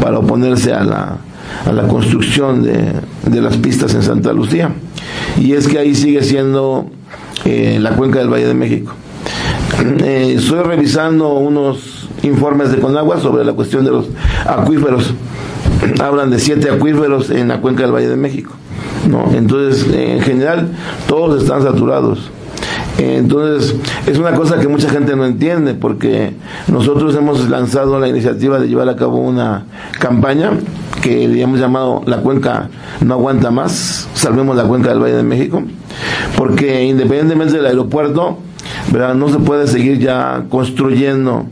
para 0.00 0.18
oponerse 0.18 0.72
a 0.72 0.84
la, 0.84 1.18
a 1.66 1.72
la 1.72 1.86
construcción 1.86 2.62
de, 2.62 2.92
de, 3.26 3.42
las 3.42 3.56
pistas 3.58 3.94
en 3.94 4.02
Santa 4.02 4.32
Lucía. 4.32 4.70
Y 5.38 5.52
es 5.52 5.68
que 5.68 5.78
ahí 5.78 5.94
sigue 5.94 6.22
siendo 6.22 6.86
eh, 7.44 7.78
la 7.80 7.90
cuenca 7.90 8.18
del 8.20 8.28
Valle 8.28 8.46
de 8.46 8.54
México. 8.54 8.92
Eh, 10.04 10.36
estoy 10.38 10.60
revisando 10.60 11.34
unos 11.34 12.08
informes 12.22 12.70
de 12.70 12.78
Conagua 12.78 13.20
sobre 13.20 13.44
la 13.44 13.52
cuestión 13.52 13.84
de 13.84 13.90
los 13.90 14.06
acuíferos 14.46 15.12
hablan 16.00 16.30
de 16.30 16.38
siete 16.38 16.70
acuíferos 16.70 17.30
en 17.30 17.48
la 17.48 17.60
cuenca 17.60 17.82
del 17.82 17.92
Valle 17.92 18.08
de 18.08 18.16
México. 18.16 18.52
¿no? 19.08 19.30
Entonces, 19.34 19.86
en 19.92 20.20
general, 20.20 20.68
todos 21.08 21.42
están 21.42 21.62
saturados. 21.62 22.30
Entonces, 22.98 23.76
es 24.06 24.18
una 24.18 24.32
cosa 24.32 24.58
que 24.58 24.68
mucha 24.68 24.88
gente 24.88 25.14
no 25.16 25.26
entiende, 25.26 25.74
porque 25.74 26.32
nosotros 26.68 27.14
hemos 27.14 27.48
lanzado 27.50 28.00
la 28.00 28.08
iniciativa 28.08 28.58
de 28.58 28.68
llevar 28.68 28.88
a 28.88 28.96
cabo 28.96 29.18
una 29.18 29.66
campaña 29.98 30.52
que 31.02 31.28
le 31.28 31.42
hemos 31.42 31.60
llamado 31.60 32.02
la 32.06 32.18
cuenca 32.18 32.70
no 33.00 33.14
aguanta 33.14 33.50
más, 33.50 34.08
salvemos 34.14 34.56
la 34.56 34.64
cuenca 34.64 34.88
del 34.88 35.00
Valle 35.00 35.16
de 35.16 35.22
México, 35.22 35.62
porque 36.36 36.84
independientemente 36.84 37.56
del 37.56 37.66
aeropuerto, 37.66 38.38
no 39.14 39.28
se 39.28 39.38
puede 39.38 39.66
seguir 39.66 39.98
ya 39.98 40.44
construyendo 40.48 41.46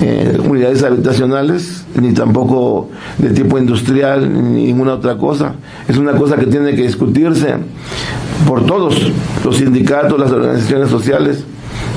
eh, 0.00 0.38
unidades 0.42 0.82
habitacionales, 0.82 1.84
ni 2.00 2.12
tampoco 2.12 2.88
de 3.18 3.30
tipo 3.30 3.58
industrial, 3.58 4.30
ni 4.52 4.66
ninguna 4.66 4.94
otra 4.94 5.16
cosa. 5.16 5.54
Es 5.88 5.96
una 5.96 6.12
cosa 6.12 6.36
que 6.36 6.46
tiene 6.46 6.74
que 6.74 6.82
discutirse 6.82 7.54
por 8.46 8.64
todos, 8.66 9.12
los 9.44 9.56
sindicatos, 9.56 10.18
las 10.18 10.30
organizaciones 10.30 10.90
sociales. 10.90 11.44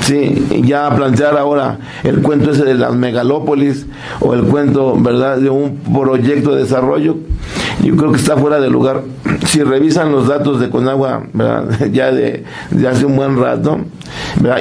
Sí, 0.02 0.64
ya 0.66 0.90
plantear 0.96 1.38
ahora 1.38 1.78
el 2.04 2.22
cuento 2.22 2.52
ese 2.52 2.64
de 2.64 2.76
las 2.76 2.94
megalópolis 2.96 3.86
o 4.22 4.34
el 4.34 4.44
cuento, 4.44 4.96
¿verdad?, 4.98 5.38
de 5.38 5.50
un 5.50 5.78
proyecto 5.78 6.56
de 6.56 6.64
desarrollo, 6.64 7.18
yo 7.84 7.96
creo 7.96 8.12
que 8.12 8.18
está 8.18 8.38
fuera 8.38 8.60
de 8.60 8.70
lugar. 8.70 9.04
Si 9.46 9.64
revisan 9.64 10.12
los 10.12 10.28
datos 10.28 10.60
de 10.60 10.70
Conagua, 10.70 11.24
ya 11.92 12.12
de, 12.12 12.44
hace 12.90 13.06
un 13.06 13.16
buen 13.16 13.38
rato, 13.38 13.80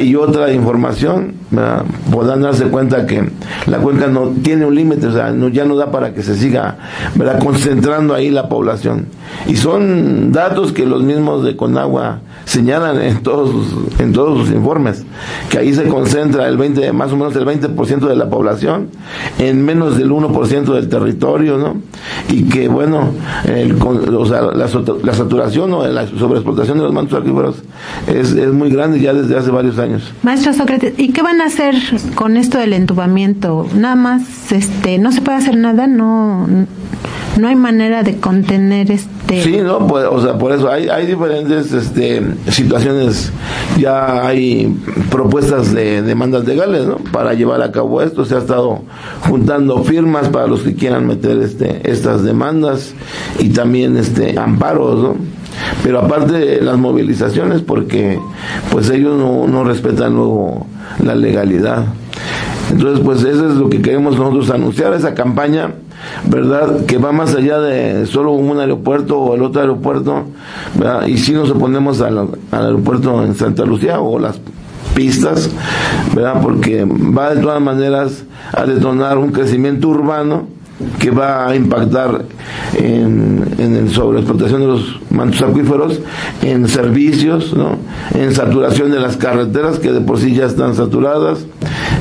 y 0.01 0.15
otra 0.15 0.53
información, 0.53 1.35
¿verdad? 1.51 1.85
podrán 2.11 2.43
darse 2.43 2.65
cuenta 2.67 3.07
que 3.07 3.29
la 3.67 3.79
cuenca 3.79 4.07
no 4.07 4.29
tiene 4.43 4.67
un 4.67 4.75
límite, 4.75 5.07
o 5.07 5.13
sea, 5.13 5.31
no, 5.31 5.49
ya 5.49 5.65
no 5.65 5.77
da 5.77 5.91
para 5.91 6.15
que 6.15 6.23
se 6.23 6.37
siga 6.37 6.77
¿verdad? 7.15 7.39
concentrando 7.43 8.15
ahí 8.15 8.31
la 8.31 8.49
población. 8.49 9.07
Y 9.47 9.57
son 9.57 10.33
datos 10.33 10.73
que 10.73 10.87
los 10.87 11.03
mismos 11.03 11.45
de 11.45 11.57
Conagua 11.57 12.21
señalan 12.49 13.01
en 13.03 13.23
todos 13.23 13.55
en 13.99 14.13
todos 14.13 14.39
sus 14.39 14.55
informes 14.55 15.05
que 15.51 15.59
ahí 15.59 15.75
se 15.75 15.85
concentra 15.85 16.49
el 16.49 16.57
20 16.57 16.93
más 16.93 17.13
o 17.13 17.17
menos 17.17 17.37
el 17.37 17.45
20% 17.45 18.09
de 18.09 18.17
la 18.17 18.31
población 18.31 18.89
en 19.39 19.63
menos 19.65 19.99
del 19.99 20.11
1% 20.11 20.75
del 20.75 20.89
territorio 20.89 21.59
no 21.59 21.77
y 22.31 22.45
que 22.45 22.69
bueno 22.69 23.11
el, 23.45 23.77
o 23.83 24.25
sea, 24.25 24.43
la, 24.43 24.67
la, 25.03 25.15
saturación 25.15 25.75
o 25.75 25.87
la 25.87 26.07
sobreexplotación 26.07 26.79
de 26.79 26.85
los 26.85 26.93
mantos 26.95 27.21
acuíferos 27.21 27.57
es, 28.07 28.33
es 28.33 28.53
muy 28.53 28.71
grande 28.71 28.99
ya 28.99 29.13
desde 29.13 29.37
hace 29.37 29.51
varios 29.51 29.79
años. 29.79 30.11
Maestro 30.23 30.55
Sócrates 30.55 30.95
y 30.97 31.13
qué 31.13 31.23
van 31.23 31.43
a 31.43 31.47
hacer 31.47 31.75
con 32.15 32.39
esto 32.39 32.57
del 32.57 32.73
entubamiento 32.73 33.67
nada 33.75 33.95
más 33.95 34.53
este 34.53 34.99
no 34.99 35.13
se 35.13 35.21
puede 35.21 35.37
hacer 35.37 35.57
nada 35.59 35.87
no 35.87 36.47
no 37.39 37.49
hay 37.49 37.57
manera 37.57 38.03
de 38.03 38.19
contener 38.19 38.91
este 38.91 39.43
sí 39.43 39.59
no 39.63 39.87
pues, 39.87 40.07
o 40.11 40.21
sea 40.21 40.37
por 40.39 40.53
eso 40.53 40.71
hay 40.71 40.89
hay 40.89 41.07
diferentes 41.07 41.73
este 41.73 42.23
situaciones. 42.51 43.33
Ya 43.79 44.27
hay 44.27 44.77
propuestas 45.11 45.73
de 45.73 46.03
demandas 46.03 46.45
legales 46.45 46.87
¿no? 46.87 46.97
para 47.13 47.35
llevar 47.35 47.63
a 47.63 47.71
cabo 47.73 48.03
esto. 48.03 48.25
Se 48.25 48.35
ha 48.35 48.39
estado 48.39 48.83
juntando 49.29 49.83
firmas 49.85 50.29
para 50.29 50.47
los 50.47 50.63
que 50.63 50.75
quieran 50.75 51.07
meter 51.07 51.39
este 51.39 51.89
estas 51.89 52.25
demandas 52.25 52.95
y 53.39 53.51
también 53.51 53.97
este 53.97 54.39
amparos 54.39 55.03
¿no? 55.03 55.17
pero 55.83 56.01
aparte 56.01 56.61
las 56.61 56.79
movilizaciones 56.79 57.63
porque 57.63 58.19
pues 58.71 58.91
ellos 58.91 59.19
no, 59.19 59.47
no 59.47 59.65
respetan 59.65 60.15
luego 60.15 60.67
la 61.05 61.15
legalidad. 61.15 61.85
Entonces 62.71 63.05
pues 63.05 63.25
eso 63.25 63.49
es 63.49 63.55
lo 63.55 63.69
que 63.69 63.81
queremos 63.81 64.17
nosotros 64.19 64.51
anunciar 64.51 64.93
esa 64.95 65.15
campaña 65.15 65.73
¿verdad? 66.27 66.87
Que 66.87 66.99
va 66.99 67.13
más 67.13 67.35
allá 67.35 67.59
de 67.59 68.07
solo 68.07 68.33
un 68.33 68.59
aeropuerto 68.59 69.19
o 69.19 69.35
el 69.35 69.43
otro 69.43 69.61
aeropuerto, 69.61 70.25
¿verdad? 70.75 71.07
Y 71.07 71.19
si 71.19 71.33
nos 71.33 71.51
oponemos 71.51 72.01
al, 72.01 72.29
aeropuerto 72.51 73.25
en 73.25 73.35
Santa 73.35 73.65
Lucía 73.65 74.01
o 74.01 74.19
las 74.19 74.41
pistas, 74.95 75.51
¿verdad? 76.15 76.41
Porque 76.43 76.85
va 76.85 77.35
de 77.35 77.41
todas 77.41 77.61
maneras 77.61 78.25
a 78.53 78.65
detonar 78.65 79.19
un 79.19 79.33
crecimiento 79.33 79.89
urbano 79.89 80.59
que 80.99 81.11
va 81.11 81.49
a 81.49 81.57
impactar 81.57 82.25
en, 82.77 83.45
en 83.59 83.77
el 83.77 83.89
de 83.89 84.67
los 84.67 85.01
mantos 85.11 85.43
acuíferos, 85.43 86.01
en 86.43 86.69
servicios, 86.69 87.53
¿no? 87.55 87.77
en 88.15 88.33
saturación 88.33 88.91
de 88.91 89.01
las 89.01 89.17
carreteras 89.17 89.79
que 89.79 89.93
de 89.93 90.01
por 90.01 90.19
sí 90.19 90.35
ya 90.35 90.47
están 90.47 90.75
saturadas, 90.77 91.45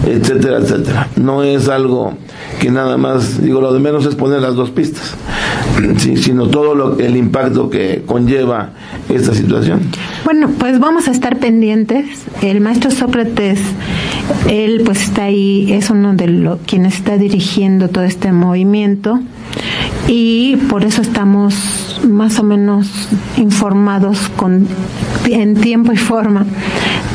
etcétera, 0.05 0.57
etcétera. 0.59 1.07
No 1.15 1.43
es 1.43 1.69
algo 1.69 2.13
que 2.59 2.71
nada 2.71 2.97
más, 2.97 3.41
digo, 3.41 3.61
lo 3.61 3.73
de 3.73 3.79
menos 3.79 4.05
es 4.05 4.15
poner 4.15 4.41
las 4.41 4.55
dos 4.55 4.71
pistas, 4.71 5.15
sino 5.97 6.47
todo 6.47 6.75
lo, 6.75 6.99
el 6.99 7.15
impacto 7.15 7.69
que 7.69 8.03
conlleva 8.05 8.71
esta 9.09 9.33
situación. 9.33 9.81
Bueno, 10.25 10.49
pues 10.57 10.79
vamos 10.79 11.07
a 11.07 11.11
estar 11.11 11.37
pendientes. 11.37 12.25
El 12.41 12.61
maestro 12.61 12.91
Sócrates, 12.91 13.59
él 14.49 14.81
pues 14.85 15.03
está 15.03 15.25
ahí, 15.25 15.71
es 15.71 15.89
uno 15.89 16.13
de 16.13 16.27
los 16.27 16.59
quienes 16.65 16.95
está 16.95 17.17
dirigiendo 17.17 17.89
todo 17.89 18.03
este 18.03 18.31
movimiento 18.31 19.19
y 20.07 20.55
por 20.69 20.83
eso 20.83 21.01
estamos 21.01 21.99
más 22.07 22.39
o 22.39 22.43
menos 22.43 23.09
informados 23.37 24.29
con 24.35 24.67
en 25.25 25.55
tiempo 25.55 25.91
y 25.91 25.97
forma. 25.97 26.45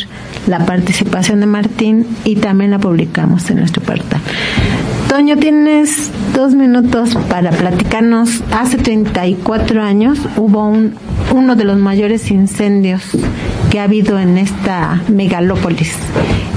la 0.46 0.64
participación 0.64 1.40
de 1.40 1.46
Martín 1.46 2.06
y 2.24 2.36
también 2.36 2.70
la 2.70 2.78
publicamos 2.78 3.50
en 3.50 3.58
nuestro 3.58 3.82
portal. 3.82 4.20
Toño, 5.10 5.36
tienes 5.36 6.10
dos 6.34 6.54
minutos 6.54 7.14
para 7.28 7.50
platicarnos. 7.50 8.42
Hace 8.52 8.78
34 8.78 9.82
años 9.82 10.18
hubo 10.38 10.66
un, 10.66 10.94
uno 11.34 11.56
de 11.56 11.64
los 11.64 11.76
mayores 11.76 12.30
incendios 12.30 13.02
que 13.74 13.80
ha 13.80 13.84
habido 13.84 14.20
en 14.20 14.38
esta 14.38 15.02
megalópolis. 15.08 15.90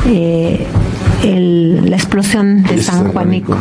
Eh, 0.05 0.63
el- 1.24 1.89
la 1.89 1.95
explosión 1.95 2.61
de 2.61 2.76
De 2.76 2.84
San 2.84 3.05
San 3.05 3.11
Juanico. 3.11 3.57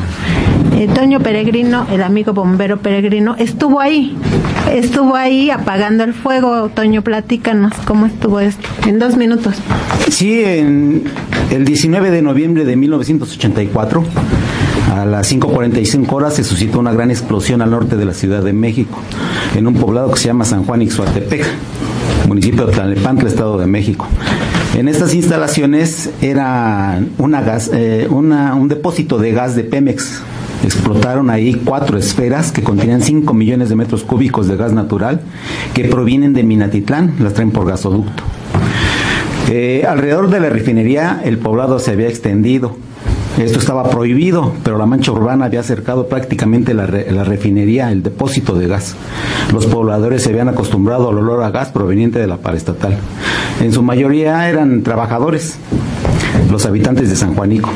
Eh, 0.77 0.89
Toño 0.95 1.21
Peregrino, 1.21 1.87
el 1.91 2.03
amigo 2.03 2.35
bombero 2.35 2.77
Peregrino, 2.77 3.35
estuvo 3.39 3.81
ahí, 3.81 4.15
estuvo 4.71 5.15
ahí 5.17 5.49
apagando 5.49 6.05
el 6.05 6.13
fuego. 6.13 6.69
Toño, 6.69 7.01
platícanos 7.01 7.73
cómo 7.87 8.05
estuvo 8.05 8.41
esto, 8.41 8.69
en 8.87 8.99
dos 8.99 9.17
minutos. 9.17 9.55
Sí, 10.11 10.43
en 10.45 11.05
el 11.51 11.65
19 11.65 12.11
de 12.11 12.21
noviembre 12.21 12.67
de 12.67 12.77
1984, 12.77 14.05
a 14.95 15.07
las 15.07 15.33
5.45 15.33 16.13
horas, 16.13 16.35
se 16.35 16.45
suscitó 16.45 16.79
una 16.79 16.93
gran 16.93 17.11
explosión 17.11 17.63
al 17.63 17.71
norte 17.71 17.97
de 17.97 18.05
la 18.05 18.13
Ciudad 18.13 18.43
de 18.43 18.53
México, 18.53 18.99
en 19.57 19.67
un 19.67 19.73
poblado 19.77 20.11
que 20.13 20.21
se 20.21 20.27
llama 20.27 20.45
San 20.45 20.65
Juan 20.65 20.83
Ixhuatepec, 20.83 21.47
municipio 22.27 22.67
de 22.67 22.73
Tlalnepantla, 22.73 23.29
Estado 23.29 23.59
de 23.59 23.67
México. 23.67 24.07
En 24.77 24.89
estas 24.89 25.15
instalaciones 25.15 26.11
era 26.21 27.01
una 27.19 27.41
gas, 27.43 27.71
eh, 27.73 28.07
una- 28.11 28.55
un 28.55 28.69
depósito 28.69 29.19
de 29.19 29.33
gas 29.33 29.57
de 29.57 29.65
Pemex. 29.65 30.23
Explotaron 30.65 31.31
ahí 31.31 31.61
cuatro 31.65 31.99
esferas 31.99 32.51
que 32.51 32.63
contenían 32.63 33.01
5 33.03 33.35
millones 33.35 33.69
de 33.69 33.77
metros 33.77 34.03
cúbicos 34.05 34.49
de 34.49 34.57
gas 34.57 34.73
natural 34.73 35.21
que 35.75 35.85
provienen 35.85 36.33
de 36.33 36.43
Minatitlán, 36.43 37.15
las 37.21 37.35
traen 37.35 37.51
por 37.53 37.67
gasoducto. 37.67 38.23
Eh, 39.51 39.85
alrededor 39.89 40.29
de 40.31 40.41
la 40.41 40.49
refinería 40.51 41.21
el 41.25 41.39
poblado 41.39 41.79
se 41.79 41.93
había 41.93 42.09
extendido. 42.09 42.77
Esto 43.39 43.59
estaba 43.59 43.91
prohibido, 43.91 44.53
pero 44.65 44.79
la 44.79 44.87
mancha 44.87 45.13
urbana 45.13 45.45
había 45.45 45.61
acercado 45.61 46.09
prácticamente 46.09 46.73
la 46.73 46.87
refinería, 46.87 47.93
el 47.93 48.03
depósito 48.03 48.55
de 48.55 48.67
gas. 48.67 48.97
Los 49.53 49.67
pobladores 49.67 50.23
se 50.23 50.31
habían 50.31 50.49
acostumbrado 50.49 51.11
al 51.11 51.19
olor 51.19 51.43
a 51.43 51.51
gas 51.51 51.69
proveniente 51.69 52.19
de 52.19 52.27
la 52.27 52.39
paraestatal. 52.39 52.97
En 53.61 53.73
su 53.73 53.83
mayoría 53.83 54.49
eran 54.49 54.83
trabajadores, 54.83 55.59
los 56.51 56.65
habitantes 56.65 57.11
de 57.11 57.17
San 57.17 57.35
Juanico, 57.35 57.71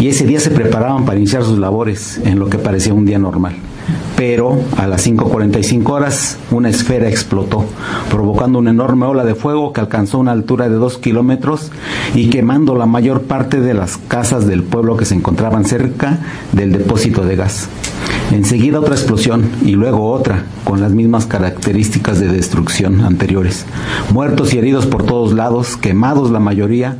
y 0.00 0.08
ese 0.08 0.26
día 0.26 0.40
se 0.40 0.50
preparaban 0.50 1.04
para 1.04 1.18
iniciar 1.18 1.44
sus 1.44 1.58
labores 1.58 2.18
en 2.24 2.38
lo 2.38 2.48
que 2.48 2.58
parecía 2.58 2.94
un 2.94 3.04
día 3.04 3.18
normal. 3.18 3.54
Pero 4.24 4.56
a 4.76 4.86
las 4.86 5.04
5.45 5.04 5.90
horas 5.90 6.38
una 6.52 6.68
esfera 6.68 7.08
explotó, 7.08 7.64
provocando 8.08 8.60
una 8.60 8.70
enorme 8.70 9.04
ola 9.04 9.24
de 9.24 9.34
fuego 9.34 9.72
que 9.72 9.80
alcanzó 9.80 10.20
una 10.20 10.30
altura 10.30 10.68
de 10.68 10.76
dos 10.76 10.96
kilómetros 10.96 11.72
y 12.14 12.30
quemando 12.30 12.76
la 12.76 12.86
mayor 12.86 13.22
parte 13.22 13.60
de 13.60 13.74
las 13.74 13.96
casas 13.96 14.46
del 14.46 14.62
pueblo 14.62 14.96
que 14.96 15.06
se 15.06 15.16
encontraban 15.16 15.64
cerca 15.64 16.20
del 16.52 16.70
depósito 16.70 17.24
de 17.24 17.34
gas. 17.34 17.68
Enseguida 18.30 18.80
otra 18.80 18.94
explosión 18.94 19.50
y 19.62 19.72
luego 19.72 20.10
otra, 20.10 20.44
con 20.64 20.80
las 20.80 20.92
mismas 20.92 21.26
características 21.26 22.18
de 22.18 22.28
destrucción 22.28 23.02
anteriores. 23.02 23.66
Muertos 24.12 24.54
y 24.54 24.58
heridos 24.58 24.86
por 24.86 25.04
todos 25.04 25.32
lados, 25.32 25.76
quemados 25.76 26.30
la 26.30 26.40
mayoría. 26.40 26.96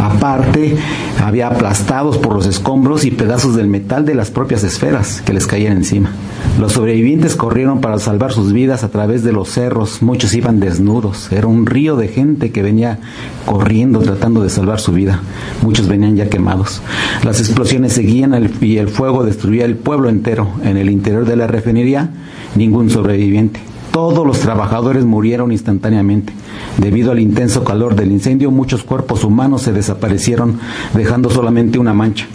Aparte, 0.00 0.76
había 1.22 1.46
aplastados 1.46 2.18
por 2.18 2.34
los 2.34 2.46
escombros 2.46 3.04
y 3.04 3.12
pedazos 3.12 3.54
del 3.54 3.68
metal 3.68 4.04
de 4.04 4.14
las 4.14 4.30
propias 4.32 4.64
esferas 4.64 5.22
que 5.22 5.32
les 5.32 5.46
caían 5.46 5.76
encima. 5.76 6.10
Los 6.58 6.72
sobrevivientes 6.72 7.34
corrieron 7.34 7.80
para 7.80 7.98
salvar 7.98 8.32
sus 8.32 8.52
vidas 8.52 8.84
a 8.84 8.88
través 8.88 9.24
de 9.24 9.32
los 9.32 9.48
cerros, 9.48 10.02
muchos 10.02 10.34
iban 10.34 10.60
desnudos, 10.60 11.32
era 11.32 11.48
un 11.48 11.66
río 11.66 11.96
de 11.96 12.06
gente 12.06 12.52
que 12.52 12.62
venía 12.62 13.00
corriendo 13.44 13.98
tratando 14.00 14.40
de 14.40 14.50
salvar 14.50 14.78
su 14.78 14.92
vida, 14.92 15.20
muchos 15.62 15.88
venían 15.88 16.16
ya 16.16 16.28
quemados. 16.28 16.80
Las 17.24 17.40
explosiones 17.40 17.92
seguían 17.92 18.50
y 18.60 18.76
el 18.76 18.88
fuego 18.88 19.24
destruía 19.24 19.64
el 19.64 19.76
pueblo 19.76 20.08
entero. 20.08 20.48
En 20.62 20.76
el 20.76 20.90
interior 20.90 21.24
de 21.24 21.36
la 21.36 21.46
refinería, 21.46 22.10
ningún 22.54 22.88
sobreviviente. 22.88 23.60
Todos 23.92 24.26
los 24.26 24.40
trabajadores 24.40 25.04
murieron 25.04 25.52
instantáneamente. 25.52 26.32
Debido 26.78 27.12
al 27.12 27.20
intenso 27.20 27.64
calor 27.64 27.94
del 27.94 28.10
incendio, 28.10 28.50
muchos 28.50 28.82
cuerpos 28.82 29.24
humanos 29.24 29.62
se 29.62 29.72
desaparecieron, 29.72 30.58
dejando 30.94 31.30
solamente 31.30 31.78
una 31.78 31.94
mancha. 31.94 32.26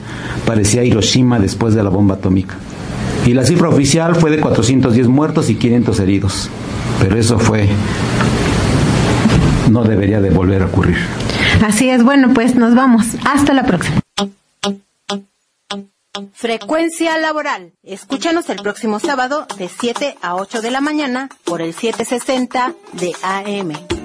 Parecía 0.46 0.84
Hiroshima 0.84 1.40
después 1.40 1.74
de 1.74 1.84
la 1.84 1.90
bomba 1.90 2.16
atómica. 2.16 2.56
Y 3.26 3.34
la 3.34 3.44
cifra 3.44 3.70
oficial 3.70 4.16
fue 4.16 4.32
de 4.32 4.40
410 4.40 5.08
muertos 5.08 5.50
y 5.50 5.56
500 5.56 6.00
heridos. 6.00 6.50
Pero 7.00 7.18
eso 7.18 7.40
fue... 7.40 7.70
no 9.70 9.84
debería 9.84 10.20
de 10.22 10.30
volver 10.30 10.64
a 10.64 10.66
ocurrir. 10.66 10.98
Así 11.66 11.90
es, 11.90 12.04
bueno, 12.04 12.34
pues 12.34 12.56
nos 12.56 12.76
vamos. 12.76 13.06
Hasta 13.26 13.54
la 13.54 13.64
próxima. 13.64 14.00
Frecuencia 16.34 17.18
laboral. 17.18 17.74
Escúchanos 17.84 18.50
el 18.50 18.62
próximo 18.62 19.00
sábado 19.00 19.46
de 19.58 19.70
7 19.70 20.18
a 20.22 20.36
8 20.36 20.62
de 20.62 20.72
la 20.72 20.82
mañana 20.82 21.30
por 21.44 21.62
el 21.62 21.74
760 21.74 22.74
de 22.94 23.14
AM. 23.22 23.99